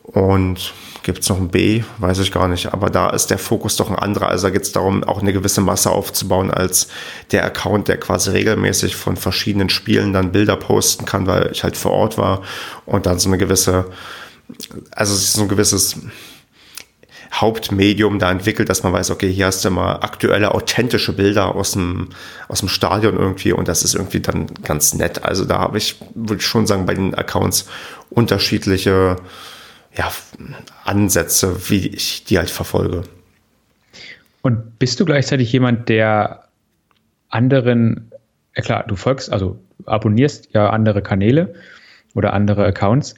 [0.03, 0.73] Und
[1.07, 1.83] gibt es noch ein B?
[1.99, 2.73] Weiß ich gar nicht.
[2.73, 4.27] Aber da ist der Fokus doch ein anderer.
[4.27, 6.89] Also da geht es darum, auch eine gewisse Masse aufzubauen als
[7.31, 11.77] der Account, der quasi regelmäßig von verschiedenen Spielen dann Bilder posten kann, weil ich halt
[11.77, 12.41] vor Ort war
[12.85, 13.85] und dann so eine gewisse,
[14.91, 15.95] also so ein gewisses
[17.33, 21.71] Hauptmedium da entwickelt, dass man weiß, okay, hier hast du mal aktuelle, authentische Bilder aus
[21.71, 22.09] dem,
[22.49, 25.23] aus dem Stadion irgendwie und das ist irgendwie dann ganz nett.
[25.23, 27.69] Also da habe ich, würde ich schon sagen, bei den Accounts
[28.09, 29.15] unterschiedliche
[29.97, 30.11] ja,
[30.85, 33.03] Ansätze, wie ich die halt verfolge.
[34.41, 36.43] Und bist du gleichzeitig jemand, der
[37.29, 38.11] anderen,
[38.55, 41.53] ja klar, du folgst, also abonnierst ja andere Kanäle
[42.13, 43.15] oder andere Accounts.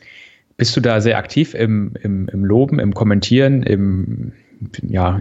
[0.58, 4.34] Bist du da sehr aktiv im, im, im Loben, im Kommentieren, im,
[4.82, 5.20] ja,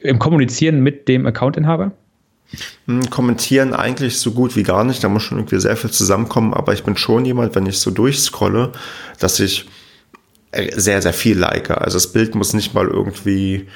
[0.00, 1.92] im Kommunizieren mit dem Accountinhaber?
[2.86, 5.02] Hm, kommentieren eigentlich so gut wie gar nicht.
[5.02, 6.54] Da muss schon irgendwie sehr viel zusammenkommen.
[6.54, 8.72] Aber ich bin schon jemand, wenn ich so durchscrolle,
[9.18, 9.66] dass ich
[10.76, 11.70] sehr, sehr viel like.
[11.70, 13.68] Also das Bild muss nicht mal irgendwie,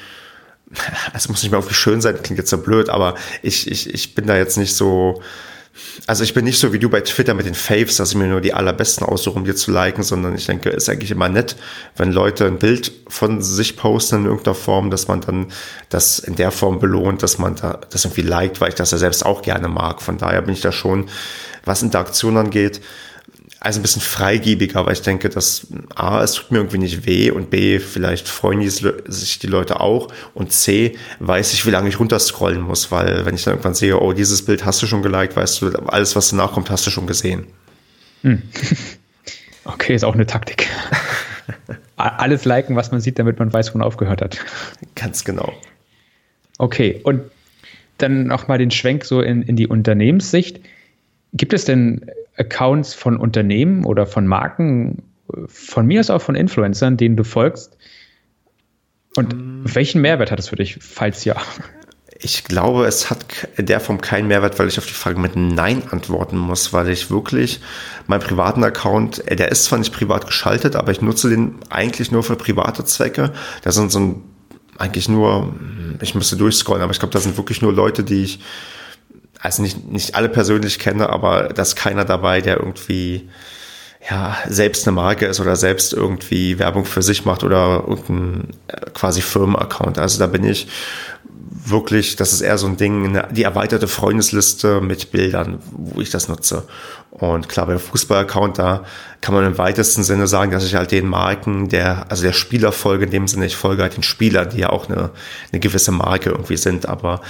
[1.14, 4.14] es muss nicht mal irgendwie schön sein, klingt jetzt so blöd, aber ich, ich, ich
[4.14, 5.22] bin da jetzt nicht so,
[6.06, 8.26] also ich bin nicht so wie du bei Twitter mit den Faves, dass ich mir
[8.26, 11.56] nur die allerbesten aussuche, um dir zu liken, sondern ich denke, ist eigentlich immer nett,
[11.96, 15.46] wenn Leute ein Bild von sich posten in irgendeiner Form, dass man dann
[15.88, 18.98] das in der Form belohnt, dass man da das irgendwie liked, weil ich das ja
[18.98, 20.02] selbst auch gerne mag.
[20.02, 21.09] Von daher bin ich da schon,
[21.64, 22.80] was Interaktion angeht,
[23.60, 27.30] also ein bisschen freigebiger, weil ich denke, dass A, es tut mir irgendwie nicht weh
[27.30, 31.89] und B, vielleicht freuen die sich die Leute auch und C, weiß ich, wie lange
[31.89, 35.02] ich runterscrollen muss, weil wenn ich dann irgendwann sehe, oh, dieses Bild hast du schon
[35.02, 37.47] geliked, weißt du, alles, was danach kommt, hast du schon gesehen.
[38.22, 38.43] Hm.
[39.64, 40.66] Okay, ist auch eine Taktik.
[41.97, 44.39] alles liken, was man sieht, damit man weiß, wo man aufgehört hat.
[44.94, 45.52] Ganz genau.
[46.56, 47.20] Okay, und
[47.98, 50.60] dann nochmal den Schwenk so in, in die Unternehmenssicht.
[51.32, 55.02] Gibt es denn Accounts von Unternehmen oder von Marken,
[55.46, 57.76] von mir aus auch von Influencern, denen du folgst?
[59.16, 59.74] Und mm.
[59.74, 61.36] welchen Mehrwert hat es für dich, falls ja?
[62.20, 63.24] Ich glaube, es hat
[63.56, 66.88] in der Form keinen Mehrwert, weil ich auf die Frage mit Nein antworten muss, weil
[66.88, 67.60] ich wirklich
[68.09, 72.10] meinen privaten Account, äh, der ist zwar nicht privat geschaltet, aber ich nutze den eigentlich
[72.10, 73.32] nur für private Zwecke.
[73.62, 74.22] Da sind so ein,
[74.78, 75.55] eigentlich nur,
[76.00, 78.40] ich müsste durchscrollen, aber ich glaube, da sind wirklich nur Leute, die ich
[79.40, 83.28] also nicht, nicht alle persönlich kenne, aber da ist keiner dabei, der irgendwie
[84.09, 88.90] ja, selbst eine Marke ist oder selbst irgendwie Werbung für sich macht oder irgendein äh,
[88.94, 89.98] quasi Firmenaccount.
[89.98, 90.69] Also da bin ich
[91.70, 96.28] wirklich, das ist eher so ein Ding, die erweiterte Freundesliste mit Bildern, wo ich das
[96.28, 96.66] nutze.
[97.10, 98.85] Und klar, beim Fußballaccount, da
[99.20, 102.73] kann man im weitesten Sinne sagen, dass ich halt den Marken, der, also der Spieler
[102.73, 105.10] folge, in dem Sinne, ich folge halt den Spielern, die ja auch eine,
[105.52, 106.89] eine gewisse Marke irgendwie sind.
[106.89, 107.20] Aber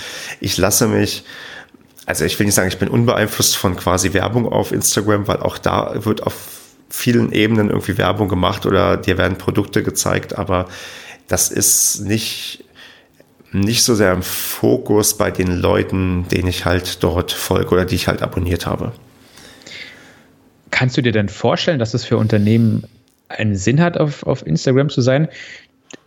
[0.41, 1.25] ich lasse mich
[2.09, 5.59] also ich will nicht sagen, ich bin unbeeinflusst von quasi Werbung auf Instagram, weil auch
[5.59, 6.35] da wird auf
[6.89, 10.69] vielen Ebenen irgendwie Werbung gemacht oder dir werden Produkte gezeigt, aber
[11.27, 12.65] das ist nicht,
[13.53, 17.97] nicht so sehr im Fokus bei den Leuten, denen ich halt dort folge oder die
[17.97, 18.93] ich halt abonniert habe.
[20.71, 22.85] Kannst du dir denn vorstellen, dass es für Unternehmen
[23.29, 25.29] einen Sinn hat, auf, auf Instagram zu sein?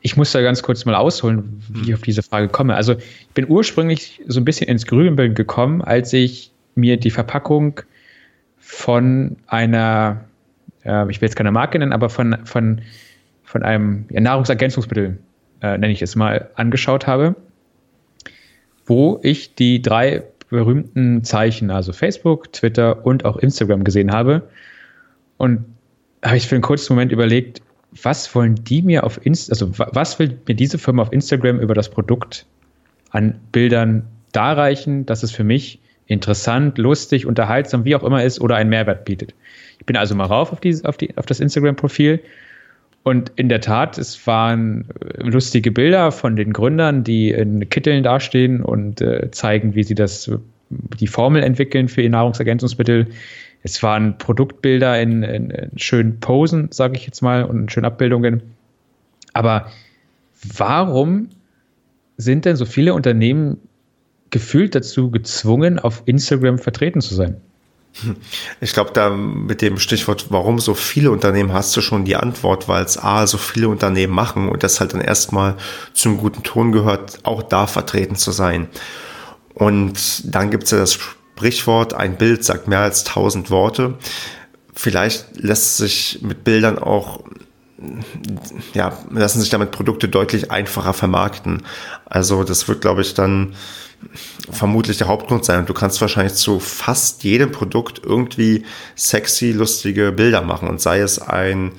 [0.02, 2.76] Ich muss da ganz kurz mal ausholen, wie ich auf diese Frage komme.
[2.76, 7.82] Also ich bin ursprünglich so ein bisschen ins Grübeln gekommen, als ich mir die Verpackung
[8.57, 10.26] von einer,
[10.84, 12.82] äh, ich will jetzt keine Marke nennen, aber von, von,
[13.44, 15.18] von einem ja, Nahrungsergänzungsmittel,
[15.61, 17.36] äh, nenne ich es mal, angeschaut habe,
[18.86, 24.49] wo ich die drei berühmten Zeichen, also Facebook, Twitter und auch Instagram gesehen habe.
[25.38, 25.65] Und
[26.23, 27.61] habe ich für einen kurzen Moment überlegt,
[28.03, 31.73] was wollen die mir auf Inst also was will mir diese Firma auf Instagram über
[31.73, 32.45] das Produkt
[33.11, 38.55] an Bildern darreichen, dass es für mich interessant, lustig, unterhaltsam, wie auch immer ist oder
[38.55, 39.34] einen Mehrwert bietet.
[39.80, 42.22] Ich bin also mal rauf auf, die, auf, die, auf das Instagram-Profil
[43.03, 48.03] und in der Tat, es waren äh, lustige Bilder von den Gründern, die in Kitteln
[48.03, 50.31] dastehen und äh, zeigen, wie sie das,
[50.69, 53.07] die Formel entwickeln für ihr Nahrungsergänzungsmittel,
[53.63, 57.85] es waren Produktbilder in, in, in schönen Posen, sage ich jetzt mal, und in schönen
[57.85, 58.41] Abbildungen.
[59.33, 59.67] Aber
[60.57, 61.29] warum
[62.17, 63.57] sind denn so viele Unternehmen
[64.29, 67.38] gefühlt dazu gezwungen, auf Instagram vertreten zu sein?
[68.61, 72.69] Ich glaube, da mit dem Stichwort, warum so viele Unternehmen, hast du schon die Antwort,
[72.69, 75.57] weil es A, so viele Unternehmen machen und das halt dann erstmal
[75.93, 78.69] zum guten Ton gehört, auch da vertreten zu sein.
[79.53, 80.99] Und dann gibt es ja das
[81.41, 83.95] Sprichwort, ein Bild sagt mehr als tausend Worte.
[84.76, 87.23] Vielleicht lässt sich mit Bildern auch
[88.76, 91.63] ja, lassen sich damit Produkte deutlich einfacher vermarkten.
[92.05, 93.55] Also das wird, glaube ich, dann
[94.51, 95.61] vermutlich der Hauptgrund sein.
[95.61, 98.65] Und du kannst wahrscheinlich zu fast jedem Produkt irgendwie
[98.95, 100.69] sexy, lustige Bilder machen.
[100.69, 101.72] Und sei es ein,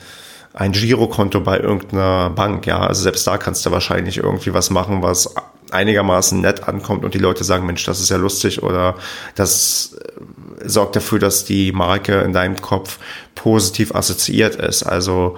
[0.55, 2.81] ein Girokonto bei irgendeiner Bank, ja.
[2.81, 5.33] Also selbst da kannst du wahrscheinlich irgendwie was machen, was
[5.73, 8.97] einigermaßen nett ankommt und die Leute sagen, Mensch, das ist ja lustig oder
[9.35, 12.99] das äh, sorgt dafür, dass die Marke in deinem Kopf
[13.35, 14.83] positiv assoziiert ist.
[14.83, 15.37] Also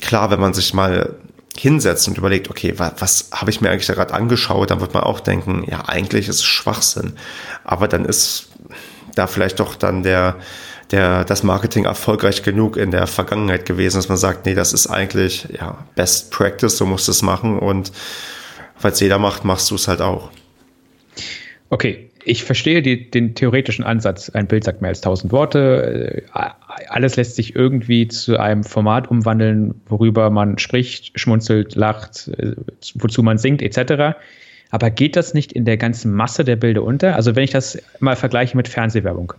[0.00, 1.16] klar, wenn man sich mal
[1.56, 5.02] hinsetzt und überlegt, okay, was, was habe ich mir eigentlich gerade angeschaut, dann wird man
[5.02, 7.14] auch denken, ja, eigentlich ist es Schwachsinn.
[7.64, 8.48] Aber dann ist
[9.14, 10.36] da vielleicht doch dann der,
[10.90, 14.86] der, das Marketing erfolgreich genug in der Vergangenheit gewesen, dass man sagt, nee, das ist
[14.86, 17.92] eigentlich ja, Best Practice, so musst du es machen und
[18.82, 20.30] falls jeder macht, machst du es halt auch.
[21.70, 24.28] Okay, ich verstehe die, den theoretischen Ansatz.
[24.30, 26.22] Ein Bild sagt mehr als tausend Worte.
[26.32, 26.50] Äh,
[26.88, 32.56] alles lässt sich irgendwie zu einem Format umwandeln, worüber man spricht, schmunzelt, lacht, äh,
[32.96, 34.16] wozu man singt, etc.
[34.70, 37.14] Aber geht das nicht in der ganzen Masse der Bilder unter?
[37.14, 39.32] Also wenn ich das mal vergleiche mit Fernsehwerbung.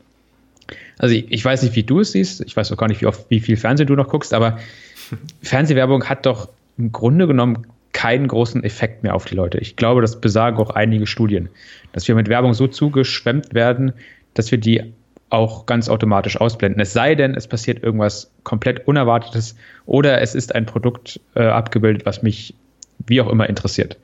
[0.98, 2.42] Also ich, ich weiß nicht, wie du es siehst.
[2.42, 4.58] Ich weiß auch gar nicht, wie oft, wie viel Fernsehen du noch guckst, aber
[5.42, 7.68] Fernsehwerbung hat doch im Grunde genommen
[8.04, 9.60] keinen großen Effekt mehr auf die Leute.
[9.60, 11.48] Ich glaube, das besagen auch einige Studien,
[11.94, 13.94] dass wir mit Werbung so zugeschwemmt werden,
[14.34, 14.94] dass wir die
[15.30, 16.82] auch ganz automatisch ausblenden.
[16.82, 19.56] Es sei denn, es passiert irgendwas komplett Unerwartetes
[19.86, 22.56] oder es ist ein Produkt äh, abgebildet, was mich
[23.08, 23.98] wie auch immer interessiert.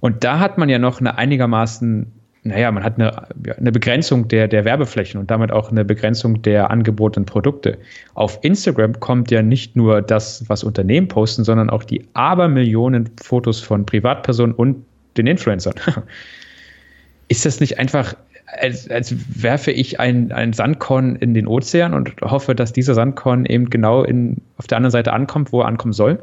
[0.00, 2.10] Und da hat man ja noch eine einigermaßen
[2.44, 3.26] naja, man hat eine,
[3.56, 7.78] eine Begrenzung der, der Werbeflächen und damit auch eine Begrenzung der angebotenen Produkte.
[8.12, 13.60] Auf Instagram kommt ja nicht nur das, was Unternehmen posten, sondern auch die Abermillionen Fotos
[13.60, 14.84] von Privatpersonen und
[15.16, 15.74] den Influencern.
[17.28, 18.14] Ist das nicht einfach,
[18.60, 23.70] als, als werfe ich ein, Sandkorn in den Ozean und hoffe, dass dieser Sandkorn eben
[23.70, 26.22] genau in, auf der anderen Seite ankommt, wo er ankommen soll?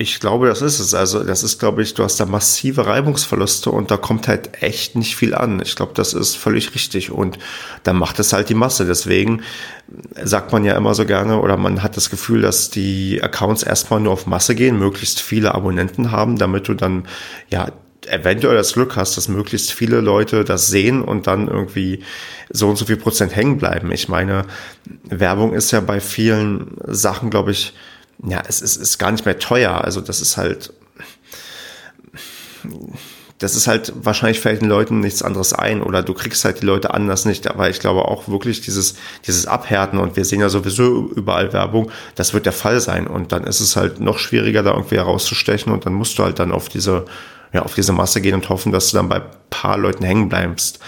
[0.00, 0.94] Ich glaube, das ist es.
[0.94, 4.96] Also, das ist, glaube ich, du hast da massive Reibungsverluste und da kommt halt echt
[4.96, 5.60] nicht viel an.
[5.62, 7.38] Ich glaube, das ist völlig richtig und
[7.82, 8.86] dann macht es halt die Masse.
[8.86, 9.42] Deswegen
[10.22, 14.00] sagt man ja immer so gerne oder man hat das Gefühl, dass die Accounts erstmal
[14.00, 17.06] nur auf Masse gehen, möglichst viele Abonnenten haben, damit du dann,
[17.50, 17.70] ja,
[18.06, 22.02] eventuell das Glück hast, dass möglichst viele Leute das sehen und dann irgendwie
[22.48, 23.92] so und so viel Prozent hängen bleiben.
[23.92, 24.46] Ich meine,
[25.04, 27.74] Werbung ist ja bei vielen Sachen, glaube ich,
[28.24, 29.82] ja, es ist, ist gar nicht mehr teuer.
[29.82, 30.72] Also das ist halt,
[33.38, 36.66] das ist halt, wahrscheinlich fällt den Leuten nichts anderes ein oder du kriegst halt die
[36.66, 37.48] Leute anders nicht.
[37.48, 41.90] Aber ich glaube auch wirklich dieses, dieses Abhärten und wir sehen ja sowieso überall Werbung,
[42.14, 43.06] das wird der Fall sein.
[43.06, 46.38] Und dann ist es halt noch schwieriger, da irgendwie herauszustechen und dann musst du halt
[46.38, 47.06] dann auf diese,
[47.54, 50.78] ja, auf diese Masse gehen und hoffen, dass du dann bei paar Leuten hängen bleibst.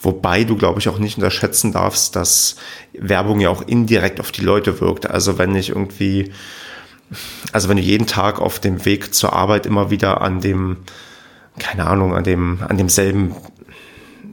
[0.00, 2.56] Wobei du, glaube ich, auch nicht unterschätzen darfst, dass
[2.92, 5.10] Werbung ja auch indirekt auf die Leute wirkt.
[5.10, 6.32] Also wenn ich irgendwie,
[7.52, 10.78] also wenn du jeden Tag auf dem Weg zur Arbeit immer wieder an dem,
[11.58, 13.34] keine Ahnung, an dem, an demselben,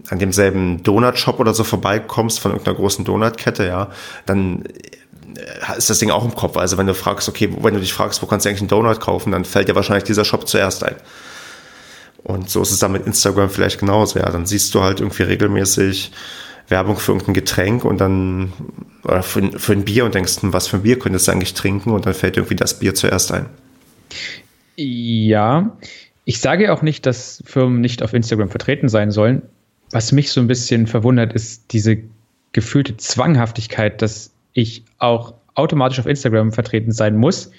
[0.10, 3.90] an demselben Donut-Shop oder so vorbeikommst von irgendeiner großen Donutkette, ja,
[4.26, 6.58] dann äh, ist das Ding auch im Kopf.
[6.58, 9.00] Also wenn du fragst, okay, wenn du dich fragst, wo kannst du eigentlich einen Donut
[9.00, 10.96] kaufen, dann fällt dir wahrscheinlich dieser Shop zuerst ein.
[12.24, 14.20] Und so ist es dann mit Instagram vielleicht genauso.
[14.20, 16.12] Ja, dann siehst du halt irgendwie regelmäßig
[16.74, 18.52] Werbung für irgendein Getränk und dann
[19.04, 21.54] oder für, für ein Bier und denkst, hm, was für ein Bier könntest du eigentlich
[21.54, 23.46] trinken und dann fällt irgendwie das Bier zuerst ein.
[24.76, 25.78] Ja,
[26.26, 29.44] ich sage auch nicht, dass Firmen nicht auf Instagram vertreten sein sollen.
[29.92, 31.98] Was mich so ein bisschen verwundert, ist diese
[32.54, 37.52] gefühlte Zwanghaftigkeit, dass ich auch automatisch auf Instagram vertreten sein muss,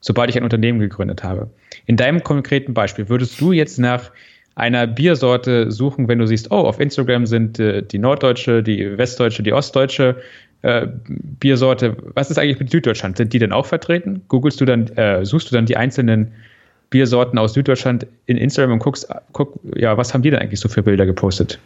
[0.00, 1.50] sobald ich ein Unternehmen gegründet habe.
[1.84, 4.10] In deinem konkreten Beispiel, würdest du jetzt nach
[4.56, 9.42] einer Biersorte suchen, wenn du siehst, oh, auf Instagram sind äh, die norddeutsche, die westdeutsche,
[9.42, 10.16] die ostdeutsche
[10.62, 11.96] äh, Biersorte.
[12.14, 13.18] Was ist eigentlich mit Süddeutschland?
[13.18, 14.22] Sind die denn auch vertreten?
[14.28, 16.32] Googlest du dann, äh, suchst du dann die einzelnen
[16.88, 20.68] Biersorten aus Süddeutschland in Instagram und guckst, guck, ja, was haben die denn eigentlich so
[20.70, 21.58] für Bilder gepostet?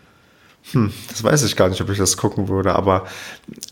[0.73, 3.07] Hm, das weiß ich gar nicht, ob ich das gucken würde, aber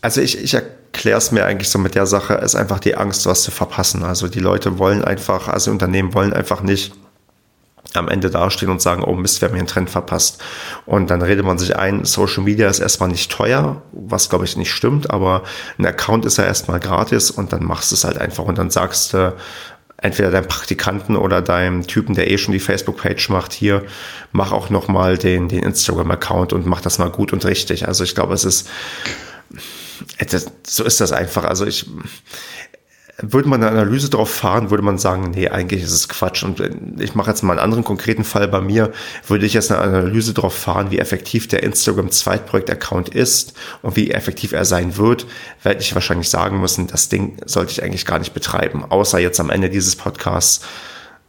[0.01, 3.25] also ich, ich erkläre es mir eigentlich so mit der Sache, ist einfach die Angst,
[3.25, 4.03] was zu verpassen.
[4.03, 6.93] Also die Leute wollen einfach, also Unternehmen wollen einfach nicht
[7.93, 10.41] am Ende dastehen und sagen, oh Mist, wir haben hier einen Trend verpasst.
[10.85, 14.57] Und dann redet man sich ein, Social Media ist erstmal nicht teuer, was glaube ich
[14.57, 15.43] nicht stimmt, aber
[15.77, 18.69] ein Account ist ja erstmal gratis und dann machst du es halt einfach und dann
[18.69, 19.35] sagst du,
[20.01, 23.83] entweder deinem Praktikanten oder deinem Typen, der eh schon die Facebook-Page macht, hier,
[24.31, 27.87] mach auch nochmal den, den Instagram-Account und mach das mal gut und richtig.
[27.87, 28.69] Also ich glaube, es ist,
[30.65, 31.43] so ist das einfach.
[31.43, 31.85] Also ich,
[33.21, 36.43] würde man eine Analyse drauf fahren, würde man sagen, nee, eigentlich ist es Quatsch.
[36.43, 38.91] Und äh, ich mache jetzt mal einen anderen konkreten Fall bei mir,
[39.27, 44.11] würde ich jetzt eine Analyse drauf fahren, wie effektiv der Instagram Zweitprojekt-Account ist und wie
[44.11, 45.25] effektiv er sein wird,
[45.63, 48.85] werde ich wahrscheinlich sagen müssen, das Ding sollte ich eigentlich gar nicht betreiben.
[48.89, 50.61] Außer jetzt am Ende dieses Podcasts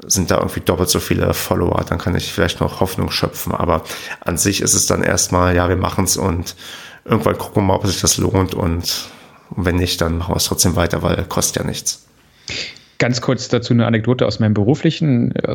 [0.06, 3.52] sind da irgendwie doppelt so viele Follower, dann kann ich vielleicht noch Hoffnung schöpfen.
[3.52, 3.82] Aber
[4.20, 6.56] an sich ist es dann erstmal, ja, wir machen es und
[7.04, 9.10] irgendwann gucken wir mal, ob sich das lohnt und
[9.56, 12.06] und wenn nicht, dann machen wir es trotzdem weiter, weil kostet ja nichts.
[12.98, 15.46] Ganz kurz dazu eine Anekdote aus meinem beruflichen, äh,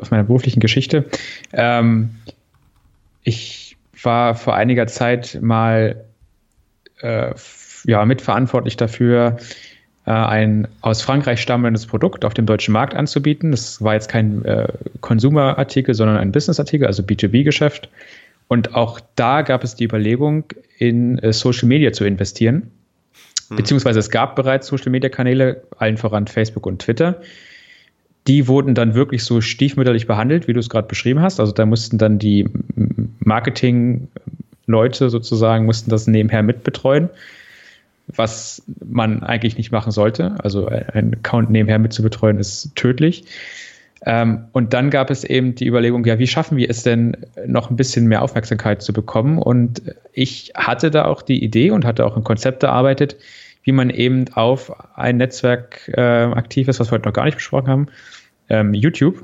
[0.00, 1.04] aus meiner beruflichen Geschichte.
[1.52, 2.10] Ähm,
[3.22, 6.04] ich war vor einiger Zeit mal
[7.00, 7.34] äh,
[7.84, 9.36] ja, mitverantwortlich dafür,
[10.06, 13.50] äh, ein aus Frankreich stammendes Produkt auf dem deutschen Markt anzubieten.
[13.50, 14.68] Das war jetzt kein äh,
[15.00, 17.88] Konsumerartikel, sondern ein Businessartikel, also B2B-Geschäft.
[18.48, 20.44] Und auch da gab es die Überlegung,
[20.78, 22.70] in äh, Social Media zu investieren.
[23.54, 23.56] Mhm.
[23.56, 27.20] Beziehungsweise es gab bereits Social-Media-Kanäle, allen voran Facebook und Twitter.
[28.26, 31.40] Die wurden dann wirklich so stiefmütterlich behandelt, wie du es gerade beschrieben hast.
[31.40, 32.48] Also da mussten dann die
[33.20, 37.10] Marketing-Leute sozusagen, mussten das nebenher mitbetreuen,
[38.08, 40.36] was man eigentlich nicht machen sollte.
[40.42, 43.24] Also ein Account nebenher mitzubetreuen ist tödlich.
[44.06, 47.16] Ähm, und dann gab es eben die Überlegung, ja, wie schaffen wir es denn,
[47.46, 49.38] noch ein bisschen mehr Aufmerksamkeit zu bekommen?
[49.38, 49.82] Und
[50.12, 53.16] ich hatte da auch die Idee und hatte auch ein Konzept erarbeitet,
[53.64, 57.36] wie man eben auf ein Netzwerk äh, aktiv ist, was wir heute noch gar nicht
[57.36, 57.86] besprochen haben,
[58.48, 59.22] ähm, YouTube.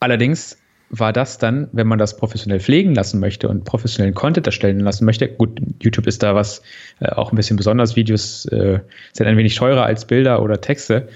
[0.00, 0.58] Allerdings
[0.90, 5.04] war das dann, wenn man das professionell pflegen lassen möchte und professionellen Content erstellen lassen
[5.04, 6.62] möchte, gut, YouTube ist da was
[7.00, 8.80] äh, auch ein bisschen besonders, Videos äh,
[9.12, 11.08] sind ein wenig teurer als Bilder oder Texte,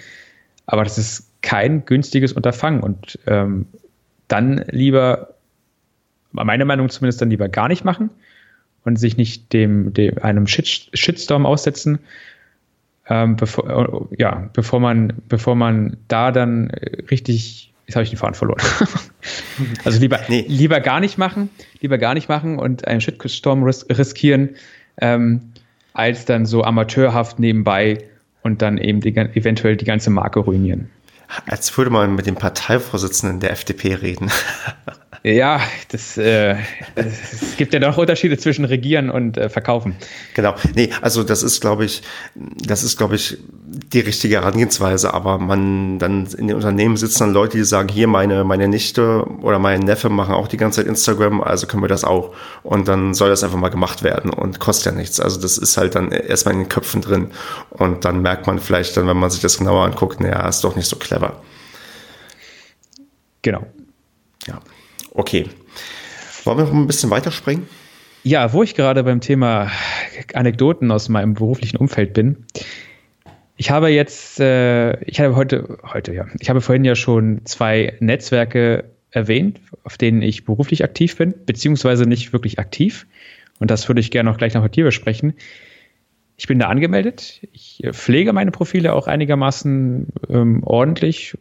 [0.66, 2.82] aber das ist kein günstiges Unterfangen.
[2.82, 3.66] Und ähm,
[4.28, 5.35] dann lieber,
[6.32, 8.10] meiner Meinung zumindest dann lieber gar nicht machen
[8.89, 12.01] und sich nicht dem, dem einem Shit, Shitstorm aussetzen,
[13.09, 16.70] ähm, bevor, äh, ja, bevor man, bevor man da dann
[17.10, 18.60] richtig, jetzt habe ich den Faden verloren.
[19.85, 20.44] also lieber, nee.
[20.48, 21.51] lieber gar nicht machen,
[21.81, 24.56] lieber gar nicht machen und einen Shitstorm ris riskieren,
[25.01, 25.52] ähm,
[25.93, 27.98] als dann so amateurhaft nebenbei
[28.43, 30.90] und dann eben die, eventuell die ganze Marke ruinieren.
[31.47, 34.31] Als würde man mit dem Parteivorsitzenden der FDP reden.
[35.24, 36.57] Ja, das, äh,
[36.95, 39.97] es gibt ja noch Unterschiede zwischen Regieren und äh, Verkaufen.
[40.35, 40.55] Genau.
[40.74, 42.03] Nee, also das ist, glaube ich,
[42.35, 43.36] das ist, glaube ich,
[43.93, 45.12] die richtige Herangehensweise.
[45.12, 49.24] Aber man dann in den Unternehmen sitzen dann Leute, die sagen, hier meine, meine Nichte
[49.43, 52.35] oder mein Neffe machen auch die ganze Zeit Instagram, also können wir das auch.
[52.62, 55.19] Und dann soll das einfach mal gemacht werden und kostet ja nichts.
[55.19, 57.28] Also das ist halt dann erstmal in den Köpfen drin.
[57.70, 60.77] Und dann merkt man vielleicht dann, wenn man sich das genauer anguckt, naja, ist doch
[60.77, 61.43] nicht so clever.
[63.43, 63.66] Genau.
[64.47, 64.61] Ja.
[65.19, 65.47] Okay.
[66.45, 67.66] Wollen wir noch ein bisschen weiterspringen?
[68.23, 69.69] Ja, wo ich gerade beim Thema
[70.32, 72.47] Anekdoten aus meinem beruflichen Umfeld bin.
[73.57, 77.95] Ich habe jetzt, äh, ich habe heute, heute ja, ich habe vorhin ja schon zwei
[77.99, 83.05] Netzwerke erwähnt, auf denen ich beruflich aktiv bin, beziehungsweise nicht wirklich aktiv.
[83.59, 85.35] Und das würde ich gerne noch gleich noch mit dir besprechen.
[86.36, 87.40] Ich bin da angemeldet.
[87.53, 91.36] Ich pflege meine Profile auch einigermaßen ähm, ordentlich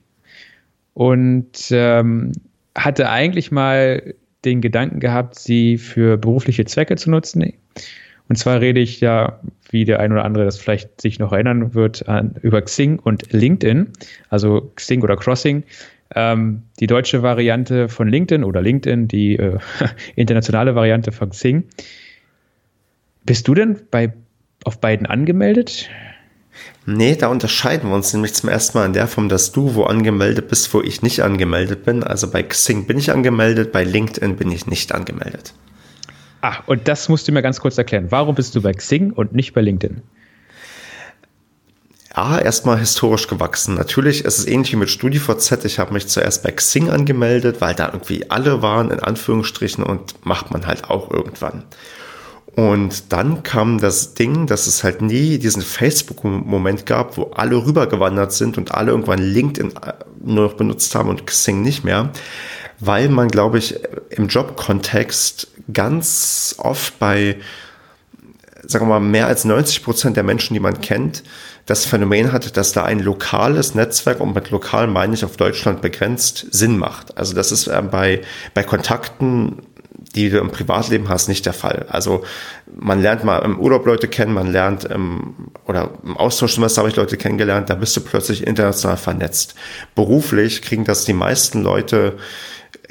[0.96, 2.32] und ähm,
[2.78, 4.14] hatte eigentlich mal
[4.46, 7.54] den Gedanken gehabt, sie für berufliche Zwecke zu nutzen.
[8.30, 9.40] Und zwar rede ich ja,
[9.70, 13.34] wie der ein oder andere das vielleicht sich noch erinnern wird, an, über Xing und
[13.34, 13.90] LinkedIn,
[14.30, 15.64] also Xing oder Crossing.
[16.16, 19.58] Ähm, die deutsche Variante von LinkedIn oder LinkedIn, die äh,
[20.16, 21.66] internationale Variante von Xing.
[23.26, 24.14] Bist du denn bei,
[24.64, 25.90] auf beiden angemeldet?
[26.86, 29.84] Nee, da unterscheiden wir uns nämlich zum ersten Mal in der Form, dass du wo
[29.84, 32.04] angemeldet bist, wo ich nicht angemeldet bin.
[32.04, 35.54] Also bei Xing bin ich angemeldet, bei LinkedIn bin ich nicht angemeldet.
[36.42, 38.08] Ach, und das musst du mir ganz kurz erklären.
[38.10, 40.02] Warum bist du bei Xing und nicht bei LinkedIn?
[42.16, 43.76] Ja, erstmal historisch gewachsen.
[43.76, 45.66] Natürlich ist es ähnlich wie mit StudiVZ.
[45.66, 50.26] Ich habe mich zuerst bei Xing angemeldet, weil da irgendwie alle waren, in Anführungsstrichen, und
[50.26, 51.64] macht man halt auch irgendwann.
[52.58, 58.34] Und dann kam das Ding, dass es halt nie diesen Facebook-Moment gab, wo alle rübergewandert
[58.34, 59.94] sind und alle irgendwann LinkedIn äh,
[60.26, 62.10] nur noch benutzt haben und Xing nicht mehr,
[62.80, 63.76] weil man, glaube ich,
[64.10, 67.38] im Jobkontext ganz oft bei,
[68.66, 71.22] sagen wir mal, mehr als 90 Prozent der Menschen, die man kennt,
[71.68, 75.84] das Phänomen hat, dass da ein lokales Netzwerk, und mit lokal meine ich auf Deutschland
[75.84, 77.20] begrenzt, Sinn macht.
[77.20, 78.22] Also das ist äh, bei,
[78.56, 79.62] bei Kontakten
[80.18, 81.86] die du im Privatleben hast, nicht der Fall.
[81.90, 82.24] Also
[82.76, 86.96] man lernt mal im Urlaub Leute kennen, man lernt im, oder im Austauschsemester habe ich
[86.96, 89.54] Leute kennengelernt, da bist du plötzlich international vernetzt.
[89.94, 92.18] Beruflich kriegen das die meisten Leute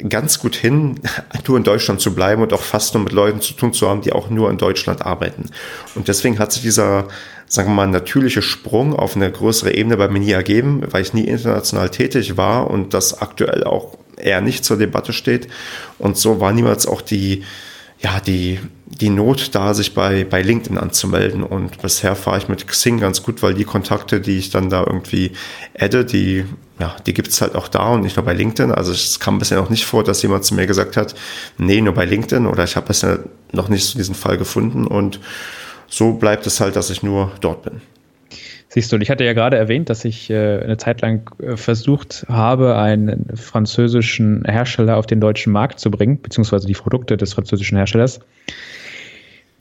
[0.08, 1.00] ganz gut hin,
[1.48, 4.02] nur in Deutschland zu bleiben und auch fast nur mit Leuten zu tun zu haben,
[4.02, 5.50] die auch nur in Deutschland arbeiten.
[5.96, 7.08] Und deswegen hat sich dieser
[7.46, 11.14] sagen wir mal, natürliche Sprung auf eine größere Ebene bei mir nie ergeben, weil ich
[11.14, 15.48] nie international tätig war und das aktuell auch eher nicht zur Debatte steht.
[15.98, 17.44] Und so war niemals auch die,
[18.00, 21.42] ja, die, die Not da, sich bei, bei LinkedIn anzumelden.
[21.42, 24.84] Und bisher fahre ich mit Xing ganz gut, weil die Kontakte, die ich dann da
[24.84, 25.32] irgendwie
[25.78, 26.44] adde, die,
[26.78, 28.72] ja, die gibt's halt auch da und nicht nur bei LinkedIn.
[28.72, 31.14] Also es kam bisher noch nicht vor, dass jemand zu mir gesagt hat,
[31.58, 33.20] nee, nur bei LinkedIn oder ich habe bisher
[33.52, 34.86] noch nicht so diesen Fall gefunden.
[34.86, 35.20] Und
[35.88, 37.80] so bleibt es halt, dass ich nur dort bin.
[38.68, 41.56] Siehst du, und ich hatte ja gerade erwähnt, dass ich äh, eine Zeit lang äh,
[41.56, 47.32] versucht habe, einen französischen Hersteller auf den deutschen Markt zu bringen, beziehungsweise die Produkte des
[47.32, 48.20] französischen Herstellers.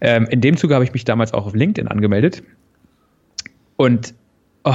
[0.02, 2.44] Ähm, in dem Zuge habe ich mich damals auch auf LinkedIn angemeldet.
[3.78, 4.14] Und
[4.64, 4.74] oh,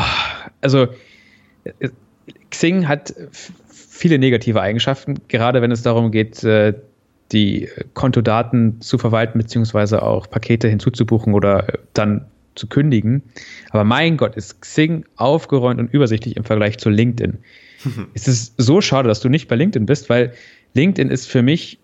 [0.61, 0.87] also
[1.65, 1.91] äh,
[2.51, 3.13] Xing hat
[3.69, 6.43] viele negative Eigenschaften, gerade wenn es darum geht,
[7.33, 13.23] die Kontodaten zu verwalten, beziehungsweise auch Pakete hinzuzubuchen oder äh, dann zu kündigen.
[13.71, 17.39] Aber mein Gott, ist Xing aufgeräumt und übersichtlich im Vergleich zu LinkedIn.
[18.15, 20.33] es ist so schade, dass du nicht bei LinkedIn bist, weil
[20.75, 21.79] LinkedIn ist für mich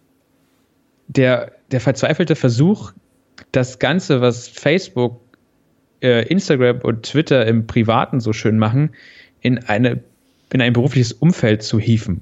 [1.09, 2.93] der, der verzweifelte Versuch,
[3.53, 5.21] das Ganze, was Facebook,
[6.03, 8.91] äh, Instagram und Twitter im Privaten so schön machen,
[9.41, 10.03] in, eine,
[10.53, 12.21] in ein berufliches Umfeld zu hieven.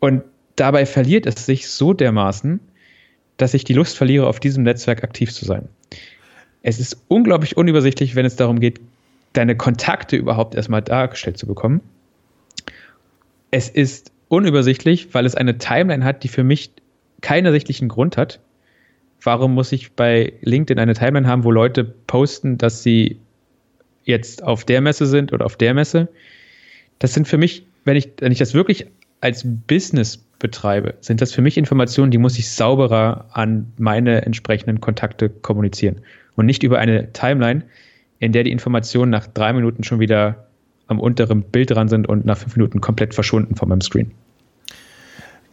[0.00, 0.22] Und
[0.56, 2.60] dabei verliert es sich so dermaßen,
[3.36, 5.68] dass ich die Lust verliere, auf diesem Netzwerk aktiv zu sein.
[6.62, 8.80] Es ist unglaublich unübersichtlich, wenn es darum geht,
[9.32, 11.80] deine Kontakte überhaupt erstmal dargestellt zu bekommen.
[13.50, 16.70] Es ist unübersichtlich, weil es eine Timeline hat, die für mich
[17.20, 18.40] keinen ersichtlichen Grund hat.
[19.22, 23.18] Warum muss ich bei LinkedIn eine Timeline haben, wo Leute posten, dass sie
[24.04, 26.08] jetzt auf der Messe sind oder auf der Messe?
[26.98, 28.86] Das sind für mich, wenn ich, wenn ich das wirklich
[29.20, 34.80] als Business betreibe, sind das für mich Informationen, die muss ich sauberer an meine entsprechenden
[34.80, 36.00] Kontakte kommunizieren
[36.36, 37.64] und nicht über eine Timeline,
[38.18, 40.46] in der die Informationen nach drei Minuten schon wieder
[40.86, 44.10] am unteren Bild dran sind und nach fünf Minuten komplett verschwunden von meinem Screen.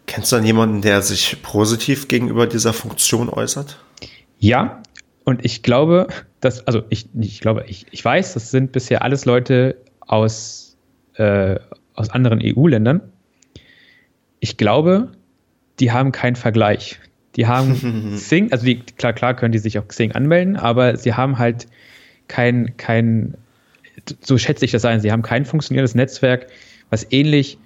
[0.07, 3.79] Kennst du dann jemanden, der sich positiv gegenüber dieser Funktion äußert?
[4.39, 4.81] Ja,
[5.23, 6.07] und ich glaube,
[6.41, 10.75] dass, also ich, ich glaube, ich, ich weiß, das sind bisher alles Leute aus,
[11.15, 11.59] äh,
[11.93, 13.01] aus anderen EU-Ländern.
[14.41, 15.13] Ich glaube,
[15.79, 16.99] die haben keinen Vergleich.
[17.37, 21.13] Die haben Xing, also die, klar, klar können die sich auf Xing anmelden, aber sie
[21.13, 21.67] haben halt
[22.27, 23.35] kein, kein,
[24.19, 26.47] so schätze ich das ein, sie haben kein funktionierendes Netzwerk,
[26.89, 27.57] was ähnlich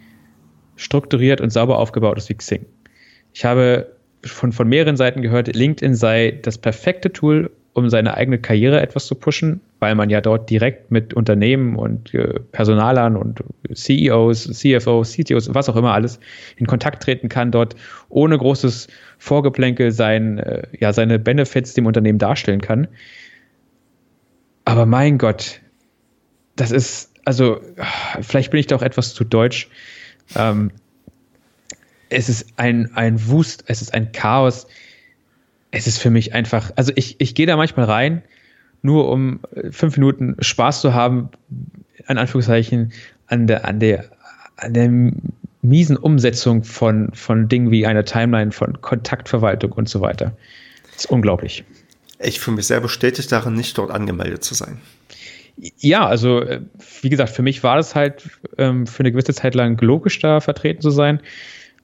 [0.75, 2.65] strukturiert und sauber aufgebaut ist wie Xing.
[3.33, 3.91] Ich habe
[4.23, 9.07] von, von mehreren Seiten gehört, LinkedIn sei das perfekte Tool, um seine eigene Karriere etwas
[9.07, 15.11] zu pushen, weil man ja dort direkt mit Unternehmen und äh, Personalern und CEOs, CFOs,
[15.13, 16.19] CTOs, was auch immer alles
[16.57, 17.75] in Kontakt treten kann, dort
[18.09, 18.87] ohne großes
[19.19, 22.87] Vorgeplänkel sein, äh, ja, seine Benefits dem Unternehmen darstellen kann.
[24.63, 25.61] Aber mein Gott,
[26.55, 27.61] das ist, also,
[28.21, 29.69] vielleicht bin ich da auch etwas zu deutsch.
[30.35, 30.71] Ähm,
[32.09, 34.65] es ist ein, ein Wust, es ist ein Chaos
[35.75, 38.23] es ist für mich einfach, also ich, ich gehe da manchmal rein,
[38.85, 41.29] nur um äh, fünf Minuten Spaß zu haben,
[42.07, 42.93] an Anführungszeichen,
[43.27, 44.05] an der, an der,
[44.57, 45.11] an der
[45.61, 50.37] miesen Umsetzung von, von Dingen wie einer Timeline, von Kontaktverwaltung und so weiter.
[50.93, 51.63] Das ist unglaublich.
[52.19, 54.79] Ich fühle mich sehr bestätigt darin, nicht dort angemeldet zu sein.
[55.77, 56.61] Ja, also äh,
[57.01, 60.39] wie gesagt, für mich war das halt ähm, für eine gewisse Zeit lang logisch, da
[60.39, 61.21] vertreten zu sein.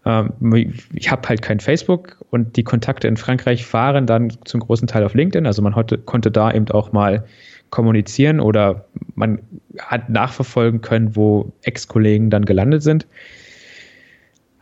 [0.05, 4.87] Ähm, ich habe halt kein Facebook und die Kontakte in Frankreich waren dann zum großen
[4.87, 5.45] Teil auf LinkedIn.
[5.45, 7.25] Also man hatte, konnte da eben auch mal
[7.69, 9.39] kommunizieren oder man
[9.79, 13.07] hat nachverfolgen können, wo Ex-Kollegen dann gelandet sind.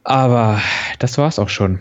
[0.03, 0.61] Aber
[0.99, 1.79] das war es auch schon.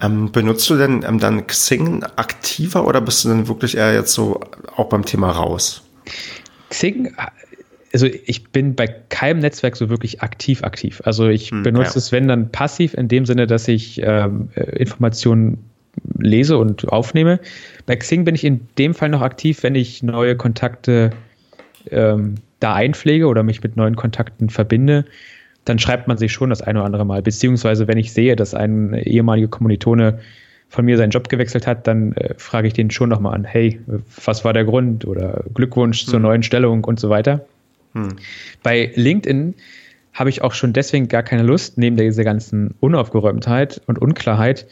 [0.00, 4.12] Ähm, benutzt du denn ähm, dann Xing aktiver oder bist du denn wirklich eher jetzt
[4.12, 4.40] so
[4.76, 5.82] auch beim Thema raus?
[6.70, 7.14] Xing
[7.92, 11.02] also ich bin bei keinem Netzwerk so wirklich aktiv aktiv.
[11.04, 11.98] Also ich hm, benutze ja.
[11.98, 15.58] es, wenn dann passiv, in dem Sinne, dass ich ähm, äh, Informationen
[16.18, 17.40] lese und aufnehme.
[17.86, 21.10] Bei Xing bin ich in dem Fall noch aktiv, wenn ich neue Kontakte
[21.90, 25.04] ähm, da einpflege oder mich mit neuen Kontakten verbinde.
[25.64, 27.22] Dann schreibt man sich schon das eine oder andere Mal.
[27.22, 30.20] Beziehungsweise, wenn ich sehe, dass ein ehemaliger Kommilitone
[30.68, 33.80] von mir seinen Job gewechselt hat, dann äh, frage ich den schon nochmal an, hey,
[34.24, 36.22] was war der Grund oder Glückwunsch zur hm.
[36.22, 37.44] neuen Stellung und so weiter.
[37.94, 38.16] Hm.
[38.62, 39.54] Bei LinkedIn
[40.12, 44.66] habe ich auch schon deswegen gar keine Lust, neben dieser ganzen Unaufgeräumtheit und Unklarheit.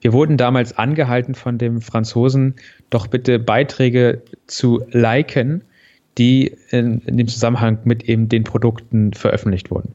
[0.00, 2.56] Wir wurden damals angehalten von dem Franzosen,
[2.90, 5.62] doch bitte Beiträge zu liken,
[6.18, 9.94] die in, in dem Zusammenhang mit eben den Produkten veröffentlicht wurden.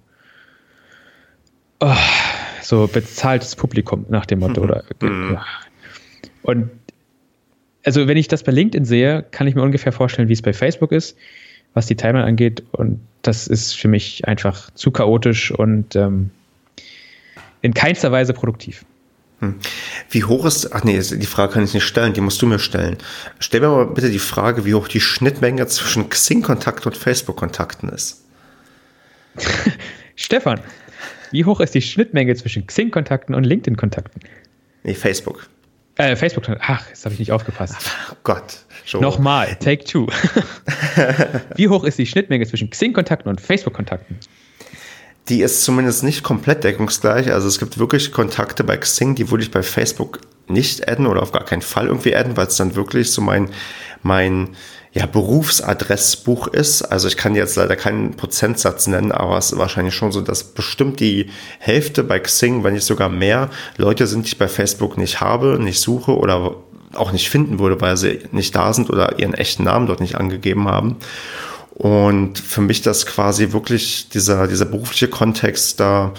[1.79, 1.93] Oh,
[2.61, 4.61] so bezahltes Publikum nach dem Motto.
[5.01, 5.03] Mhm.
[5.03, 5.45] Oder, ja.
[6.41, 6.69] Und
[7.83, 10.53] also wenn ich das bei LinkedIn sehe, kann ich mir ungefähr vorstellen, wie es bei
[10.53, 11.17] Facebook ist,
[11.77, 12.63] was die Timeline angeht.
[12.71, 16.31] Und das ist für mich einfach zu chaotisch und ähm,
[17.61, 18.83] in keinster Weise produktiv.
[19.39, 19.55] Hm.
[20.09, 22.57] Wie hoch ist, ach nee, die Frage kann ich nicht stellen, die musst du mir
[22.57, 22.97] stellen.
[23.37, 28.23] Stell mir mal bitte die Frage, wie hoch die Schnittmenge zwischen Xing-Kontakten und Facebook-Kontakten ist.
[30.15, 30.59] Stefan,
[31.31, 34.21] wie hoch ist die Schnittmenge zwischen Xing-Kontakten und LinkedIn-Kontakten?
[34.81, 35.47] Nee, Facebook.
[35.97, 37.75] Äh, Facebook, ach, jetzt habe ich nicht aufgepasst.
[38.11, 38.65] Oh Gott.
[38.87, 39.01] Schon.
[39.01, 40.07] Nochmal, take two.
[41.57, 44.17] wie hoch ist die Schnittmenge zwischen Xing-Kontakten und Facebook-Kontakten?
[45.29, 47.31] die ist zumindest nicht komplett deckungsgleich.
[47.31, 51.21] Also es gibt wirklich Kontakte bei Xing, die würde ich bei Facebook nicht adden oder
[51.21, 53.49] auf gar keinen Fall irgendwie adden, weil es dann wirklich so mein,
[54.03, 54.55] mein
[54.93, 56.81] ja, Berufsadressbuch ist.
[56.81, 60.45] Also ich kann jetzt leider keinen Prozentsatz nennen, aber es ist wahrscheinlich schon so, dass
[60.45, 64.97] bestimmt die Hälfte bei Xing, wenn nicht sogar mehr, Leute sind, die ich bei Facebook
[64.97, 66.55] nicht habe, nicht suche oder
[66.93, 70.15] auch nicht finden würde, weil sie nicht da sind oder ihren echten Namen dort nicht
[70.15, 70.97] angegeben haben.
[71.73, 76.13] Und für mich das quasi wirklich dieser, dieser berufliche Kontext da,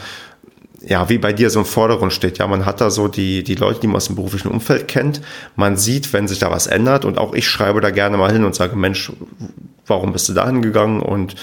[0.80, 2.38] ja, wie bei dir so im Vordergrund steht.
[2.38, 5.20] Ja, man hat da so die, die Leute, die man aus dem beruflichen Umfeld kennt.
[5.56, 7.04] Man sieht, wenn sich da was ändert.
[7.04, 9.10] Und auch ich schreibe da gerne mal hin und sage, Mensch,
[9.86, 11.34] warum bist du da hingegangen und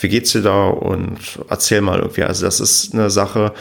[0.00, 0.68] wie geht's dir da?
[0.68, 1.18] Und
[1.50, 2.22] erzähl mal irgendwie.
[2.22, 3.52] Also das ist eine Sache,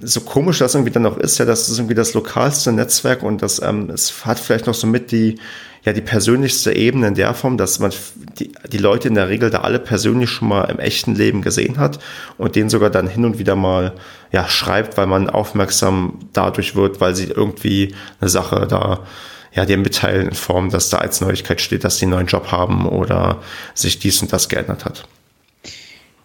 [0.00, 3.42] so komisch das irgendwie dann noch ist, ja, das ist irgendwie das lokalste Netzwerk und
[3.42, 5.38] das ähm, es hat vielleicht noch so mit die
[5.84, 7.92] ja die persönlichste Ebene in der Form, dass man
[8.38, 11.78] die, die Leute in der Regel da alle persönlich schon mal im echten Leben gesehen
[11.78, 11.98] hat
[12.36, 13.92] und denen sogar dann hin und wieder mal
[14.32, 19.04] ja schreibt, weil man aufmerksam dadurch wird, weil sie irgendwie eine Sache da
[19.52, 22.52] ja, dir mitteilen in Form, dass da als Neuigkeit steht, dass sie einen neuen Job
[22.52, 23.42] haben oder
[23.74, 25.08] sich dies und das geändert hat.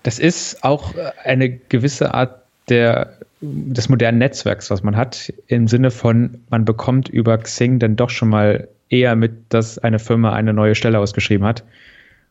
[0.03, 0.93] Das ist auch
[1.23, 7.09] eine gewisse Art der, des modernen Netzwerks, was man hat, im Sinne von, man bekommt
[7.09, 11.45] über Xing dann doch schon mal eher mit, dass eine Firma eine neue Stelle ausgeschrieben
[11.45, 11.63] hat.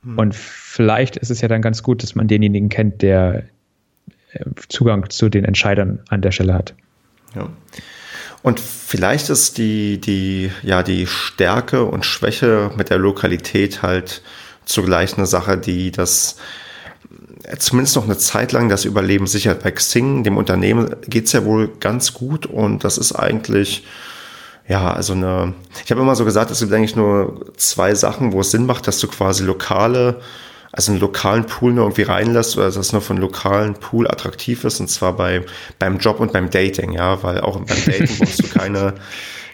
[0.04, 0.18] Hm.
[0.18, 3.44] Und vielleicht ist es ja dann ganz gut, dass man denjenigen kennt, der
[4.32, 6.74] äh, Zugang zu den Entscheidern an der Stelle hat.
[7.34, 7.48] Ja.
[8.42, 14.22] Und vielleicht ist die, die, ja, die Stärke und Schwäche mit der Lokalität halt
[14.64, 16.38] zugleich eine Sache, die das
[17.58, 19.62] zumindest noch eine Zeit lang das Überleben sichert.
[19.62, 23.84] Bei Xing, dem Unternehmen, geht es ja wohl ganz gut und das ist eigentlich
[24.68, 25.54] ja, also eine,
[25.84, 28.86] ich habe immer so gesagt, es gibt eigentlich nur zwei Sachen, wo es Sinn macht,
[28.86, 30.20] dass du quasi lokale,
[30.70, 34.64] also einen lokalen Pool nur irgendwie reinlässt oder dass es nur von lokalen Pool attraktiv
[34.64, 35.44] ist und zwar bei,
[35.78, 38.94] beim Job und beim Dating, ja, weil auch beim Dating brauchst du keine,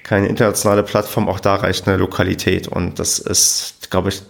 [0.03, 4.23] keine internationale Plattform, auch da reicht eine Lokalität und das ist, glaube ich,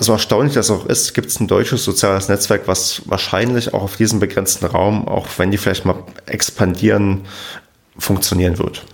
[0.00, 3.96] so erstaunlich das auch ist, gibt es ein deutsches soziales Netzwerk, was wahrscheinlich auch auf
[3.96, 7.22] diesem begrenzten Raum, auch wenn die vielleicht mal expandieren,
[7.98, 8.84] funktionieren wird.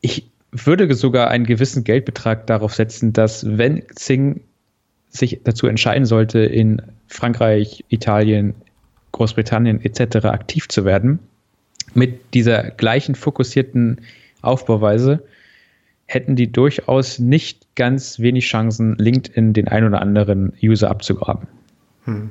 [0.00, 4.40] Ich würde sogar einen gewissen Geldbetrag darauf setzen, dass wenn Xing
[5.10, 8.54] sich dazu entscheiden sollte, in Frankreich, Italien,
[9.12, 10.26] Großbritannien etc.
[10.26, 11.18] aktiv zu werden,
[11.94, 14.00] mit dieser gleichen fokussierten
[14.42, 15.22] Aufbauweise,
[16.10, 21.46] hätten die durchaus nicht ganz wenig Chancen, LinkedIn den ein oder anderen User abzugraben.
[22.04, 22.30] Hm.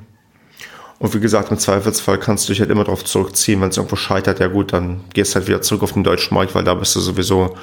[0.98, 3.96] Und wie gesagt, im Zweifelsfall kannst du dich halt immer darauf zurückziehen, wenn es irgendwo
[3.96, 6.94] scheitert, ja gut, dann gehst halt wieder zurück auf den deutschen Markt, weil da bist
[6.94, 7.56] du sowieso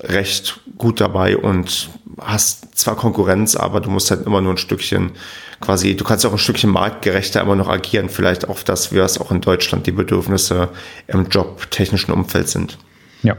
[0.00, 1.88] recht gut dabei und
[2.20, 5.12] hast zwar Konkurrenz, aber du musst halt immer nur ein Stückchen
[5.60, 9.18] quasi, du kannst auch ein Stückchen marktgerechter immer noch agieren, vielleicht auf das, wie es
[9.18, 10.68] auch in Deutschland die Bedürfnisse
[11.06, 12.76] im jobtechnischen Umfeld sind.
[13.22, 13.38] Ja.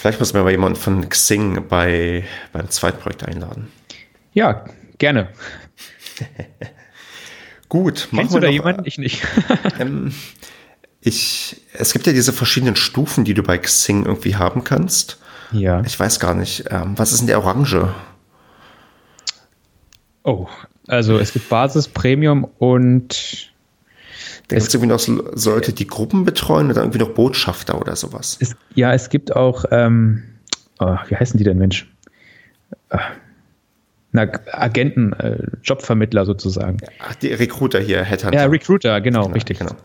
[0.00, 2.24] Vielleicht muss man mal jemanden von Xing bei,
[2.54, 3.70] beim Zweitprojekt einladen.
[4.32, 4.64] Ja,
[4.96, 5.28] gerne.
[7.68, 8.86] Gut, Kennst du da jemanden?
[8.86, 9.22] Ich nicht.
[9.78, 10.14] ähm,
[11.02, 15.18] ich, es gibt ja diese verschiedenen Stufen, die du bei Xing irgendwie haben kannst.
[15.52, 15.82] Ja.
[15.84, 16.64] Ich weiß gar nicht.
[16.70, 17.94] Ähm, was ist denn der Orange?
[20.24, 20.48] Oh,
[20.88, 23.49] also es gibt Basis, Premium und.
[24.50, 28.36] Da gibt es irgendwie noch Leute, die Gruppen betreuen oder irgendwie noch Botschafter oder sowas.
[28.40, 30.24] Es, ja, es gibt auch, ähm,
[30.80, 31.88] oh, wie heißen die denn, Mensch?
[32.88, 32.98] Äh,
[34.10, 36.78] na, Agenten, äh, Jobvermittler sozusagen.
[36.98, 38.36] Ach, die Recruiter hier, Headhunter.
[38.36, 39.60] Ja, Recruiter, genau, genau richtig.
[39.60, 39.76] Genau.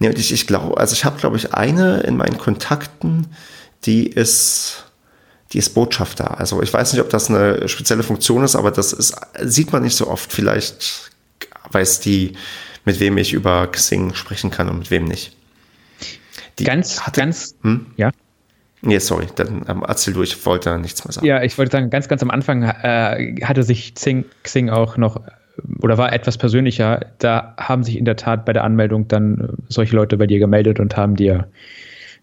[0.00, 3.26] Und ich, ich glaube, also ich habe, glaube ich, eine in meinen Kontakten,
[3.84, 4.86] die ist,
[5.52, 6.40] die ist Botschafter.
[6.40, 9.82] Also ich weiß nicht, ob das eine spezielle Funktion ist, aber das ist, sieht man
[9.82, 10.32] nicht so oft.
[10.32, 11.10] Vielleicht
[11.70, 12.32] weiß die,
[12.88, 15.36] mit wem ich über Xing sprechen kann und mit wem nicht.
[16.58, 17.84] Die ganz, hatte, ganz, hm?
[17.98, 18.10] ja.
[18.80, 21.26] Nee, sorry, dann ähm, erzähl du, ich wollte nichts mehr sagen.
[21.26, 25.20] Ja, ich wollte sagen, ganz, ganz am Anfang äh, hatte sich Xing, Xing auch noch
[25.82, 27.04] oder war etwas persönlicher.
[27.18, 30.80] Da haben sich in der Tat bei der Anmeldung dann solche Leute bei dir gemeldet
[30.80, 31.46] und haben dir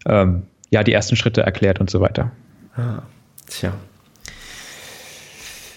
[0.06, 2.32] ähm, ja ja die ersten Schritte erklärt und so weiter.
[2.76, 3.02] Ah,
[3.46, 3.72] tja.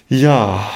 [0.08, 0.68] Ja,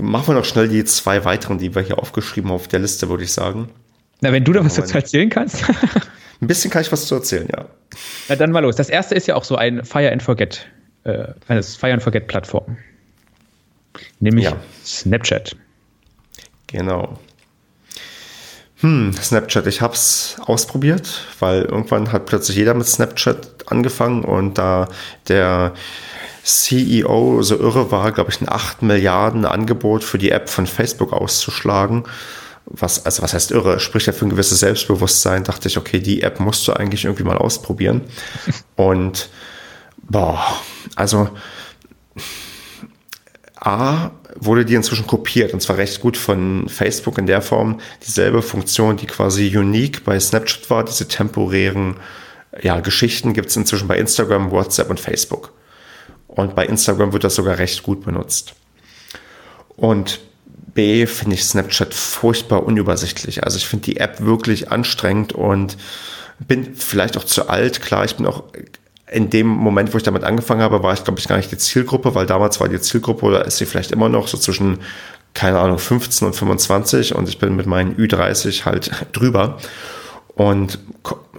[0.00, 3.08] machen wir noch schnell die zwei weiteren, die wir hier aufgeschrieben haben auf der Liste,
[3.08, 3.70] würde ich sagen.
[4.20, 5.64] Na, wenn du da was dazu erzählen kannst.
[6.40, 7.66] Ein bisschen kann ich was zu erzählen, ja.
[8.28, 8.76] Na dann mal los.
[8.76, 10.66] Das erste ist ja auch so ein Fire and Forget,
[11.04, 12.76] äh, eine Fire and Forget Plattform.
[14.20, 14.56] Nämlich ja.
[14.84, 15.56] Snapchat.
[16.66, 17.18] Genau.
[18.80, 24.58] Hm, Snapchat, ich habe es ausprobiert, weil irgendwann hat plötzlich jeder mit Snapchat angefangen und
[24.58, 24.88] da
[25.28, 25.72] der
[26.46, 31.12] CEO so irre war, glaube ich, ein 8 Milliarden Angebot für die App von Facebook
[31.12, 32.04] auszuschlagen.
[32.66, 36.22] Was, also was heißt irre, spricht ja für ein gewisses Selbstbewusstsein, dachte ich, okay, die
[36.22, 38.02] App musst du eigentlich irgendwie mal ausprobieren.
[38.76, 39.28] Und
[40.08, 40.40] boah,
[40.94, 41.30] also
[43.56, 47.80] A, wurde die inzwischen kopiert und zwar recht gut von Facebook in der Form.
[48.06, 51.96] Dieselbe Funktion, die quasi unique bei Snapchat war, diese temporären
[52.62, 55.52] ja, Geschichten gibt es inzwischen bei Instagram, WhatsApp und Facebook.
[56.36, 58.54] Und bei Instagram wird das sogar recht gut benutzt.
[59.76, 60.20] Und
[60.74, 63.42] B finde ich Snapchat furchtbar unübersichtlich.
[63.42, 65.78] Also ich finde die App wirklich anstrengend und
[66.38, 67.80] bin vielleicht auch zu alt.
[67.80, 68.44] Klar, ich bin auch
[69.10, 71.56] in dem Moment, wo ich damit angefangen habe, war ich, glaube ich, gar nicht die
[71.56, 74.80] Zielgruppe, weil damals war die Zielgruppe oder ist sie vielleicht immer noch so zwischen,
[75.32, 79.56] keine Ahnung, 15 und 25 und ich bin mit meinen Ü30 halt drüber
[80.34, 80.80] und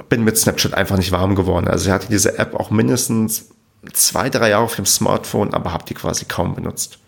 [0.10, 1.68] bin mit Snapchat einfach nicht warm geworden.
[1.68, 3.50] Also ich hatte diese App auch mindestens
[3.94, 7.00] zwei, drei Jahre auf dem Smartphone, aber habe die quasi kaum benutzt.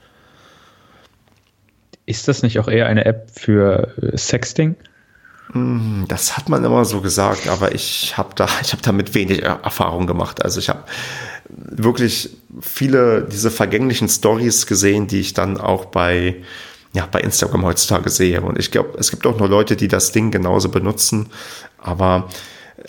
[2.06, 4.76] Ist das nicht auch eher eine App für äh, Sexting?
[5.52, 9.44] Hm, das hat man immer so gesagt, aber ich habe da, ich habe damit wenig
[9.44, 10.44] Erfahrung gemacht.
[10.44, 10.84] Also ich habe
[11.50, 16.38] wirklich viele diese vergänglichen Stories gesehen, die ich dann auch bei
[16.94, 18.42] ja, bei Instagram heutzutage sehe.
[18.42, 21.30] Und ich glaube, es gibt auch nur Leute, die das Ding genauso benutzen.
[21.78, 22.30] Aber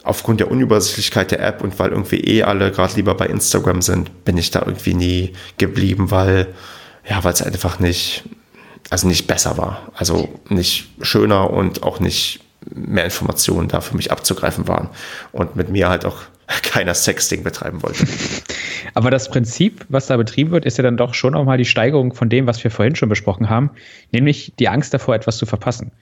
[0.03, 4.25] aufgrund der Unübersichtlichkeit der App und weil irgendwie eh alle gerade lieber bei Instagram sind,
[4.25, 6.49] bin ich da irgendwie nie geblieben, weil,
[7.09, 8.25] ja, weil es einfach nicht,
[8.89, 9.91] also nicht besser war.
[9.95, 12.41] Also nicht schöner und auch nicht
[12.75, 14.89] mehr Informationen da für mich abzugreifen waren
[15.33, 16.19] und mit mir halt auch
[16.63, 18.07] keiner Sexting betreiben wollte.
[18.95, 21.65] Aber das Prinzip, was da betrieben wird, ist ja dann doch schon auch mal die
[21.65, 23.71] Steigerung von dem, was wir vorhin schon besprochen haben,
[24.13, 25.93] nämlich die Angst davor, etwas zu verpassen.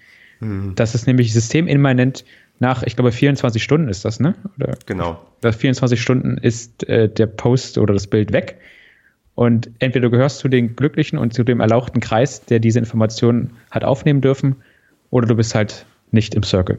[0.40, 0.74] Mhm.
[0.74, 2.24] Das ist nämlich systemimmanent
[2.60, 4.34] nach, ich glaube, 24 Stunden ist das, ne?
[4.56, 5.20] Oder genau.
[5.42, 8.58] Nach 24 Stunden ist äh, der Post oder das Bild weg.
[9.34, 13.52] Und entweder du gehörst zu den Glücklichen und zu dem erlauchten Kreis, der diese Informationen
[13.70, 14.56] hat aufnehmen dürfen,
[15.10, 16.78] oder du bist halt nicht im Circle.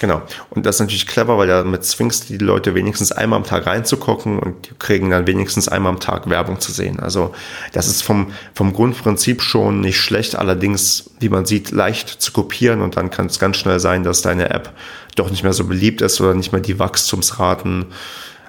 [0.00, 0.22] Genau.
[0.50, 3.66] Und das ist natürlich clever, weil damit zwingst du die Leute wenigstens einmal am Tag
[3.66, 7.00] reinzugucken und die kriegen dann wenigstens einmal am Tag Werbung zu sehen.
[7.00, 7.34] Also
[7.72, 12.82] das ist vom, vom Grundprinzip schon nicht schlecht, allerdings, wie man sieht, leicht zu kopieren
[12.82, 14.72] und dann kann es ganz schnell sein, dass deine App
[15.14, 17.86] doch nicht mehr so beliebt ist oder nicht mehr die Wachstumsraten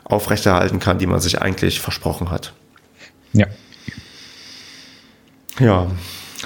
[0.04, 2.54] aufrechterhalten kann, die man sich eigentlich versprochen hat.
[3.34, 3.48] Ja.
[5.60, 5.88] Ja,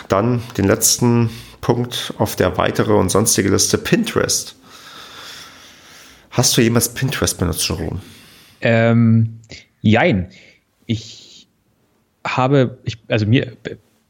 [0.08, 1.30] dann den letzten
[1.60, 4.56] Punkt auf der weitere und sonstige Liste Pinterest.
[6.32, 7.99] Hast du jemals Pinterest benutzt, Jerome?
[8.62, 9.40] Ähm,
[9.82, 10.30] jein.
[10.86, 11.48] Ich
[12.26, 13.52] habe, ich, also mir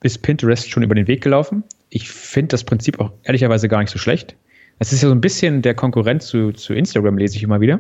[0.04, 1.64] ist Pinterest schon über den Weg gelaufen.
[1.90, 4.36] Ich finde das Prinzip auch ehrlicherweise gar nicht so schlecht.
[4.80, 7.80] Es ist ja so ein bisschen der Konkurrent zu, zu Instagram, lese ich immer wieder.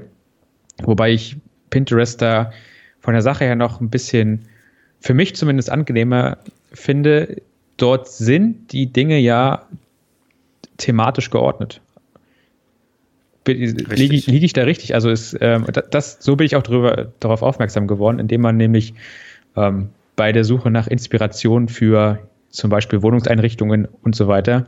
[0.83, 1.37] Wobei ich
[1.69, 2.51] Pinterest da
[2.99, 4.47] von der Sache her noch ein bisschen,
[4.99, 6.37] für mich zumindest angenehmer
[6.73, 7.41] finde
[7.77, 9.67] dort sind die Dinge ja
[10.77, 11.81] thematisch geordnet.
[13.47, 14.93] Liege lieg ich da richtig?
[14.93, 18.93] Also ist, ähm, das, so bin ich auch drüber, darauf aufmerksam geworden, indem man nämlich
[19.55, 22.19] ähm, bei der Suche nach Inspiration für
[22.49, 24.67] zum Beispiel Wohnungseinrichtungen und so weiter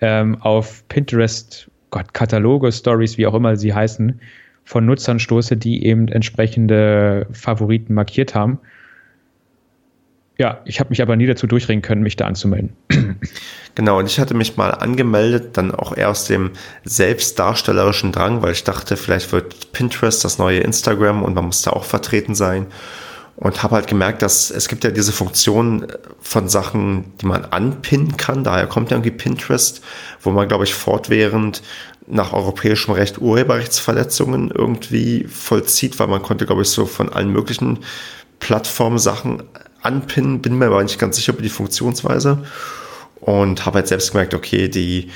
[0.00, 4.20] ähm, auf Pinterest, Gott, Kataloge, Stories, wie auch immer sie heißen,
[4.64, 8.58] von Nutzern stoße, die eben entsprechende Favoriten markiert haben
[10.36, 12.76] ja, ich habe mich aber nie dazu durchringen können, mich da anzumelden.
[13.76, 16.52] Genau, und ich hatte mich mal angemeldet, dann auch eher aus dem
[16.84, 21.72] selbstdarstellerischen Drang, weil ich dachte, vielleicht wird Pinterest das neue Instagram und man muss da
[21.72, 22.66] auch vertreten sein.
[23.36, 25.88] Und habe halt gemerkt, dass es gibt ja diese Funktion
[26.20, 28.44] von Sachen, die man anpinnen kann.
[28.44, 29.82] Daher kommt ja irgendwie Pinterest,
[30.20, 31.60] wo man, glaube ich, fortwährend
[32.06, 37.80] nach europäischem Recht Urheberrechtsverletzungen irgendwie vollzieht, weil man konnte, glaube ich, so von allen möglichen
[38.38, 39.42] Plattformen Sachen
[39.84, 42.44] anpinnen, bin mir aber nicht ganz sicher über die Funktionsweise
[43.20, 45.10] und habe halt selbst gemerkt, okay, die,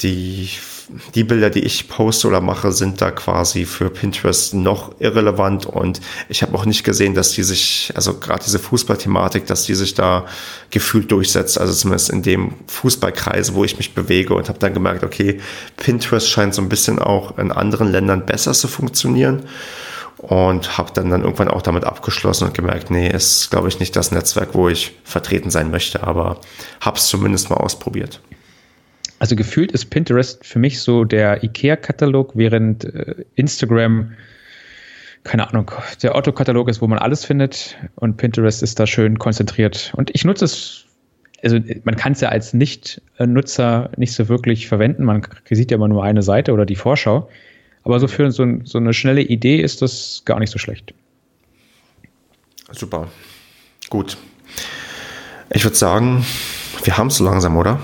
[0.00, 0.48] die,
[1.14, 6.00] die Bilder, die ich poste oder mache, sind da quasi für Pinterest noch irrelevant und
[6.28, 9.94] ich habe auch nicht gesehen, dass die sich, also gerade diese Fußballthematik, dass die sich
[9.94, 10.26] da
[10.70, 15.04] gefühlt durchsetzt, also zumindest in dem Fußballkreis, wo ich mich bewege und habe dann gemerkt,
[15.04, 15.40] okay,
[15.76, 19.44] Pinterest scheint so ein bisschen auch in anderen Ländern besser zu funktionieren
[20.18, 23.96] und habe dann dann irgendwann auch damit abgeschlossen und gemerkt, nee, ist glaube ich nicht
[23.96, 26.40] das Netzwerk, wo ich vertreten sein möchte, aber
[26.80, 28.20] habe es zumindest mal ausprobiert.
[29.18, 34.12] Also gefühlt ist Pinterest für mich so der IKEA-Katalog, während äh, Instagram
[35.24, 35.70] keine Ahnung,
[36.02, 39.92] der Otto-Katalog ist, wo man alles findet und Pinterest ist da schön konzentriert.
[39.96, 40.84] Und ich nutze es,
[41.42, 45.04] also man kann es ja als Nicht-Nutzer nicht so wirklich verwenden.
[45.04, 47.28] Man sieht ja immer nur eine Seite oder die Vorschau.
[47.84, 50.94] Aber so für so, so eine schnelle Idee ist das gar nicht so schlecht.
[52.70, 53.08] Super.
[53.90, 54.16] Gut.
[55.50, 56.24] Ich würde sagen,
[56.84, 57.80] wir haben es so langsam, oder?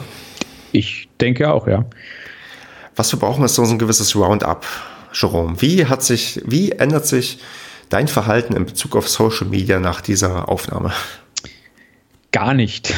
[0.73, 1.85] Ich denke auch, ja.
[2.97, 4.65] Was wir brauchen, ist so ein gewisses Roundup.
[5.13, 7.39] Jerome, wie hat sich, wie ändert sich
[7.89, 10.93] dein Verhalten in Bezug auf Social Media nach dieser Aufnahme?
[12.33, 12.95] Gar nicht.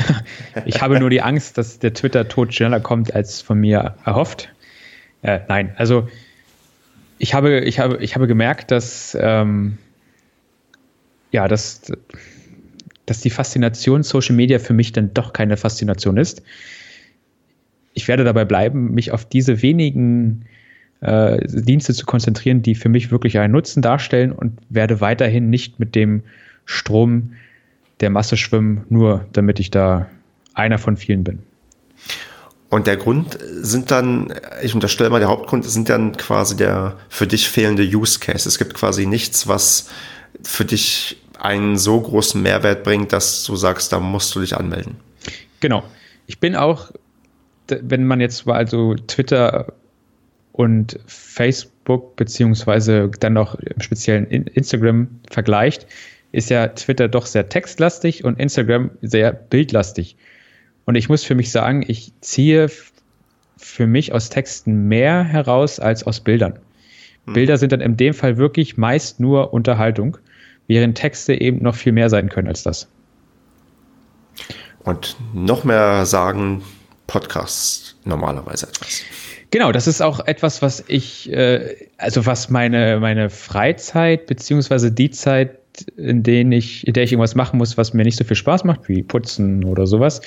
[0.65, 4.49] Ich habe nur die Angst, dass der Twitter-Tod schneller kommt als von mir erhofft.
[5.23, 6.09] Äh, nein, also
[7.21, 9.77] ich habe, ich habe, ich habe gemerkt, dass, ähm,
[11.33, 11.93] ja, dass,
[13.05, 16.43] dass die Faszination Social Media für mich dann doch keine Faszination ist.
[17.93, 20.47] Ich werde dabei bleiben, mich auf diese wenigen
[21.03, 25.79] äh, Dienste zu konzentrieren, die für mich wirklich einen Nutzen darstellen und werde weiterhin nicht
[25.79, 26.23] mit dem
[26.65, 27.35] Strom
[28.01, 30.09] der Masse schwimmen, nur damit ich da
[30.55, 31.41] einer von vielen bin.
[32.71, 34.33] Und der Grund sind dann,
[34.63, 38.49] ich unterstelle mal, der Hauptgrund sind dann quasi der für dich fehlende Use Case.
[38.49, 39.89] Es gibt quasi nichts, was
[40.45, 44.97] für dich einen so großen Mehrwert bringt, dass du sagst, da musst du dich anmelden.
[45.59, 45.83] Genau.
[46.27, 46.93] Ich bin auch,
[47.69, 49.73] wenn man jetzt mal also Twitter
[50.53, 55.89] und Facebook beziehungsweise dann noch im speziellen Instagram vergleicht,
[56.31, 60.17] ist ja Twitter doch sehr textlastig und Instagram sehr bildlastig.
[60.85, 62.69] Und ich muss für mich sagen, ich ziehe
[63.57, 66.59] für mich aus Texten mehr heraus als aus Bildern.
[67.27, 67.33] Mhm.
[67.35, 70.17] Bilder sind dann in dem Fall wirklich meist nur Unterhaltung,
[70.67, 72.89] während Texte eben noch viel mehr sein können als das.
[74.85, 76.63] Und noch mehr sagen
[77.07, 79.03] Podcasts normalerweise etwas.
[79.51, 85.11] Genau, das ist auch etwas, was ich, äh, also was meine, meine Freizeit beziehungsweise die
[85.11, 85.59] Zeit,
[85.97, 88.65] in, denen ich, in der ich irgendwas machen muss, was mir nicht so viel Spaß
[88.65, 90.21] macht, wie Putzen oder sowas,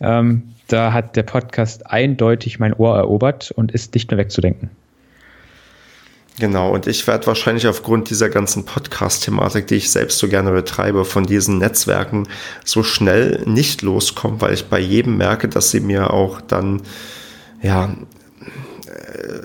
[0.00, 4.70] ähm, da hat der Podcast eindeutig mein Ohr erobert und ist nicht mehr wegzudenken.
[6.38, 11.04] Genau, und ich werde wahrscheinlich aufgrund dieser ganzen Podcast-Thematik, die ich selbst so gerne betreibe,
[11.04, 12.28] von diesen Netzwerken
[12.64, 16.82] so schnell nicht loskommen, weil ich bei jedem merke, dass sie mir auch dann
[17.60, 17.92] ja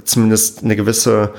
[0.04, 1.34] zumindest eine gewisse,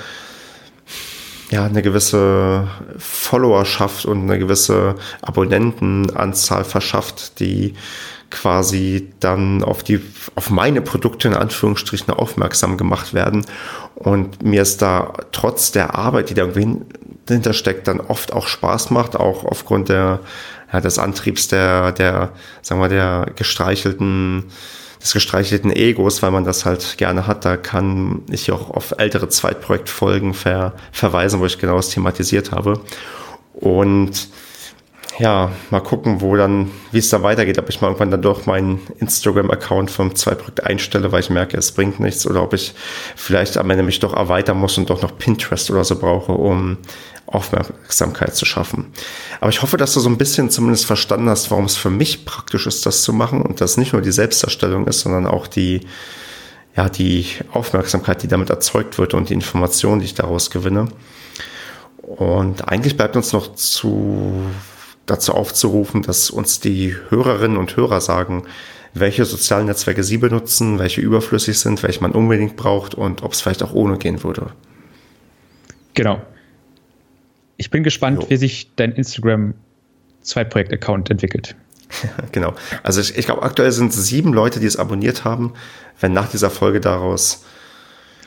[1.51, 2.69] ja, eine gewisse
[2.99, 7.75] Followerschaft und eine gewisse Abonnentenanzahl verschafft, die
[8.31, 10.01] quasi dann auf die,
[10.35, 13.47] auf meine Produkte in Anführungsstrichen aufmerksam gemacht werden.
[13.95, 16.85] Und mir ist da trotz der Arbeit, die da irgendwie
[17.27, 20.21] dahinter steckt, dann oft auch Spaß macht, auch aufgrund der,
[20.73, 24.45] ja, des Antriebs der, der, sagen wir, der gestreichelten
[25.05, 27.45] des gestreichelten Egos, weil man das halt gerne hat.
[27.45, 32.81] Da kann ich auch auf ältere Zweitprojektfolgen ver verweisen, wo ich genau das thematisiert habe.
[33.53, 34.29] Und
[35.19, 38.47] ja, mal gucken, wo dann, wie es da weitergeht, ob ich mal irgendwann dann doch
[38.47, 42.75] meinen Instagram-Account vom Zweitprojekt einstelle, weil ich merke, es bringt nichts, oder ob ich
[43.15, 46.79] vielleicht am Ende mich doch erweitern muss und doch noch Pinterest oder so brauche, um
[47.27, 48.93] Aufmerksamkeit zu schaffen.
[49.41, 52.25] Aber ich hoffe, dass du so ein bisschen zumindest verstanden hast, warum es für mich
[52.25, 55.81] praktisch ist, das zu machen und dass nicht nur die Selbstdarstellung ist, sondern auch die,
[56.77, 60.89] ja, die Aufmerksamkeit, die damit erzeugt wird und die Informationen, die ich daraus gewinne.
[61.99, 64.45] Und eigentlich bleibt uns noch zu,
[65.07, 68.45] dazu aufzurufen, dass uns die Hörerinnen und Hörer sagen,
[68.95, 73.41] welche sozialen Netzwerke sie benutzen, welche überflüssig sind, welche man unbedingt braucht und ob es
[73.41, 74.53] vielleicht auch ohne gehen würde.
[75.95, 76.23] Genau.
[77.57, 78.31] Ich bin gespannt, jo.
[78.31, 81.57] wie sich dein Instagram-Zweitprojekt-Account entwickelt.
[82.33, 82.55] genau.
[82.83, 85.55] Also ich, ich glaube, aktuell sind es sieben Leute, die es abonniert haben.
[86.01, 87.45] Wenn nach dieser Folge daraus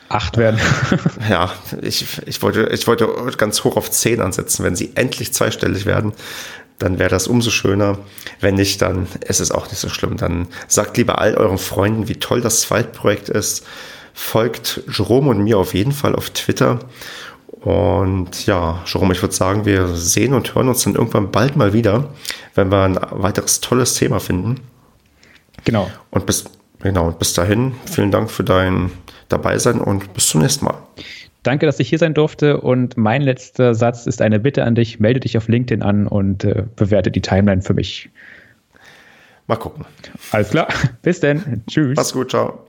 [0.10, 0.60] acht werden.
[1.30, 1.52] ja,
[1.82, 4.64] ich, ich, wollte, ich wollte ganz hoch auf zehn ansetzen.
[4.64, 6.14] Wenn sie endlich zweistellig werden,
[6.80, 7.98] dann wäre das umso schöner.
[8.40, 10.18] Wenn nicht, dann ist es auch nicht so schlimm.
[10.18, 13.66] Dann sagt lieber all euren Freunden, wie toll das Zweitprojekt ist.
[14.14, 16.80] Folgt Jerome und mir auf jeden Fall auf Twitter
[17.62, 21.74] und ja, Jerome, ich würde sagen, wir sehen und hören uns dann irgendwann bald mal
[21.74, 22.14] wieder,
[22.56, 24.62] wenn wir ein weiteres tolles Thema finden.
[25.66, 25.90] Genau.
[26.12, 26.46] Und bis,
[26.80, 28.92] genau, und bis dahin, vielen Dank für dein
[29.28, 30.78] Dabeisein und bis zum nächsten Mal.
[31.44, 32.60] Danke, dass ich hier sein durfte.
[32.62, 35.00] Und mein letzter Satz ist eine Bitte an dich.
[35.00, 38.10] Melde dich auf LinkedIn an und äh, bewerte die Timeline für mich.
[39.48, 39.86] Mal gucken.
[40.32, 40.68] Alles klar.
[41.02, 41.64] Bis dann.
[41.68, 41.96] Tschüss.
[41.96, 42.32] Mach's gut.
[42.32, 42.68] Ciao.